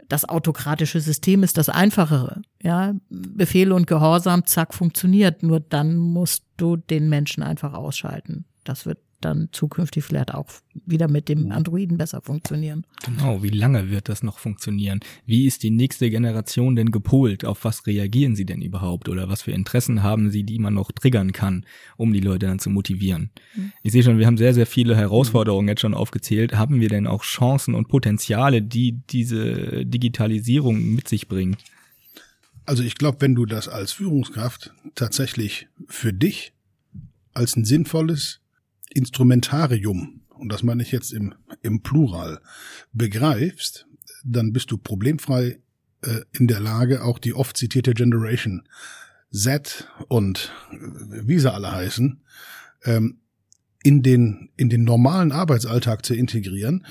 das 0.09 0.26
autokratische 0.26 1.00
System 1.00 1.42
ist 1.42 1.59
das 1.59 1.68
einfachere. 1.68 2.42
Ja, 2.62 2.94
Befehle 3.11 3.74
und 3.74 3.86
Gehorsam, 3.86 4.46
zack, 4.46 4.74
funktioniert. 4.74 5.42
Nur 5.42 5.61
dann 5.61 5.96
musst 5.96 6.44
du 6.56 6.76
den 6.76 7.09
Menschen 7.09 7.42
einfach 7.42 7.74
ausschalten. 7.74 8.46
Das 8.64 8.86
wird 8.86 8.98
dann 9.20 9.48
zukünftig 9.52 10.04
vielleicht 10.04 10.32
auch 10.32 10.46
wieder 10.86 11.08
mit 11.08 11.28
dem 11.28 11.50
Androiden 11.50 11.98
besser 11.98 12.20
funktionieren. 12.22 12.86
Genau, 13.04 13.42
wie 13.42 13.50
lange 13.50 13.90
wird 13.90 14.08
das 14.08 14.22
noch 14.22 14.38
funktionieren? 14.38 15.00
Wie 15.26 15.46
ist 15.46 15.62
die 15.62 15.70
nächste 15.70 16.08
Generation 16.10 16.76
denn 16.76 16.90
gepolt? 16.90 17.44
Auf 17.44 17.64
was 17.64 17.86
reagieren 17.86 18.36
sie 18.36 18.46
denn 18.46 18.62
überhaupt? 18.62 19.08
Oder 19.08 19.28
was 19.28 19.42
für 19.42 19.52
Interessen 19.52 20.02
haben 20.02 20.30
sie, 20.30 20.44
die 20.44 20.58
man 20.58 20.74
noch 20.74 20.92
triggern 20.92 21.32
kann, 21.32 21.66
um 21.96 22.12
die 22.12 22.20
Leute 22.20 22.46
dann 22.46 22.58
zu 22.58 22.70
motivieren? 22.70 23.30
Mhm. 23.54 23.72
Ich 23.82 23.92
sehe 23.92 24.02
schon, 24.02 24.18
wir 24.18 24.26
haben 24.26 24.38
sehr, 24.38 24.54
sehr 24.54 24.66
viele 24.66 24.96
Herausforderungen 24.96 25.68
jetzt 25.68 25.80
schon 25.80 25.94
aufgezählt. 25.94 26.54
Haben 26.54 26.80
wir 26.80 26.88
denn 26.88 27.06
auch 27.06 27.24
Chancen 27.24 27.74
und 27.74 27.88
Potenziale, 27.88 28.62
die 28.62 29.00
diese 29.10 29.84
Digitalisierung 29.84 30.94
mit 30.94 31.08
sich 31.08 31.28
bringt? 31.28 31.58
Also 32.66 32.82
ich 32.82 32.96
glaube, 32.96 33.22
wenn 33.22 33.34
du 33.34 33.46
das 33.46 33.66
als 33.66 33.92
Führungskraft 33.92 34.74
tatsächlich 34.94 35.68
für 35.86 36.12
dich 36.12 36.52
als 37.32 37.56
ein 37.56 37.64
sinnvolles 37.64 38.40
Instrumentarium, 38.95 40.22
und 40.30 40.51
das 40.51 40.62
meine 40.62 40.82
ich 40.82 40.93
jetzt 40.93 41.12
im, 41.12 41.34
im 41.62 41.82
Plural, 41.82 42.41
begreifst, 42.93 43.86
dann 44.24 44.53
bist 44.53 44.70
du 44.70 44.78
problemfrei 44.78 45.61
äh, 46.03 46.20
in 46.32 46.47
der 46.47 46.61
Lage, 46.61 47.03
auch 47.03 47.18
die 47.18 47.34
oft 47.34 47.57
zitierte 47.57 47.95
Generation 47.95 48.68
Z 49.32 49.89
und 50.09 50.53
äh, 50.70 50.76
wie 51.26 51.39
sie 51.39 51.53
alle 51.53 51.72
heißen, 51.72 52.22
ähm, 52.84 53.20
in 53.82 54.03
den, 54.03 54.51
in 54.57 54.68
den 54.68 54.84
normalen 54.84 55.32
Arbeitsalltag 55.32 56.05
zu 56.05 56.14
integrieren, 56.14 56.84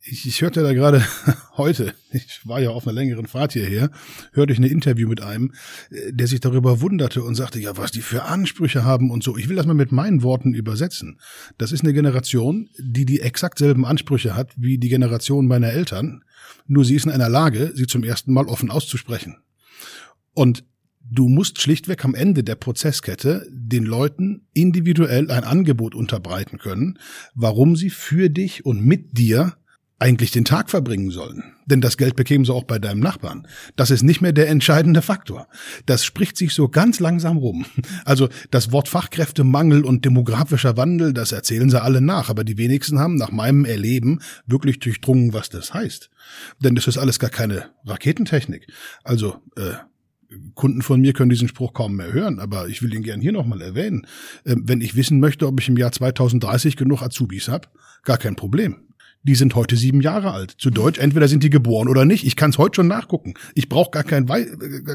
ich, 0.00 0.26
ich 0.26 0.42
hörte 0.42 0.62
da 0.62 0.72
gerade 0.72 1.04
heute, 1.56 1.94
ich 2.12 2.40
war 2.44 2.60
ja 2.60 2.70
auf 2.70 2.86
einer 2.86 2.94
längeren 2.94 3.26
Fahrt 3.26 3.52
hierher, 3.52 3.90
hörte 4.32 4.52
ich 4.52 4.58
ein 4.58 4.64
Interview 4.64 5.08
mit 5.08 5.20
einem, 5.20 5.52
äh, 5.90 6.12
der 6.12 6.26
sich 6.26 6.40
darüber 6.40 6.80
wunderte 6.80 7.22
und 7.22 7.34
sagte, 7.34 7.60
ja, 7.60 7.76
was 7.76 7.90
die 7.90 8.00
für 8.00 8.24
Ansprüche 8.24 8.84
haben 8.84 9.10
und 9.10 9.22
so. 9.22 9.36
Ich 9.36 9.48
will 9.48 9.56
das 9.56 9.66
mal 9.66 9.74
mit 9.74 9.92
meinen 9.92 10.22
Worten 10.22 10.54
übersetzen. 10.54 11.20
Das 11.58 11.72
ist 11.72 11.82
eine 11.82 11.92
Generation, 11.92 12.70
die 12.78 13.04
die 13.04 13.20
exakt 13.20 13.58
selben 13.58 13.84
Ansprüche 13.84 14.34
hat 14.34 14.52
wie 14.56 14.78
die 14.78 14.88
Generation 14.88 15.46
meiner 15.46 15.70
Eltern, 15.70 16.24
nur 16.66 16.84
sie 16.84 16.94
ist 16.94 17.06
in 17.06 17.12
einer 17.12 17.28
Lage, 17.28 17.72
sie 17.74 17.86
zum 17.86 18.04
ersten 18.04 18.32
Mal 18.32 18.46
offen 18.46 18.70
auszusprechen. 18.70 19.38
Und 20.34 20.64
du 21.00 21.28
musst 21.28 21.60
schlichtweg 21.60 22.04
am 22.04 22.14
Ende 22.14 22.44
der 22.44 22.54
Prozesskette 22.54 23.46
den 23.50 23.84
Leuten 23.84 24.46
individuell 24.52 25.30
ein 25.30 25.44
Angebot 25.44 25.94
unterbreiten 25.94 26.58
können, 26.58 26.98
warum 27.34 27.76
sie 27.76 27.90
für 27.90 28.28
dich 28.28 28.64
und 28.64 28.84
mit 28.84 29.18
dir 29.18 29.56
eigentlich 30.00 30.30
den 30.30 30.44
Tag 30.44 30.70
verbringen 30.70 31.10
sollen. 31.10 31.42
Denn 31.66 31.80
das 31.80 31.96
Geld 31.96 32.14
bekämen 32.14 32.44
sie 32.44 32.52
auch 32.52 32.64
bei 32.64 32.78
deinem 32.78 33.00
Nachbarn. 33.00 33.48
Das 33.74 33.90
ist 33.90 34.02
nicht 34.02 34.20
mehr 34.20 34.32
der 34.32 34.48
entscheidende 34.48 35.02
Faktor. 35.02 35.48
Das 35.86 36.04
spricht 36.04 36.36
sich 36.36 36.54
so 36.54 36.68
ganz 36.68 37.00
langsam 37.00 37.36
rum. 37.36 37.66
Also 38.04 38.28
das 38.50 38.72
Wort 38.72 38.88
Fachkräftemangel 38.88 39.84
und 39.84 40.04
demografischer 40.04 40.76
Wandel, 40.76 41.12
das 41.12 41.32
erzählen 41.32 41.68
sie 41.68 41.82
alle 41.82 42.00
nach, 42.00 42.30
aber 42.30 42.44
die 42.44 42.56
wenigsten 42.56 42.98
haben 42.98 43.16
nach 43.16 43.32
meinem 43.32 43.64
Erleben 43.64 44.20
wirklich 44.46 44.78
durchdrungen, 44.78 45.32
was 45.32 45.50
das 45.50 45.74
heißt. 45.74 46.10
Denn 46.60 46.74
das 46.74 46.86
ist 46.86 46.96
alles 46.96 47.18
gar 47.18 47.30
keine 47.30 47.70
Raketentechnik. 47.84 48.66
Also 49.04 49.42
äh, 49.56 49.72
Kunden 50.54 50.82
von 50.82 51.00
mir 51.00 51.12
können 51.12 51.30
diesen 51.30 51.48
Spruch 51.48 51.72
kaum 51.74 51.96
mehr 51.96 52.12
hören, 52.12 52.38
aber 52.38 52.68
ich 52.68 52.82
will 52.82 52.94
ihn 52.94 53.02
gern 53.02 53.20
hier 53.20 53.32
nochmal 53.32 53.60
erwähnen. 53.60 54.06
Äh, 54.44 54.56
wenn 54.58 54.80
ich 54.80 54.96
wissen 54.96 55.20
möchte, 55.20 55.46
ob 55.46 55.60
ich 55.60 55.68
im 55.68 55.76
Jahr 55.76 55.92
2030 55.92 56.76
genug 56.76 57.02
Azubis 57.02 57.48
habe, 57.48 57.68
gar 58.04 58.18
kein 58.18 58.36
Problem 58.36 58.87
die 59.22 59.34
sind 59.34 59.54
heute 59.54 59.76
sieben 59.76 60.00
Jahre 60.00 60.32
alt. 60.32 60.54
Zu 60.58 60.70
Deutsch, 60.70 60.98
entweder 60.98 61.28
sind 61.28 61.42
die 61.42 61.50
geboren 61.50 61.88
oder 61.88 62.04
nicht. 62.04 62.24
Ich 62.24 62.36
kann 62.36 62.50
es 62.50 62.58
heute 62.58 62.76
schon 62.76 62.86
nachgucken. 62.86 63.34
Ich 63.54 63.68
brauche 63.68 63.90
gar, 63.90 64.04
kein 64.04 64.28
Wei 64.28 64.44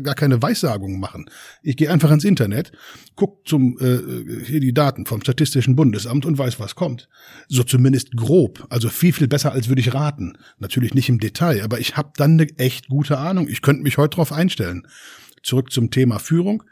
gar 0.01 0.15
keine 0.15 0.41
Weissagung 0.41 0.99
machen. 0.99 1.26
Ich 1.61 1.78
gehe 1.78 1.91
einfach 1.91 2.09
ins 2.11 2.24
Internet, 2.24 2.71
guck 3.15 3.47
zum 3.47 3.78
äh, 3.80 4.43
hier 4.45 4.59
die 4.59 4.74
Daten 4.74 5.05
vom 5.05 5.21
Statistischen 5.21 5.76
Bundesamt 5.76 6.26
und 6.26 6.38
weiß, 6.38 6.59
was 6.59 6.76
kommt. 6.76 7.09
So 7.47 7.63
zumindest 7.63 8.15
grob. 8.15 8.65
Also 8.69 8.89
viel, 8.89 9.13
viel 9.13 9.28
besser, 9.28 9.51
als 9.51 9.67
würde 9.67 9.82
ich 9.82 9.93
raten. 9.93 10.38
Natürlich 10.59 10.93
nicht 10.93 11.09
im 11.09 11.19
Detail, 11.19 11.63
aber 11.63 11.80
ich 11.80 11.97
habe 11.97 12.11
dann 12.15 12.34
eine 12.34 12.49
echt 12.57 12.88
gute 12.88 13.17
Ahnung. 13.17 13.47
Ich 13.47 13.61
könnte 13.61 13.84
mich 13.84 13.97
heute 13.97 14.15
drauf 14.15 14.32
einstellen. 14.32 14.88
Zurück 15.43 15.71
zum 15.71 15.91
Thema 15.91 16.19
Führung 16.19 16.63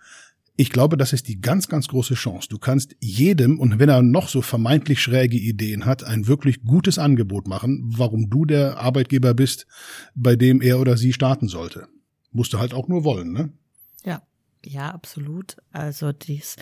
ich 0.61 0.69
glaube, 0.69 0.95
das 0.95 1.11
ist 1.11 1.27
die 1.27 1.41
ganz, 1.41 1.67
ganz 1.69 1.87
große 1.87 2.13
Chance. 2.13 2.47
Du 2.47 2.59
kannst 2.59 2.95
jedem, 2.99 3.59
und 3.59 3.79
wenn 3.79 3.89
er 3.89 4.03
noch 4.03 4.27
so 4.27 4.43
vermeintlich 4.43 5.01
schräge 5.01 5.35
Ideen 5.35 5.85
hat, 5.85 6.03
ein 6.03 6.27
wirklich 6.27 6.63
gutes 6.63 6.99
Angebot 6.99 7.47
machen, 7.47 7.81
warum 7.97 8.29
du 8.29 8.45
der 8.45 8.77
Arbeitgeber 8.77 9.33
bist, 9.33 9.65
bei 10.13 10.35
dem 10.35 10.61
er 10.61 10.79
oder 10.79 10.97
sie 10.97 11.13
starten 11.13 11.47
sollte. 11.47 11.87
Musst 12.31 12.53
du 12.53 12.59
halt 12.59 12.75
auch 12.75 12.87
nur 12.87 13.03
wollen, 13.03 13.31
ne? 13.31 13.51
Ja, 14.05 14.21
ja, 14.63 14.91
absolut. 14.91 15.57
Also 15.71 16.11
dies, 16.11 16.57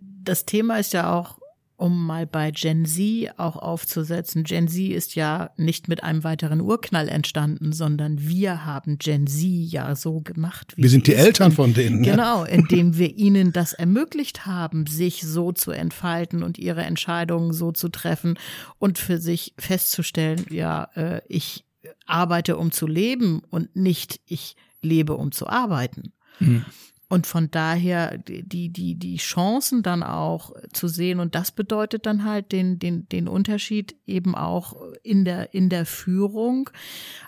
das 0.00 0.44
Thema 0.44 0.78
ist 0.78 0.92
ja 0.92 1.14
auch, 1.14 1.38
um 1.76 2.06
mal 2.06 2.26
bei 2.26 2.50
Gen 2.50 2.86
Z 2.86 3.38
auch 3.38 3.56
aufzusetzen. 3.56 4.44
Gen 4.44 4.68
Z 4.68 4.90
ist 4.90 5.14
ja 5.14 5.50
nicht 5.56 5.88
mit 5.88 6.02
einem 6.02 6.24
weiteren 6.24 6.60
Urknall 6.60 7.08
entstanden, 7.08 7.72
sondern 7.72 8.28
wir 8.28 8.64
haben 8.64 8.98
Gen 8.98 9.26
Z 9.26 9.44
ja 9.44 9.94
so 9.94 10.20
gemacht. 10.20 10.72
Wie 10.76 10.82
wir 10.82 10.90
sind 10.90 11.06
die 11.06 11.14
Eltern 11.14 11.52
von 11.52 11.74
denen. 11.74 12.00
Ne? 12.00 12.10
Genau, 12.10 12.44
indem 12.46 12.96
wir 12.96 13.16
ihnen 13.16 13.52
das 13.52 13.72
ermöglicht 13.72 14.46
haben, 14.46 14.86
sich 14.86 15.22
so 15.22 15.52
zu 15.52 15.70
entfalten 15.70 16.42
und 16.42 16.58
ihre 16.58 16.82
Entscheidungen 16.82 17.52
so 17.52 17.72
zu 17.72 17.88
treffen 17.88 18.38
und 18.78 18.98
für 18.98 19.18
sich 19.18 19.54
festzustellen, 19.58 20.44
ja, 20.50 20.88
äh, 20.94 21.20
ich 21.28 21.64
arbeite, 22.06 22.56
um 22.56 22.72
zu 22.72 22.86
leben 22.86 23.42
und 23.50 23.76
nicht 23.76 24.20
ich 24.26 24.56
lebe, 24.80 25.14
um 25.14 25.32
zu 25.32 25.46
arbeiten. 25.46 26.12
Mhm. 26.38 26.64
Und 27.08 27.26
von 27.26 27.50
daher 27.52 28.18
die, 28.18 28.68
die, 28.68 28.96
die 28.96 29.16
Chancen 29.16 29.82
dann 29.82 30.02
auch 30.02 30.52
zu 30.72 30.88
sehen. 30.88 31.20
Und 31.20 31.36
das 31.36 31.52
bedeutet 31.52 32.04
dann 32.04 32.24
halt 32.24 32.50
den, 32.50 32.80
den, 32.80 33.08
den 33.08 33.28
Unterschied 33.28 33.94
eben 34.06 34.34
auch 34.34 34.74
in 35.04 35.24
der, 35.24 35.54
in 35.54 35.68
der 35.68 35.86
Führung. 35.86 36.68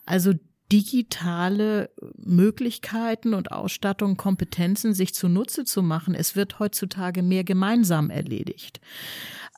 Also 0.04 0.34
digitale 0.72 1.90
Möglichkeiten 2.16 3.34
und 3.34 3.52
Ausstattung, 3.52 4.16
Kompetenzen 4.16 4.94
sich 4.94 5.14
zunutze 5.14 5.64
zu 5.64 5.82
machen. 5.82 6.14
Es 6.14 6.36
wird 6.36 6.58
heutzutage 6.58 7.22
mehr 7.22 7.44
gemeinsam 7.44 8.10
erledigt. 8.10 8.80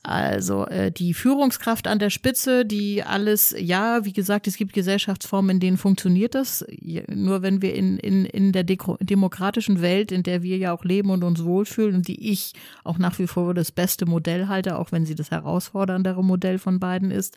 Also 0.02 0.66
äh, 0.66 0.90
die 0.90 1.12
Führungskraft 1.12 1.86
an 1.86 1.98
der 1.98 2.08
Spitze, 2.08 2.64
die 2.64 3.02
alles, 3.02 3.54
ja, 3.58 4.02
wie 4.06 4.14
gesagt, 4.14 4.46
es 4.46 4.56
gibt 4.56 4.72
Gesellschaftsformen, 4.72 5.56
in 5.56 5.60
denen 5.60 5.76
funktioniert 5.76 6.34
das. 6.34 6.64
Nur 7.08 7.42
wenn 7.42 7.60
wir 7.60 7.74
in, 7.74 7.98
in, 7.98 8.24
in 8.24 8.52
der 8.52 8.64
demokratischen 8.64 9.82
Welt, 9.82 10.10
in 10.10 10.22
der 10.22 10.42
wir 10.42 10.56
ja 10.56 10.72
auch 10.72 10.84
leben 10.84 11.10
und 11.10 11.22
uns 11.22 11.44
wohlfühlen 11.44 11.96
und 11.96 12.08
die 12.08 12.30
ich 12.30 12.54
auch 12.82 12.96
nach 12.96 13.18
wie 13.18 13.26
vor 13.26 13.52
das 13.52 13.72
beste 13.72 14.06
Modell 14.06 14.48
halte, 14.48 14.78
auch 14.78 14.90
wenn 14.90 15.04
sie 15.04 15.14
das 15.14 15.30
herausforderndere 15.30 16.24
Modell 16.24 16.58
von 16.58 16.80
beiden 16.80 17.10
ist, 17.10 17.36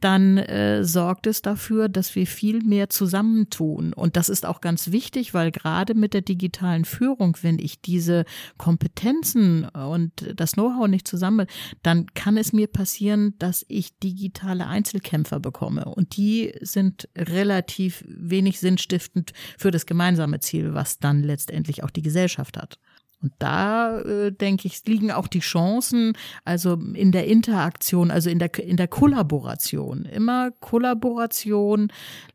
dann 0.00 0.36
äh, 0.36 0.84
sorgt 0.84 1.26
es 1.26 1.40
dafür, 1.40 1.88
dass 1.88 2.14
wir 2.14 2.26
viel 2.26 2.62
mehr 2.62 2.90
zusammentun. 2.90 3.94
Und 3.94 4.16
das 4.16 4.28
ist 4.28 4.44
auch 4.44 4.60
ganz 4.60 4.92
wichtig, 4.92 5.32
weil 5.32 5.50
gerade 5.50 5.94
mit 5.94 6.12
der 6.12 6.20
digitalen 6.20 6.84
Führung, 6.84 7.38
wenn 7.40 7.58
ich 7.58 7.80
diese 7.80 8.26
Kompetenzen 8.58 9.64
und 9.64 10.12
das 10.36 10.52
Know-how 10.52 10.88
nicht 10.88 11.08
zusammen 11.08 11.46
dann 11.86 12.12
kann 12.14 12.36
es 12.36 12.52
mir 12.52 12.66
passieren, 12.66 13.34
dass 13.38 13.64
ich 13.68 13.96
digitale 14.00 14.66
Einzelkämpfer 14.66 15.38
bekomme. 15.38 15.84
Und 15.84 16.16
die 16.16 16.52
sind 16.60 17.08
relativ 17.16 18.04
wenig 18.08 18.58
sinnstiftend 18.58 19.32
für 19.56 19.70
das 19.70 19.86
gemeinsame 19.86 20.40
Ziel, 20.40 20.74
was 20.74 20.98
dann 20.98 21.22
letztendlich 21.22 21.84
auch 21.84 21.90
die 21.90 22.02
Gesellschaft 22.02 22.56
hat. 22.56 22.80
Und 23.26 23.32
da, 23.40 23.98
äh, 24.02 24.30
denke 24.30 24.68
ich, 24.68 24.86
liegen 24.86 25.10
auch 25.10 25.26
die 25.26 25.40
Chancen, 25.40 26.12
also 26.44 26.74
in 26.94 27.10
der 27.10 27.26
Interaktion, 27.26 28.12
also 28.12 28.30
in 28.30 28.38
der, 28.38 28.56
in 28.56 28.76
der 28.76 28.86
Kollaboration. 28.86 30.04
Immer 30.04 30.52
Kollaboration 30.60 31.88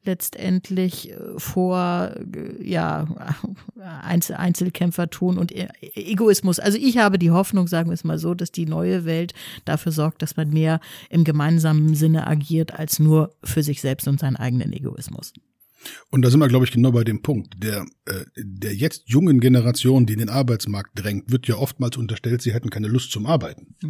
letztendlich 0.03 1.11
äh, 1.11 1.15
vor, 1.37 2.11
äh, 2.35 2.69
ja, 2.69 3.07
Einzel 4.01 4.35
Einzelkämpfer 4.35 5.09
tun 5.09 5.37
und 5.37 5.53
e-, 5.53 5.69
Egoismus. 5.95 6.59
Also 6.59 6.77
ich 6.77 6.97
habe 6.97 7.17
die 7.17 7.31
Hoffnung, 7.31 7.67
sagen 7.67 7.89
wir 7.89 7.93
es 7.93 8.03
mal 8.03 8.19
so, 8.19 8.33
dass 8.33 8.51
die 8.51 8.65
neue 8.65 9.05
Welt 9.05 9.33
dafür 9.63 9.93
sorgt, 9.93 10.21
dass 10.21 10.35
man 10.35 10.49
mehr 10.49 10.81
im 11.09 11.23
gemeinsamen 11.23 11.95
Sinne 11.95 12.27
agiert, 12.27 12.77
als 12.77 12.99
nur 12.99 13.33
für 13.45 13.63
sich 13.63 13.79
selbst 13.79 14.09
und 14.09 14.19
seinen 14.19 14.35
eigenen 14.35 14.73
Egoismus. 14.73 15.31
Und 16.09 16.23
da 16.23 16.29
sind 16.29 16.39
wir, 16.39 16.47
glaube 16.47 16.65
ich, 16.65 16.71
genau 16.71 16.91
bei 16.91 17.03
dem 17.03 17.21
Punkt. 17.21 17.55
Der, 17.57 17.85
äh, 18.05 18.25
der 18.35 18.75
jetzt 18.75 19.03
jungen 19.05 19.39
Generation, 19.39 20.05
die 20.05 20.13
in 20.13 20.19
den 20.19 20.29
Arbeitsmarkt 20.29 20.91
drängt, 20.95 21.31
wird 21.31 21.47
ja 21.47 21.55
oftmals 21.55 21.97
unterstellt, 21.97 22.41
sie 22.41 22.53
hätten 22.53 22.69
keine 22.69 22.87
Lust 22.87 23.11
zum 23.11 23.25
Arbeiten. 23.25 23.75
Ja, 23.81 23.89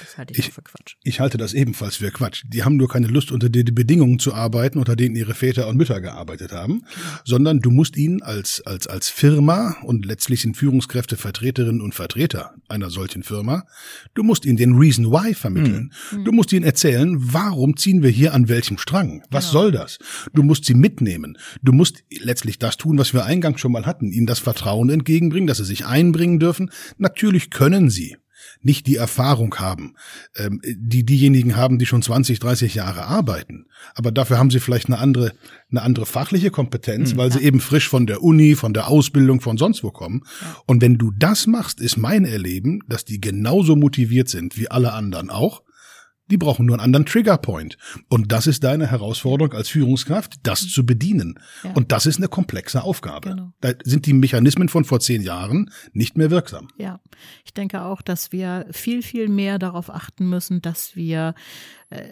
das 0.00 0.18
halte 0.18 0.32
ich, 0.32 0.40
ich 0.40 0.52
für 0.52 0.62
Quatsch. 0.62 0.96
Ich 1.02 1.20
halte 1.20 1.38
das 1.38 1.54
ebenfalls 1.54 1.96
für 1.96 2.10
Quatsch. 2.10 2.44
Die 2.46 2.62
haben 2.62 2.76
nur 2.76 2.88
keine 2.88 3.06
Lust, 3.06 3.32
unter 3.32 3.48
den 3.48 3.74
Bedingungen 3.74 4.18
zu 4.18 4.34
arbeiten, 4.34 4.78
unter 4.78 4.96
denen 4.96 5.16
ihre 5.16 5.34
Väter 5.34 5.68
und 5.68 5.76
Mütter 5.76 6.00
gearbeitet 6.00 6.52
haben, 6.52 6.84
sondern 7.24 7.60
du 7.60 7.70
musst 7.70 7.96
ihnen 7.96 8.22
als, 8.22 8.60
als, 8.66 8.86
als 8.86 9.08
Firma 9.08 9.76
und 9.82 10.04
letztlich 10.04 10.42
sind 10.42 10.56
Führungskräfte 10.56 11.16
Vertreterinnen 11.16 11.80
und 11.80 11.94
Vertreter 11.94 12.54
einer 12.68 12.90
solchen 12.90 13.22
Firma, 13.22 13.64
du 14.14 14.22
musst 14.22 14.44
ihnen 14.44 14.56
den 14.56 14.74
Reason 14.74 15.06
Why 15.06 15.34
vermitteln. 15.34 15.92
Mhm. 16.10 16.24
Du 16.24 16.32
musst 16.32 16.52
ihnen 16.52 16.64
erzählen, 16.64 17.16
warum 17.18 17.76
ziehen 17.76 18.02
wir 18.02 18.10
hier 18.10 18.34
an 18.34 18.48
welchem 18.48 18.78
Strang? 18.78 19.22
Was 19.30 19.50
genau. 19.50 19.52
soll 19.52 19.72
das? 19.72 19.98
Du 20.32 20.42
musst 20.42 20.64
sie 20.64 20.74
mitnehmen 20.74 21.31
können. 21.32 21.44
Du 21.62 21.72
musst 21.72 22.04
letztlich 22.10 22.58
das 22.58 22.76
tun, 22.76 22.98
was 22.98 23.12
wir 23.14 23.24
eingangs 23.24 23.60
schon 23.60 23.72
mal 23.72 23.86
hatten, 23.86 24.12
ihnen 24.12 24.26
das 24.26 24.38
Vertrauen 24.38 24.90
entgegenbringen, 24.90 25.46
dass 25.46 25.58
sie 25.58 25.64
sich 25.64 25.86
einbringen 25.86 26.38
dürfen. 26.38 26.70
Natürlich 26.98 27.50
können 27.50 27.90
sie 27.90 28.16
nicht 28.60 28.86
die 28.86 28.96
Erfahrung 28.96 29.54
haben, 29.56 29.94
ähm, 30.36 30.60
die 30.64 31.04
diejenigen 31.04 31.56
haben, 31.56 31.78
die 31.78 31.86
schon 31.86 32.02
20, 32.02 32.40
30 32.40 32.74
Jahre 32.74 33.04
arbeiten. 33.04 33.66
Aber 33.94 34.10
dafür 34.10 34.38
haben 34.38 34.50
sie 34.50 34.60
vielleicht 34.60 34.86
eine 34.86 34.98
andere, 34.98 35.32
eine 35.70 35.82
andere 35.82 36.06
fachliche 36.06 36.50
Kompetenz, 36.50 37.12
mhm, 37.14 37.18
weil 37.18 37.30
ja. 37.30 37.38
sie 37.38 37.44
eben 37.44 37.60
frisch 37.60 37.88
von 37.88 38.06
der 38.06 38.22
Uni, 38.22 38.56
von 38.56 38.74
der 38.74 38.88
Ausbildung, 38.88 39.40
von 39.40 39.58
sonst 39.58 39.84
wo 39.84 39.90
kommen. 39.90 40.22
Ja. 40.40 40.56
Und 40.66 40.82
wenn 40.82 40.98
du 40.98 41.12
das 41.16 41.46
machst, 41.46 41.80
ist 41.80 41.96
mein 41.96 42.24
Erleben, 42.24 42.80
dass 42.88 43.04
die 43.04 43.20
genauso 43.20 43.76
motiviert 43.76 44.28
sind 44.28 44.58
wie 44.58 44.70
alle 44.70 44.92
anderen 44.92 45.30
auch, 45.30 45.62
die 46.32 46.38
brauchen 46.38 46.64
nur 46.64 46.76
einen 46.76 46.84
anderen 46.84 47.04
Triggerpoint. 47.04 47.76
Und 48.08 48.32
das 48.32 48.46
ist 48.46 48.64
deine 48.64 48.86
Herausforderung 48.90 49.52
als 49.52 49.68
Führungskraft, 49.68 50.36
das 50.42 50.66
zu 50.66 50.86
bedienen. 50.86 51.38
Ja. 51.62 51.72
Und 51.72 51.92
das 51.92 52.06
ist 52.06 52.16
eine 52.16 52.28
komplexe 52.28 52.82
Aufgabe. 52.82 53.28
Genau. 53.28 53.52
Da 53.60 53.72
sind 53.84 54.06
die 54.06 54.14
Mechanismen 54.14 54.70
von 54.70 54.84
vor 54.84 54.98
zehn 55.00 55.20
Jahren 55.20 55.70
nicht 55.92 56.16
mehr 56.16 56.30
wirksam. 56.30 56.68
Ja, 56.78 57.00
ich 57.44 57.52
denke 57.52 57.82
auch, 57.82 58.00
dass 58.00 58.32
wir 58.32 58.66
viel, 58.70 59.02
viel 59.02 59.28
mehr 59.28 59.58
darauf 59.58 59.90
achten 59.90 60.26
müssen, 60.26 60.62
dass 60.62 60.96
wir 60.96 61.34
äh, 61.90 62.04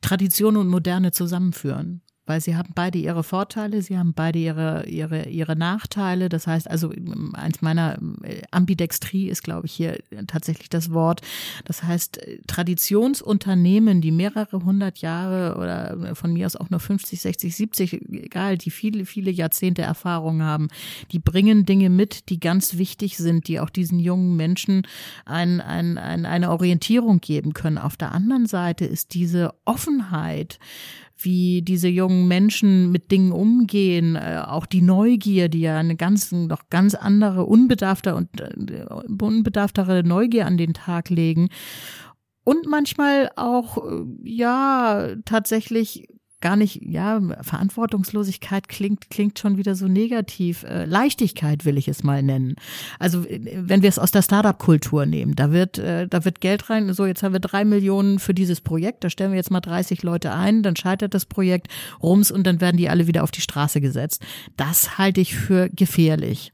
Tradition 0.00 0.56
und 0.56 0.68
Moderne 0.68 1.10
zusammenführen 1.10 2.02
weil 2.26 2.40
sie 2.40 2.56
haben 2.56 2.70
beide 2.74 2.98
ihre 2.98 3.22
Vorteile, 3.22 3.82
sie 3.82 3.98
haben 3.98 4.14
beide 4.14 4.38
ihre, 4.38 4.86
ihre, 4.86 5.28
ihre 5.28 5.56
Nachteile. 5.56 6.28
Das 6.28 6.46
heißt 6.46 6.70
also, 6.70 6.90
eins 7.34 7.60
meiner 7.60 7.98
äh, 8.22 8.42
Ambidextrie 8.50 9.28
ist, 9.28 9.42
glaube 9.42 9.66
ich, 9.66 9.72
hier 9.72 9.98
tatsächlich 10.26 10.70
das 10.70 10.92
Wort. 10.92 11.20
Das 11.64 11.82
heißt, 11.82 12.20
Traditionsunternehmen, 12.46 14.00
die 14.00 14.10
mehrere 14.10 14.64
hundert 14.64 14.98
Jahre 14.98 15.56
oder 15.58 16.14
von 16.14 16.32
mir 16.32 16.46
aus 16.46 16.56
auch 16.56 16.70
nur 16.70 16.80
50, 16.80 17.20
60, 17.20 17.54
70, 17.54 17.92
egal, 18.10 18.56
die 18.56 18.70
viele, 18.70 19.04
viele 19.04 19.30
Jahrzehnte 19.30 19.82
Erfahrung 19.82 20.42
haben, 20.42 20.68
die 21.12 21.18
bringen 21.18 21.66
Dinge 21.66 21.90
mit, 21.90 22.30
die 22.30 22.40
ganz 22.40 22.78
wichtig 22.78 23.18
sind, 23.18 23.48
die 23.48 23.60
auch 23.60 23.70
diesen 23.70 23.98
jungen 23.98 24.36
Menschen 24.36 24.86
ein, 25.26 25.60
ein, 25.60 25.98
ein, 25.98 26.24
eine 26.24 26.50
Orientierung 26.50 27.20
geben 27.20 27.52
können. 27.52 27.78
Auf 27.78 27.96
der 27.96 28.12
anderen 28.12 28.46
Seite 28.46 28.86
ist 28.86 29.14
diese 29.14 29.52
Offenheit, 29.64 30.58
wie 31.24 31.62
diese 31.62 31.88
jungen 31.88 32.28
Menschen 32.28 32.92
mit 32.92 33.10
Dingen 33.10 33.32
umgehen, 33.32 34.16
äh, 34.16 34.42
auch 34.46 34.66
die 34.66 34.82
Neugier, 34.82 35.48
die 35.48 35.60
ja 35.60 35.78
eine 35.78 35.96
ganz, 35.96 36.32
noch 36.32 36.68
ganz 36.70 36.94
andere, 36.94 37.44
unbedarfte 37.44 38.14
und 38.14 38.40
äh, 38.40 38.84
unbedarftere 39.20 40.02
Neugier 40.04 40.46
an 40.46 40.56
den 40.56 40.74
Tag 40.74 41.10
legen. 41.10 41.48
Und 42.44 42.66
manchmal 42.66 43.30
auch, 43.36 43.78
äh, 43.78 44.04
ja, 44.22 45.16
tatsächlich 45.24 46.08
gar 46.44 46.56
nicht, 46.56 46.82
ja, 46.84 47.22
Verantwortungslosigkeit 47.40 48.68
klingt, 48.68 49.08
klingt 49.08 49.38
schon 49.38 49.56
wieder 49.56 49.74
so 49.74 49.88
negativ. 49.88 50.62
Äh, 50.64 50.84
Leichtigkeit 50.84 51.64
will 51.64 51.78
ich 51.78 51.88
es 51.88 52.04
mal 52.04 52.22
nennen. 52.22 52.56
Also, 52.98 53.24
wenn 53.24 53.80
wir 53.80 53.88
es 53.88 53.98
aus 53.98 54.10
der 54.10 54.20
Startup-Kultur 54.20 55.06
nehmen, 55.06 55.36
da 55.36 55.52
wird, 55.52 55.78
äh, 55.78 56.06
da 56.06 56.26
wird 56.26 56.42
Geld 56.42 56.68
rein, 56.68 56.92
so 56.92 57.06
jetzt 57.06 57.22
haben 57.22 57.32
wir 57.32 57.40
drei 57.40 57.64
Millionen 57.64 58.18
für 58.18 58.34
dieses 58.34 58.60
Projekt, 58.60 59.04
da 59.04 59.08
stellen 59.08 59.30
wir 59.30 59.38
jetzt 59.38 59.50
mal 59.50 59.62
30 59.62 60.02
Leute 60.02 60.34
ein, 60.34 60.62
dann 60.62 60.76
scheitert 60.76 61.14
das 61.14 61.24
Projekt 61.24 61.68
rums 62.02 62.30
und 62.30 62.46
dann 62.46 62.60
werden 62.60 62.76
die 62.76 62.90
alle 62.90 63.06
wieder 63.06 63.22
auf 63.22 63.30
die 63.30 63.40
Straße 63.40 63.80
gesetzt. 63.80 64.22
Das 64.58 64.98
halte 64.98 65.22
ich 65.22 65.34
für 65.34 65.70
gefährlich. 65.70 66.52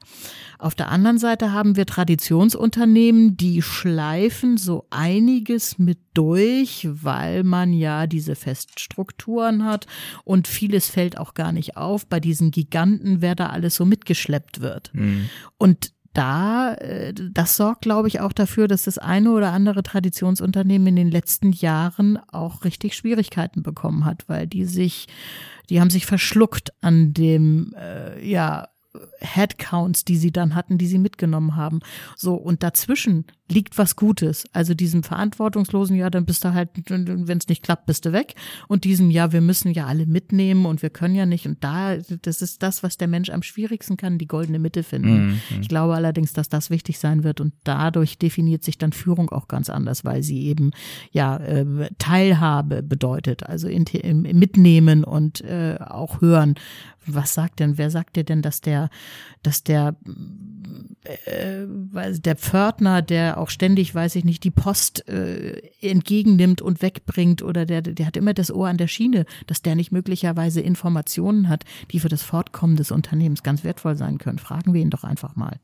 Auf 0.61 0.75
der 0.75 0.89
anderen 0.89 1.17
Seite 1.17 1.53
haben 1.53 1.75
wir 1.75 1.87
Traditionsunternehmen, 1.87 3.35
die 3.35 3.63
schleifen 3.63 4.57
so 4.57 4.85
einiges 4.91 5.79
mit 5.79 5.97
durch, 6.13 6.87
weil 6.91 7.43
man 7.43 7.73
ja 7.73 8.05
diese 8.05 8.35
Feststrukturen 8.35 9.65
hat 9.65 9.87
und 10.23 10.47
vieles 10.47 10.87
fällt 10.87 11.17
auch 11.17 11.33
gar 11.33 11.51
nicht 11.51 11.77
auf 11.77 12.05
bei 12.05 12.19
diesen 12.19 12.51
Giganten, 12.51 13.21
wer 13.21 13.33
da 13.33 13.47
alles 13.47 13.73
so 13.73 13.85
mitgeschleppt 13.85 14.61
wird. 14.61 14.91
Mhm. 14.93 15.29
Und 15.57 15.93
da, 16.13 16.75
äh, 16.75 17.11
das 17.13 17.55
sorgt, 17.55 17.81
glaube 17.81 18.07
ich, 18.07 18.19
auch 18.19 18.33
dafür, 18.33 18.67
dass 18.67 18.83
das 18.83 18.99
eine 18.99 19.31
oder 19.31 19.53
andere 19.53 19.81
Traditionsunternehmen 19.81 20.89
in 20.89 20.95
den 20.95 21.11
letzten 21.11 21.53
Jahren 21.53 22.19
auch 22.31 22.65
richtig 22.65 22.95
Schwierigkeiten 22.95 23.63
bekommen 23.63 24.05
hat, 24.05 24.25
weil 24.27 24.45
die 24.45 24.65
sich, 24.65 25.07
die 25.71 25.81
haben 25.81 25.89
sich 25.89 26.05
verschluckt 26.05 26.71
an 26.81 27.13
dem, 27.13 27.73
äh, 27.75 28.23
ja, 28.23 28.67
Headcounts, 29.19 30.03
die 30.03 30.17
sie 30.17 30.31
dann 30.31 30.53
hatten, 30.53 30.77
die 30.77 30.87
sie 30.87 30.99
mitgenommen 30.99 31.55
haben. 31.55 31.79
So, 32.17 32.35
und 32.35 32.61
dazwischen 32.61 33.25
liegt 33.51 33.77
was 33.77 33.95
Gutes. 33.95 34.45
Also 34.53 34.73
diesem 34.73 35.03
verantwortungslosen, 35.03 35.95
ja, 35.95 36.09
dann 36.09 36.25
bist 36.25 36.43
du 36.43 36.53
halt, 36.53 36.69
wenn 36.89 37.37
es 37.37 37.47
nicht 37.47 37.63
klappt, 37.63 37.85
bist 37.85 38.05
du 38.05 38.11
weg. 38.11 38.35
Und 38.67 38.83
diesem, 38.83 39.09
ja, 39.09 39.31
wir 39.31 39.41
müssen 39.41 39.71
ja 39.71 39.85
alle 39.85 40.05
mitnehmen 40.05 40.65
und 40.65 40.81
wir 40.81 40.89
können 40.89 41.15
ja 41.15 41.25
nicht. 41.25 41.45
Und 41.45 41.63
da, 41.63 41.97
das 41.97 42.41
ist 42.41 42.63
das, 42.63 42.83
was 42.83 42.97
der 42.97 43.07
Mensch 43.07 43.29
am 43.29 43.43
schwierigsten 43.43 43.97
kann, 43.97 44.17
die 44.17 44.27
goldene 44.27 44.59
Mitte 44.59 44.83
finden. 44.83 45.27
Mhm. 45.27 45.41
Ich 45.61 45.69
glaube 45.69 45.95
allerdings, 45.95 46.33
dass 46.33 46.49
das 46.49 46.69
wichtig 46.69 46.99
sein 46.99 47.23
wird 47.23 47.39
und 47.41 47.53
dadurch 47.63 48.17
definiert 48.17 48.63
sich 48.63 48.77
dann 48.77 48.93
Führung 48.93 49.29
auch 49.29 49.47
ganz 49.47 49.69
anders, 49.69 50.03
weil 50.05 50.23
sie 50.23 50.47
eben, 50.47 50.71
ja, 51.11 51.37
äh, 51.37 51.89
Teilhabe 51.97 52.83
bedeutet, 52.83 53.43
also 53.43 53.67
in, 53.67 53.85
im, 53.85 54.21
mitnehmen 54.21 55.03
und 55.03 55.41
äh, 55.41 55.77
auch 55.79 56.21
hören. 56.21 56.55
Was 57.07 57.33
sagt 57.33 57.59
denn, 57.59 57.77
wer 57.77 57.89
sagt 57.89 58.15
dir 58.15 58.23
denn, 58.23 58.41
dass 58.41 58.61
der, 58.61 58.89
dass 59.41 59.63
der, 59.63 59.95
äh, 61.03 61.65
der 62.19 62.35
Pförtner, 62.35 63.01
der 63.01 63.39
auch 63.39 63.49
ständig, 63.49 63.95
weiß 63.95 64.15
ich 64.15 64.23
nicht, 64.23 64.43
die 64.43 64.51
Post 64.51 65.07
äh, 65.07 65.61
entgegennimmt 65.81 66.61
und 66.61 66.81
wegbringt 66.81 67.41
oder 67.41 67.65
der, 67.65 67.81
der 67.81 68.05
hat 68.05 68.17
immer 68.17 68.35
das 68.35 68.51
Ohr 68.51 68.67
an 68.67 68.77
der 68.77 68.87
Schiene, 68.87 69.25
dass 69.47 69.63
der 69.63 69.75
nicht 69.75 69.91
möglicherweise 69.91 70.61
Informationen 70.61 71.49
hat, 71.49 71.63
die 71.91 71.99
für 71.99 72.09
das 72.09 72.21
Fortkommen 72.21 72.75
des 72.75 72.91
Unternehmens 72.91 73.41
ganz 73.41 73.63
wertvoll 73.63 73.95
sein 73.95 74.19
können. 74.19 74.37
Fragen 74.37 74.73
wir 74.73 74.81
ihn 74.81 74.91
doch 74.91 75.03
einfach 75.03 75.35
mal. 75.35 75.59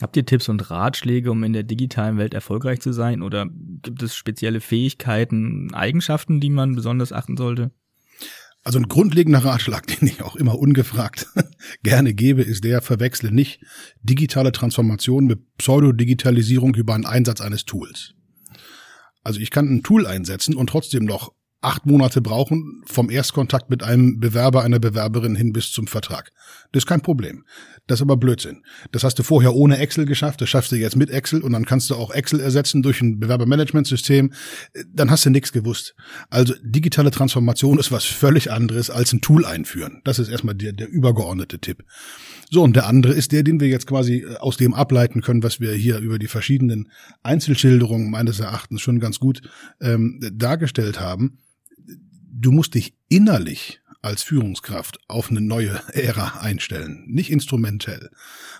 Habt 0.00 0.16
ihr 0.16 0.26
Tipps 0.26 0.48
und 0.48 0.70
Ratschläge, 0.70 1.30
um 1.32 1.42
in 1.42 1.54
der 1.54 1.62
digitalen 1.62 2.18
Welt 2.18 2.34
erfolgreich 2.34 2.80
zu 2.80 2.92
sein? 2.92 3.22
Oder 3.22 3.46
gibt 3.82 4.02
es 4.02 4.14
spezielle 4.14 4.60
Fähigkeiten, 4.60 5.72
Eigenschaften, 5.72 6.38
die 6.38 6.50
man 6.50 6.76
besonders 6.76 7.12
achten 7.12 7.36
sollte? 7.36 7.70
Also 8.66 8.80
ein 8.80 8.88
grundlegender 8.88 9.44
Ratschlag, 9.44 9.86
den 10.00 10.08
ich 10.08 10.22
auch 10.22 10.34
immer 10.34 10.58
ungefragt 10.58 11.28
gerne 11.84 12.14
gebe, 12.14 12.42
ist 12.42 12.64
der, 12.64 12.82
verwechsle 12.82 13.30
nicht 13.30 13.60
digitale 14.02 14.50
Transformation 14.50 15.26
mit 15.26 15.56
Pseudodigitalisierung 15.56 16.74
über 16.74 16.96
einen 16.96 17.06
Einsatz 17.06 17.40
eines 17.40 17.64
Tools. 17.64 18.14
Also 19.22 19.38
ich 19.38 19.52
kann 19.52 19.68
ein 19.68 19.84
Tool 19.84 20.04
einsetzen 20.04 20.56
und 20.56 20.68
trotzdem 20.68 21.04
noch 21.04 21.32
acht 21.62 21.86
Monate 21.86 22.20
brauchen 22.20 22.82
vom 22.86 23.10
Erstkontakt 23.10 23.70
mit 23.70 23.82
einem 23.82 24.20
Bewerber, 24.20 24.62
einer 24.62 24.78
Bewerberin 24.78 25.34
hin 25.34 25.52
bis 25.52 25.72
zum 25.72 25.86
Vertrag. 25.86 26.32
Das 26.72 26.82
ist 26.82 26.86
kein 26.86 27.00
Problem. 27.00 27.44
Das 27.86 27.98
ist 27.98 28.02
aber 28.02 28.16
Blödsinn. 28.16 28.62
Das 28.92 29.04
hast 29.04 29.18
du 29.18 29.22
vorher 29.22 29.54
ohne 29.54 29.78
Excel 29.78 30.06
geschafft, 30.06 30.40
das 30.40 30.48
schaffst 30.48 30.72
du 30.72 30.76
jetzt 30.76 30.96
mit 30.96 31.08
Excel 31.08 31.40
und 31.40 31.52
dann 31.52 31.64
kannst 31.64 31.88
du 31.90 31.94
auch 31.94 32.10
Excel 32.10 32.40
ersetzen 32.40 32.82
durch 32.82 33.00
ein 33.00 33.20
Bewerbermanagementsystem. 33.20 34.32
Dann 34.92 35.10
hast 35.10 35.24
du 35.24 35.30
nichts 35.30 35.52
gewusst. 35.52 35.94
Also 36.28 36.54
digitale 36.62 37.10
Transformation 37.10 37.78
ist 37.78 37.92
was 37.92 38.04
völlig 38.04 38.50
anderes 38.50 38.90
als 38.90 39.12
ein 39.12 39.20
Tool 39.20 39.44
einführen. 39.44 40.02
Das 40.04 40.18
ist 40.18 40.28
erstmal 40.28 40.54
der, 40.54 40.72
der 40.72 40.88
übergeordnete 40.88 41.58
Tipp. 41.58 41.84
So, 42.50 42.62
und 42.62 42.76
der 42.76 42.86
andere 42.86 43.12
ist 43.12 43.32
der, 43.32 43.42
den 43.42 43.60
wir 43.60 43.68
jetzt 43.68 43.86
quasi 43.86 44.18
äh, 44.18 44.36
aus 44.36 44.56
dem 44.56 44.74
ableiten 44.74 45.20
können, 45.20 45.42
was 45.42 45.60
wir 45.60 45.72
hier 45.72 45.98
über 45.98 46.18
die 46.18 46.28
verschiedenen 46.28 46.90
Einzelschilderungen 47.22 48.10
meines 48.10 48.40
Erachtens 48.40 48.82
schon 48.82 49.00
ganz 49.00 49.18
gut 49.18 49.42
ähm, 49.80 50.20
dargestellt 50.32 51.00
haben 51.00 51.38
du 52.38 52.52
musst 52.52 52.74
dich 52.74 52.94
innerlich 53.08 53.80
als 54.06 54.22
Führungskraft 54.22 54.98
auf 55.08 55.30
eine 55.30 55.40
neue 55.40 55.80
Ära 55.92 56.40
einstellen, 56.40 57.04
nicht 57.06 57.30
instrumentell. 57.30 58.10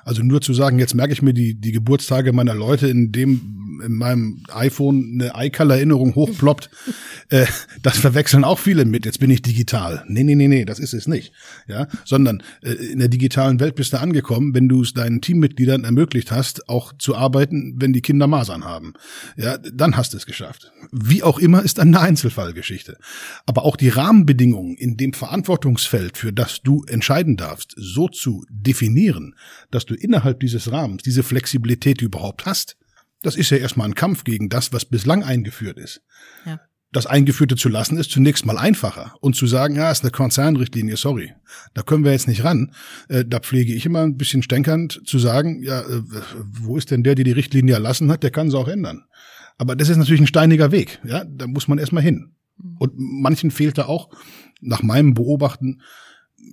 Also 0.05 0.23
nur 0.23 0.41
zu 0.41 0.55
sagen, 0.55 0.79
jetzt 0.79 0.95
merke 0.95 1.13
ich 1.13 1.23
mir 1.23 1.35
die, 1.35 1.55
die 1.61 1.73
Geburtstage 1.73 2.33
meiner 2.33 2.55
Leute, 2.55 2.89
in 2.89 3.13
dem 3.13 3.67
in 3.85 3.93
meinem 3.93 4.43
iPhone 4.53 5.21
eine 5.21 5.47
iCal-Erinnerung 5.47 6.15
hochploppt, 6.15 6.71
äh, 7.29 7.47
das 7.83 7.99
verwechseln 7.99 8.45
auch 8.45 8.59
viele 8.59 8.85
mit, 8.85 9.05
jetzt 9.05 9.21
bin 9.21 9.31
ich 9.31 9.43
digital. 9.43 10.05
Nee, 10.09 10.25
nee, 10.25 10.35
nee, 10.35 10.49
nee, 10.49 10.65
das 10.65 10.79
ist 10.79 10.95
es 10.95 11.07
nicht. 11.07 11.33
Ja, 11.67 11.89
sondern 12.05 12.43
äh, 12.63 12.73
in 12.73 12.99
der 12.99 13.09
digitalen 13.09 13.61
Welt 13.61 13.75
bist 13.75 13.93
du 13.93 14.01
angekommen, 14.01 14.55
wenn 14.55 14.69
du 14.69 14.83
es 14.83 14.95
deinen 14.95 15.21
Teammitgliedern 15.21 15.85
ermöglicht 15.85 16.31
hast, 16.31 16.69
auch 16.69 16.93
zu 16.99 17.17
arbeiten, 17.17 17.75
wenn 17.79 17.93
die 17.93 18.03
Kinder 18.03 18.27
Masern 18.27 18.65
haben. 18.65 18.95
Ja, 19.37 19.59
dann 19.59 19.97
hast 19.97 20.13
du 20.13 20.17
es 20.17 20.27
geschafft. 20.27 20.73
Wie 20.93 21.23
auch 21.23 21.39
immer 21.39 21.63
ist 21.63 21.81
eine 21.81 22.01
Einzelfallgeschichte. 22.01 22.99
Aber 23.47 23.65
auch 23.65 23.77
die 23.77 23.89
Rahmenbedingungen 23.89 24.77
in 24.77 24.97
dem 24.97 25.13
Verantwortungsfeld, 25.37 26.17
für 26.17 26.33
das 26.33 26.63
du 26.63 26.83
entscheiden 26.85 27.37
darfst, 27.37 27.75
so 27.77 28.09
zu 28.09 28.47
definieren, 28.49 29.35
dass 29.71 29.85
du 29.85 29.95
innerhalb 29.95 30.41
dieses 30.41 30.73
Rahmens 30.73 31.03
diese 31.03 31.23
Flexibilität 31.23 32.01
überhaupt 32.01 32.47
hast, 32.47 32.79
das 33.23 33.37
ist 33.37 33.51
ja 33.51 33.59
erstmal 33.59 33.87
ein 33.87 33.95
Kampf 33.95 34.25
gegen 34.25 34.49
das, 34.49 34.73
was 34.73 34.87
bislang 34.87 35.23
eingeführt 35.23 35.79
ist. 35.79 36.01
Ja. 36.47 36.61
Das 36.91 37.05
Eingeführte 37.05 37.57
zu 37.57 37.69
lassen 37.69 37.99
ist 37.99 38.11
zunächst 38.11 38.47
mal 38.47 38.57
einfacher. 38.57 39.15
Und 39.21 39.37
zu 39.37 39.47
sagen, 39.47 39.77
ja, 39.77 39.91
ist 39.91 40.05
eine 40.05 40.11
Konzernrichtlinie, 40.11 40.97
sorry, 40.97 41.35
da 41.75 41.83
können 41.83 42.05
wir 42.05 42.13
jetzt 42.13 42.29
nicht 42.29 42.43
ran. 42.43 42.73
Äh, 43.09 43.25
da 43.27 43.41
pflege 43.41 43.75
ich 43.75 43.85
immer 43.85 44.03
ein 44.03 44.17
bisschen 44.17 44.43
stänkernd 44.43 45.03
zu 45.05 45.19
sagen, 45.19 45.63
ja, 45.63 45.81
äh, 45.83 46.03
wo 46.35 46.79
ist 46.79 46.91
denn 46.91 47.03
der, 47.03 47.15
der 47.15 47.25
die 47.25 47.33
Richtlinie 47.33 47.75
erlassen 47.75 48.11
hat, 48.11 48.23
der 48.23 48.31
kann 48.31 48.51
sie 48.51 48.57
auch 48.57 48.69
ändern. 48.69 49.05
Aber 49.59 49.77
das 49.77 49.91
ist 49.91 49.99
natürlich 49.99 50.23
ein 50.23 50.27
steiniger 50.27 50.73
Weg, 50.73 50.99
ja, 51.05 51.25
da 51.25 51.47
muss 51.47 51.69
man 51.69 51.79
erstmal 51.79 52.03
hin. 52.03 52.33
Mhm. 52.57 52.77
Und 52.79 52.93
manchen 52.97 53.51
fehlt 53.51 53.77
da 53.77 53.85
auch, 53.87 54.09
nach 54.67 54.83
meinem 54.83 55.15
Beobachten, 55.15 55.81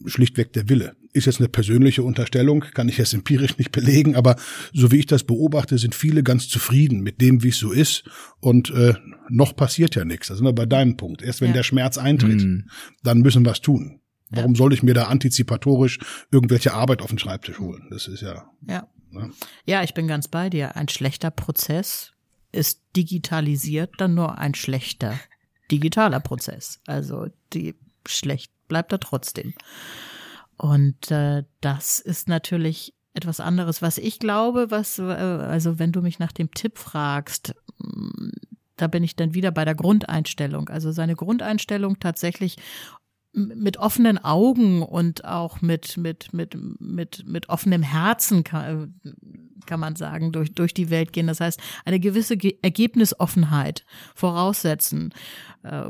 schlichtweg 0.05 0.53
der 0.53 0.69
Wille. 0.69 0.95
Ist 1.13 1.25
jetzt 1.25 1.39
eine 1.39 1.49
persönliche 1.49 2.03
Unterstellung, 2.03 2.61
kann 2.73 2.89
ich 2.89 2.97
jetzt 2.97 3.13
empirisch 3.13 3.57
nicht 3.57 3.71
belegen, 3.71 4.15
aber 4.15 4.35
so 4.73 4.91
wie 4.91 4.99
ich 4.99 5.05
das 5.05 5.23
beobachte, 5.23 5.77
sind 5.77 5.93
viele 5.93 6.23
ganz 6.23 6.47
zufrieden 6.47 7.01
mit 7.01 7.21
dem, 7.21 7.43
wie 7.43 7.49
es 7.49 7.57
so 7.57 7.71
ist. 7.71 8.03
Und 8.39 8.71
äh, 8.71 8.95
noch 9.29 9.55
passiert 9.55 9.95
ja 9.95 10.05
nichts. 10.05 10.27
Da 10.27 10.35
sind 10.35 10.45
wir 10.45 10.53
bei 10.53 10.65
deinem 10.65 10.97
Punkt. 10.97 11.21
Erst 11.21 11.41
wenn 11.41 11.49
ja. 11.49 11.53
der 11.53 11.63
Schmerz 11.63 11.97
eintritt, 11.97 12.41
mhm. 12.43 12.69
dann 13.03 13.19
müssen 13.19 13.45
wir 13.45 13.51
es 13.51 13.61
tun. 13.61 13.99
Warum 14.29 14.53
ja. 14.53 14.57
soll 14.57 14.73
ich 14.73 14.81
mir 14.81 14.95
da 14.95 15.05
antizipatorisch 15.05 15.99
irgendwelche 16.31 16.73
Arbeit 16.73 17.01
auf 17.01 17.09
den 17.09 17.19
Schreibtisch 17.19 17.59
holen? 17.59 17.87
Das 17.91 18.07
ist 18.07 18.21
ja. 18.21 18.45
Ja. 18.67 18.87
Ne? 19.11 19.29
Ja, 19.65 19.83
ich 19.83 19.93
bin 19.93 20.07
ganz 20.07 20.27
bei 20.27 20.49
dir. 20.49 20.75
Ein 20.75 20.89
schlechter 20.89 21.29
Prozess 21.29 22.13
ist 22.51 22.81
digitalisiert 22.95 23.91
dann 23.97 24.15
nur 24.15 24.39
ein 24.39 24.55
schlechter 24.55 25.19
digitaler 25.69 26.19
Prozess. 26.19 26.79
Also 26.87 27.27
die 27.53 27.75
schlecht 28.07 28.51
bleibt 28.67 28.91
er 28.91 28.99
trotzdem. 28.99 29.53
Und 30.57 31.11
äh, 31.11 31.43
das 31.61 31.99
ist 31.99 32.27
natürlich 32.27 32.93
etwas 33.13 33.39
anderes, 33.39 33.81
was 33.81 33.97
ich 33.97 34.19
glaube, 34.19 34.71
was, 34.71 34.99
äh, 34.99 35.03
also 35.03 35.79
wenn 35.79 35.91
du 35.91 36.01
mich 36.01 36.19
nach 36.19 36.31
dem 36.31 36.51
Tipp 36.51 36.77
fragst, 36.77 37.55
mm, 37.79 38.29
da 38.75 38.87
bin 38.87 39.03
ich 39.03 39.15
dann 39.15 39.33
wieder 39.33 39.51
bei 39.51 39.65
der 39.65 39.75
Grundeinstellung. 39.75 40.69
Also 40.69 40.91
seine 40.91 41.15
Grundeinstellung 41.15 41.99
tatsächlich 41.99 42.57
mit 43.33 43.77
offenen 43.77 44.23
Augen 44.23 44.83
und 44.83 45.25
auch 45.25 45.61
mit, 45.61 45.97
mit, 45.97 46.33
mit, 46.33 46.55
mit, 46.79 47.23
mit 47.27 47.49
offenem 47.49 47.81
Herzen 47.81 48.43
kann, 48.43 48.99
kann 49.65 49.79
man 49.79 49.95
sagen, 49.95 50.31
durch, 50.31 50.53
durch 50.53 50.73
die 50.73 50.91
Welt 50.91 51.13
gehen. 51.13 51.27
Das 51.27 51.39
heißt, 51.39 51.59
eine 51.83 51.99
gewisse 51.99 52.37
Ergebnisoffenheit 52.61 53.85
voraussetzen, 54.13 55.13
äh, 55.63 55.83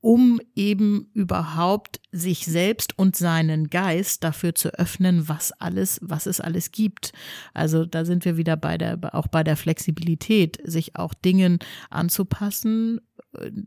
um 0.00 0.40
eben 0.54 1.10
überhaupt 1.12 2.00
sich 2.12 2.46
selbst 2.46 2.98
und 2.98 3.16
seinen 3.16 3.68
Geist 3.68 4.22
dafür 4.24 4.54
zu 4.54 4.70
öffnen, 4.74 5.28
was 5.28 5.52
alles, 5.52 5.98
was 6.02 6.26
es 6.26 6.40
alles 6.40 6.70
gibt. 6.70 7.12
Also 7.52 7.84
da 7.84 8.04
sind 8.04 8.24
wir 8.24 8.36
wieder 8.36 8.56
bei 8.56 8.78
der, 8.78 8.98
auch 9.12 9.26
bei 9.26 9.42
der 9.42 9.56
Flexibilität, 9.56 10.58
sich 10.64 10.96
auch 10.96 11.14
Dingen 11.14 11.58
anzupassen, 11.90 13.00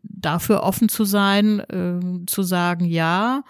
dafür 0.03 0.63
offen 0.63 0.89
zu 0.89 1.05
sein, 1.05 1.59
äh, 1.59 2.25
zu 2.25 2.43
sagen, 2.43 2.85
ja, 2.85 3.43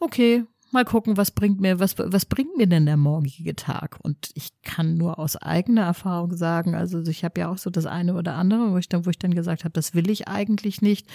okay, 0.00 0.44
mal 0.72 0.84
gucken, 0.84 1.16
was 1.16 1.30
bringt 1.30 1.60
mir, 1.60 1.78
was, 1.78 1.96
was 1.98 2.24
bringt 2.24 2.56
mir 2.56 2.66
denn 2.66 2.86
der 2.86 2.96
morgige 2.96 3.54
Tag? 3.54 3.98
Und 4.02 4.30
ich 4.34 4.50
kann 4.62 4.96
nur 4.96 5.18
aus 5.18 5.36
eigener 5.36 5.82
Erfahrung 5.82 6.34
sagen, 6.36 6.74
also 6.74 7.00
ich 7.02 7.24
habe 7.24 7.40
ja 7.40 7.48
auch 7.48 7.58
so 7.58 7.70
das 7.70 7.86
eine 7.86 8.14
oder 8.14 8.34
andere, 8.34 8.72
wo 8.72 8.78
ich 8.78 8.88
dann, 8.88 9.06
wo 9.06 9.10
ich 9.10 9.18
dann 9.18 9.34
gesagt 9.34 9.64
habe, 9.64 9.72
das 9.72 9.94
will 9.94 10.10
ich 10.10 10.28
eigentlich 10.28 10.82
nicht. 10.82 11.06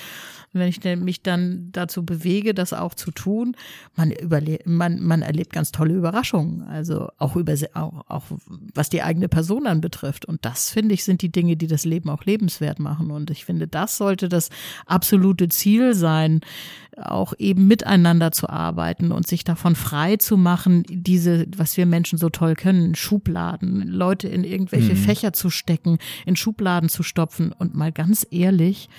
Und 0.53 0.59
wenn 0.59 0.69
ich 0.69 0.83
mich 0.83 1.23
dann 1.23 1.69
dazu 1.71 2.05
bewege, 2.05 2.53
das 2.53 2.73
auch 2.73 2.93
zu 2.93 3.11
tun, 3.11 3.55
man 3.95 4.11
überlebt, 4.11 4.67
man, 4.67 5.01
man 5.01 5.21
erlebt 5.21 5.53
ganz 5.53 5.71
tolle 5.71 5.93
Überraschungen. 5.93 6.63
Also 6.63 7.09
auch 7.17 7.35
über, 7.35 7.55
auch, 7.73 8.05
auch 8.07 8.25
was 8.73 8.89
die 8.89 9.01
eigene 9.01 9.27
Person 9.27 9.67
anbetrifft. 9.67 10.25
Und 10.25 10.45
das 10.45 10.69
finde 10.69 10.93
ich 10.93 11.03
sind 11.03 11.21
die 11.21 11.31
Dinge, 11.31 11.57
die 11.57 11.67
das 11.67 11.85
Leben 11.85 12.09
auch 12.09 12.23
lebenswert 12.25 12.79
machen. 12.79 13.11
Und 13.11 13.31
ich 13.31 13.45
finde, 13.45 13.67
das 13.67 13.97
sollte 13.97 14.29
das 14.29 14.49
absolute 14.85 15.49
Ziel 15.49 15.93
sein, 15.93 16.41
auch 16.97 17.33
eben 17.37 17.67
miteinander 17.67 18.31
zu 18.31 18.49
arbeiten 18.49 19.11
und 19.11 19.27
sich 19.27 19.43
davon 19.47 19.75
frei 19.75 20.17
zu 20.17 20.37
machen, 20.37 20.83
diese, 20.87 21.45
was 21.55 21.77
wir 21.77 21.85
Menschen 21.85 22.17
so 22.17 22.29
toll 22.29 22.55
können, 22.55 22.95
Schubladen, 22.95 23.87
Leute 23.87 24.27
in 24.27 24.43
irgendwelche 24.43 24.93
mhm. 24.93 24.97
Fächer 24.97 25.33
zu 25.33 25.49
stecken, 25.49 25.97
in 26.25 26.35
Schubladen 26.35 26.89
zu 26.89 27.03
stopfen. 27.03 27.51
Und 27.51 27.75
mal 27.75 27.91
ganz 27.91 28.25
ehrlich, 28.29 28.89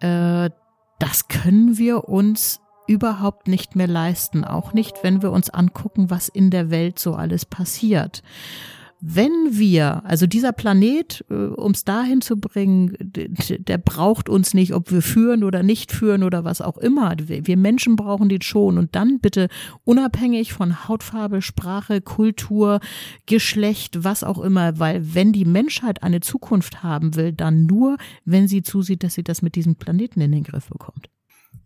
äh, 0.00 0.50
das 0.98 1.28
können 1.28 1.78
wir 1.78 2.08
uns 2.08 2.60
überhaupt 2.86 3.48
nicht 3.48 3.76
mehr 3.76 3.88
leisten, 3.88 4.44
auch 4.44 4.72
nicht, 4.74 4.96
wenn 5.02 5.22
wir 5.22 5.32
uns 5.32 5.50
angucken, 5.50 6.10
was 6.10 6.28
in 6.28 6.50
der 6.50 6.70
Welt 6.70 6.98
so 6.98 7.14
alles 7.14 7.44
passiert 7.44 8.22
wenn 9.06 9.58
wir, 9.58 10.02
also 10.06 10.26
dieser 10.26 10.52
Planet, 10.52 11.26
äh, 11.28 11.34
um 11.34 11.72
es 11.72 11.84
dahin 11.84 12.22
zu 12.22 12.38
bringen, 12.38 12.96
der 12.98 13.76
braucht 13.76 14.30
uns 14.30 14.54
nicht, 14.54 14.72
ob 14.72 14.90
wir 14.90 15.02
führen 15.02 15.44
oder 15.44 15.62
nicht 15.62 15.92
führen 15.92 16.22
oder 16.22 16.44
was 16.44 16.62
auch 16.62 16.78
immer. 16.78 17.14
Wir 17.18 17.58
Menschen 17.58 17.96
brauchen 17.96 18.30
den 18.30 18.40
schon 18.40 18.78
und 18.78 18.94
dann 18.94 19.20
bitte 19.20 19.48
unabhängig 19.84 20.54
von 20.54 20.88
Hautfarbe, 20.88 21.42
Sprache, 21.42 22.00
Kultur, 22.00 22.80
Geschlecht, 23.26 24.04
was 24.04 24.24
auch 24.24 24.40
immer, 24.40 24.78
weil 24.78 25.14
wenn 25.14 25.32
die 25.32 25.44
Menschheit 25.44 26.02
eine 26.02 26.20
Zukunft 26.20 26.82
haben 26.82 27.14
will, 27.14 27.32
dann 27.32 27.66
nur, 27.66 27.98
wenn 28.24 28.48
sie 28.48 28.62
zusieht, 28.62 29.02
dass 29.02 29.12
sie 29.12 29.24
das 29.24 29.42
mit 29.42 29.54
diesem 29.54 29.76
Planeten 29.76 30.22
in 30.22 30.32
den 30.32 30.44
Griff 30.44 30.68
bekommt. 30.68 31.10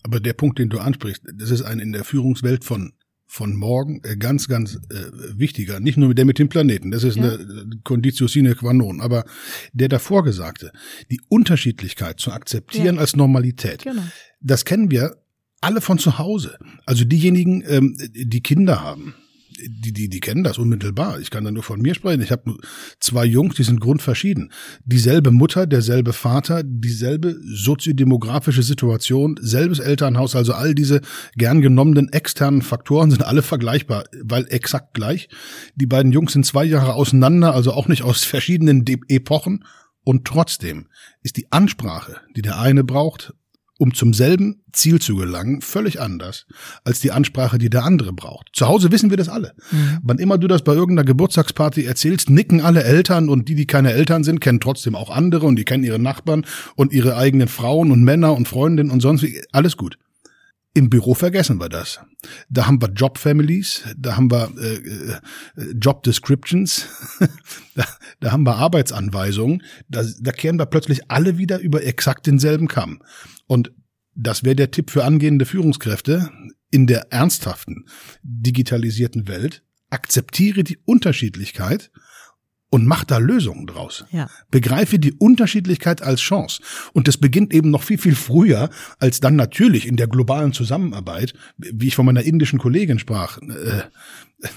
Aber 0.02 0.18
der 0.18 0.32
Punkt, 0.32 0.58
den 0.58 0.70
du 0.70 0.78
ansprichst, 0.78 1.22
das 1.34 1.50
ist 1.50 1.62
ein 1.62 1.78
in 1.78 1.92
der 1.92 2.02
Führungswelt 2.02 2.64
von 2.64 2.94
von 3.30 3.54
morgen 3.54 4.00
äh, 4.04 4.16
ganz, 4.16 4.48
ganz 4.48 4.76
äh, 4.90 5.38
wichtiger. 5.38 5.80
Nicht 5.80 5.98
nur 5.98 6.14
der 6.14 6.24
mit 6.24 6.38
dem 6.38 6.48
Planeten, 6.48 6.90
das 6.90 7.04
ist 7.04 7.16
ja. 7.16 7.34
eine 7.34 7.68
Conditio 7.84 8.26
sine 8.26 8.54
qua 8.54 8.72
non, 8.72 9.00
aber 9.00 9.24
der 9.72 9.88
davor 9.88 10.24
gesagte, 10.24 10.72
die 11.10 11.20
Unterschiedlichkeit 11.28 12.18
zu 12.18 12.32
akzeptieren 12.32 12.96
ja. 12.96 13.00
als 13.02 13.14
Normalität. 13.14 13.84
Genau. 13.84 14.02
Das 14.40 14.64
kennen 14.64 14.90
wir 14.90 15.18
alle 15.60 15.82
von 15.82 15.98
zu 15.98 16.18
Hause. 16.18 16.58
Also 16.86 17.04
diejenigen, 17.04 17.62
ähm, 17.68 17.96
die 17.98 18.42
Kinder 18.42 18.80
haben 18.80 19.14
die, 19.58 19.92
die, 19.92 20.08
die 20.08 20.20
kennen 20.20 20.44
das 20.44 20.58
unmittelbar. 20.58 21.20
Ich 21.20 21.30
kann 21.30 21.44
da 21.44 21.50
nur 21.50 21.62
von 21.62 21.80
mir 21.80 21.94
sprechen. 21.94 22.22
Ich 22.22 22.30
habe 22.30 22.56
zwei 23.00 23.24
Jungs, 23.24 23.56
die 23.56 23.62
sind 23.62 23.80
grundverschieden. 23.80 24.52
Dieselbe 24.84 25.30
Mutter, 25.30 25.66
derselbe 25.66 26.12
Vater, 26.12 26.62
dieselbe 26.64 27.36
soziodemografische 27.44 28.62
Situation, 28.62 29.38
selbes 29.40 29.78
Elternhaus, 29.78 30.36
also 30.36 30.52
all 30.52 30.74
diese 30.74 31.00
gern 31.36 31.60
genommenen 31.60 32.12
externen 32.12 32.62
Faktoren 32.62 33.10
sind 33.10 33.24
alle 33.24 33.42
vergleichbar, 33.42 34.04
weil 34.22 34.46
exakt 34.48 34.94
gleich. 34.94 35.28
Die 35.74 35.86
beiden 35.86 36.12
Jungs 36.12 36.32
sind 36.32 36.46
zwei 36.46 36.64
Jahre 36.64 36.94
auseinander, 36.94 37.54
also 37.54 37.72
auch 37.72 37.88
nicht 37.88 38.02
aus 38.02 38.24
verschiedenen 38.24 38.84
Epochen. 39.08 39.64
Und 40.04 40.24
trotzdem 40.24 40.88
ist 41.22 41.36
die 41.36 41.52
Ansprache, 41.52 42.16
die 42.34 42.42
der 42.42 42.58
eine 42.58 42.82
braucht, 42.82 43.34
um 43.78 43.94
zum 43.94 44.12
selben 44.12 44.60
Ziel 44.72 45.00
zu 45.00 45.16
gelangen, 45.16 45.62
völlig 45.62 46.00
anders 46.00 46.46
als 46.84 47.00
die 47.00 47.12
Ansprache, 47.12 47.58
die 47.58 47.70
der 47.70 47.84
andere 47.84 48.12
braucht. 48.12 48.50
Zu 48.52 48.66
Hause 48.66 48.92
wissen 48.92 49.10
wir 49.10 49.16
das 49.16 49.28
alle. 49.28 49.54
Mhm. 49.70 49.98
Wann 50.02 50.18
immer 50.18 50.36
du 50.36 50.48
das 50.48 50.62
bei 50.62 50.74
irgendeiner 50.74 51.06
Geburtstagsparty 51.06 51.84
erzählst, 51.84 52.28
nicken 52.28 52.60
alle 52.60 52.84
Eltern 52.84 53.28
und 53.28 53.48
die, 53.48 53.54
die 53.54 53.66
keine 53.66 53.92
Eltern 53.92 54.24
sind, 54.24 54.40
kennen 54.40 54.60
trotzdem 54.60 54.94
auch 54.94 55.10
andere 55.10 55.46
und 55.46 55.56
die 55.56 55.64
kennen 55.64 55.84
ihre 55.84 55.98
Nachbarn 55.98 56.44
und 56.74 56.92
ihre 56.92 57.16
eigenen 57.16 57.48
Frauen 57.48 57.92
und 57.92 58.02
Männer 58.02 58.34
und 58.34 58.48
Freundinnen 58.48 58.90
und 58.90 59.00
sonst 59.00 59.22
wie. 59.22 59.40
Alles 59.52 59.76
gut. 59.76 59.98
Im 60.78 60.90
Büro 60.90 61.14
vergessen 61.14 61.58
wir 61.58 61.68
das. 61.68 61.98
Da 62.48 62.68
haben 62.68 62.80
wir 62.80 62.88
Job 62.90 63.18
Families, 63.18 63.82
da 63.96 64.16
haben 64.16 64.30
wir 64.30 64.48
äh, 64.60 64.76
äh, 64.76 65.72
Job 65.72 66.04
Descriptions, 66.04 66.86
da, 67.74 67.84
da 68.20 68.30
haben 68.30 68.44
wir 68.44 68.54
Arbeitsanweisungen, 68.54 69.64
da, 69.88 70.04
da 70.20 70.30
kehren 70.30 70.56
wir 70.56 70.66
plötzlich 70.66 71.10
alle 71.10 71.36
wieder 71.36 71.58
über 71.58 71.82
exakt 71.82 72.28
denselben 72.28 72.68
Kamm. 72.68 73.02
Und 73.48 73.72
das 74.14 74.44
wäre 74.44 74.54
der 74.54 74.70
Tipp 74.70 74.92
für 74.92 75.02
angehende 75.02 75.46
Führungskräfte 75.46 76.30
in 76.70 76.86
der 76.86 77.12
ernsthaften 77.12 77.86
digitalisierten 78.22 79.26
Welt. 79.26 79.64
Akzeptiere 79.90 80.62
die 80.62 80.78
Unterschiedlichkeit 80.84 81.90
und 82.70 82.86
mach 82.86 83.04
da 83.04 83.18
Lösungen 83.18 83.66
draus. 83.66 84.04
Ja. 84.10 84.28
Begreife 84.50 84.98
die 84.98 85.12
Unterschiedlichkeit 85.12 86.02
als 86.02 86.20
Chance. 86.20 86.62
Und 86.92 87.08
das 87.08 87.16
beginnt 87.16 87.54
eben 87.54 87.70
noch 87.70 87.82
viel, 87.82 87.98
viel 87.98 88.14
früher, 88.14 88.68
als 88.98 89.20
dann 89.20 89.36
natürlich 89.36 89.86
in 89.86 89.96
der 89.96 90.06
globalen 90.06 90.52
Zusammenarbeit, 90.52 91.34
wie 91.56 91.88
ich 91.88 91.96
von 91.96 92.06
meiner 92.06 92.22
indischen 92.22 92.58
Kollegin 92.58 92.98
sprach, 92.98 93.38
äh, 93.38 93.82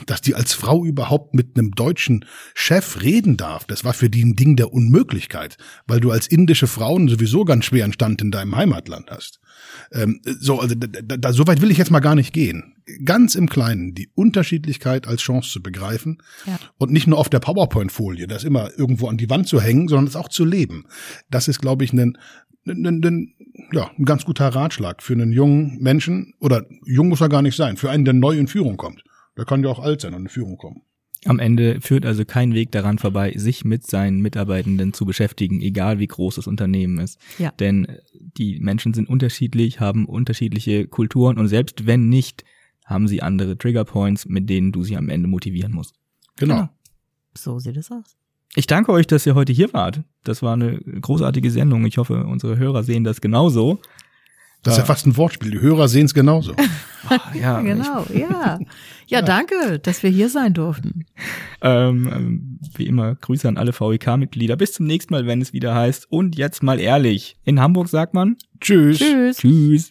dass 0.05 0.21
die 0.21 0.35
als 0.35 0.53
Frau 0.53 0.85
überhaupt 0.85 1.33
mit 1.33 1.57
einem 1.57 1.71
deutschen 1.71 2.25
Chef 2.53 3.01
reden 3.01 3.37
darf, 3.37 3.65
das 3.65 3.83
war 3.83 3.93
für 3.93 4.09
die 4.09 4.23
ein 4.23 4.35
Ding 4.35 4.55
der 4.55 4.73
Unmöglichkeit, 4.73 5.57
weil 5.87 5.99
du 5.99 6.11
als 6.11 6.27
indische 6.27 6.67
Frauen 6.67 7.07
sowieso 7.07 7.45
ganz 7.45 7.65
schweren 7.65 7.93
Stand 7.93 8.21
in 8.21 8.31
deinem 8.31 8.55
Heimatland 8.55 9.09
hast. 9.09 9.39
Ähm, 9.93 10.21
so, 10.23 10.59
also 10.59 10.73
da, 10.75 11.17
da, 11.17 11.33
so 11.33 11.45
weit 11.47 11.61
will 11.61 11.71
ich 11.71 11.77
jetzt 11.77 11.91
mal 11.91 11.99
gar 11.99 12.15
nicht 12.15 12.33
gehen. 12.33 12.75
Ganz 13.03 13.35
im 13.35 13.49
Kleinen 13.49 13.93
die 13.93 14.09
Unterschiedlichkeit 14.15 15.07
als 15.07 15.21
Chance 15.21 15.49
zu 15.49 15.61
begreifen 15.61 16.21
ja. 16.45 16.59
und 16.77 16.91
nicht 16.91 17.07
nur 17.07 17.19
auf 17.19 17.29
der 17.29 17.39
PowerPoint-Folie, 17.39 18.27
das 18.27 18.43
immer 18.43 18.69
irgendwo 18.77 19.07
an 19.07 19.17
die 19.17 19.29
Wand 19.29 19.47
zu 19.47 19.61
hängen, 19.61 19.87
sondern 19.87 20.07
es 20.07 20.15
auch 20.15 20.29
zu 20.29 20.45
leben. 20.45 20.85
Das 21.29 21.47
ist, 21.47 21.59
glaube 21.59 21.83
ich, 21.83 21.93
ein, 21.93 22.17
ein, 22.65 22.85
ein, 22.85 23.33
ja, 23.73 23.91
ein 23.97 24.05
ganz 24.05 24.25
guter 24.25 24.47
Ratschlag 24.47 25.03
für 25.03 25.13
einen 25.13 25.33
jungen 25.33 25.77
Menschen 25.81 26.33
oder 26.39 26.65
jung 26.85 27.09
muss 27.09 27.21
er 27.21 27.29
gar 27.29 27.41
nicht 27.41 27.57
sein, 27.57 27.77
für 27.77 27.89
einen, 27.89 28.05
der 28.05 28.13
neu 28.13 28.37
in 28.37 28.47
Führung 28.47 28.77
kommt. 28.77 29.03
Der 29.37 29.45
kann 29.45 29.63
ja 29.63 29.69
auch 29.69 29.79
alt 29.79 30.01
sein 30.01 30.13
und 30.13 30.23
in 30.23 30.29
Führung 30.29 30.57
kommen. 30.57 30.81
Am 31.25 31.37
Ende 31.37 31.81
führt 31.81 32.05
also 32.05 32.25
kein 32.25 32.55
Weg 32.55 32.71
daran 32.71 32.97
vorbei, 32.97 33.33
sich 33.35 33.63
mit 33.63 33.85
seinen 33.85 34.21
Mitarbeitenden 34.21 34.91
zu 34.93 35.05
beschäftigen, 35.05 35.61
egal 35.61 35.99
wie 35.99 36.07
groß 36.07 36.35
das 36.35 36.47
Unternehmen 36.47 36.97
ist. 36.97 37.19
Ja. 37.37 37.51
Denn 37.51 37.87
die 38.37 38.59
Menschen 38.59 38.93
sind 38.95 39.07
unterschiedlich, 39.07 39.79
haben 39.79 40.05
unterschiedliche 40.05 40.87
Kulturen 40.87 41.37
und 41.37 41.47
selbst 41.47 41.85
wenn 41.85 42.09
nicht, 42.09 42.43
haben 42.85 43.07
sie 43.07 43.21
andere 43.21 43.57
Triggerpoints, 43.57 44.25
mit 44.25 44.49
denen 44.49 44.71
du 44.71 44.83
sie 44.83 44.97
am 44.97 45.09
Ende 45.09 45.27
motivieren 45.27 45.73
musst. 45.73 45.95
Genau. 46.37 46.55
genau. 46.55 46.69
So 47.37 47.59
sieht 47.59 47.77
es 47.77 47.91
aus. 47.91 48.17
Ich 48.55 48.67
danke 48.67 48.91
euch, 48.91 49.07
dass 49.07 49.25
ihr 49.25 49.35
heute 49.35 49.53
hier 49.53 49.71
wart. 49.73 50.03
Das 50.23 50.41
war 50.41 50.53
eine 50.53 50.79
großartige 50.79 51.51
Sendung. 51.51 51.85
Ich 51.85 51.97
hoffe, 51.97 52.25
unsere 52.25 52.57
Hörer 52.57 52.83
sehen 52.83 53.03
das 53.03 53.21
genauso. 53.21 53.79
Das 54.63 54.75
ist 54.75 54.79
ja 54.79 54.85
fast 54.85 55.07
ein 55.07 55.17
Wortspiel. 55.17 55.51
Die 55.51 55.59
Hörer 55.59 55.87
sehen 55.87 56.05
es 56.05 56.13
genauso. 56.13 56.53
Ach, 57.09 57.35
ja, 57.41 57.61
genau, 57.61 58.05
ja. 58.13 58.19
ja. 58.29 58.59
Ja, 59.07 59.21
danke, 59.21 59.79
dass 59.79 60.03
wir 60.03 60.09
hier 60.09 60.29
sein 60.29 60.53
durften. 60.53 61.05
Ähm, 61.61 62.09
ähm 62.13 62.59
wie 62.75 62.85
immer, 62.85 63.15
Grüße 63.15 63.47
an 63.47 63.57
alle 63.57 63.73
VEK-Mitglieder. 63.73 64.55
Bis 64.55 64.73
zum 64.73 64.85
nächsten 64.85 65.13
Mal, 65.13 65.25
wenn 65.25 65.41
es 65.41 65.51
wieder 65.51 65.75
heißt. 65.75 66.09
Und 66.09 66.37
jetzt 66.37 66.63
mal 66.63 66.79
ehrlich. 66.79 67.35
In 67.43 67.59
Hamburg 67.59 67.89
sagt 67.89 68.13
man 68.13 68.37
Tschüss. 68.61 68.99
Tschüss. 68.99 69.37
Tschüss. 69.37 69.89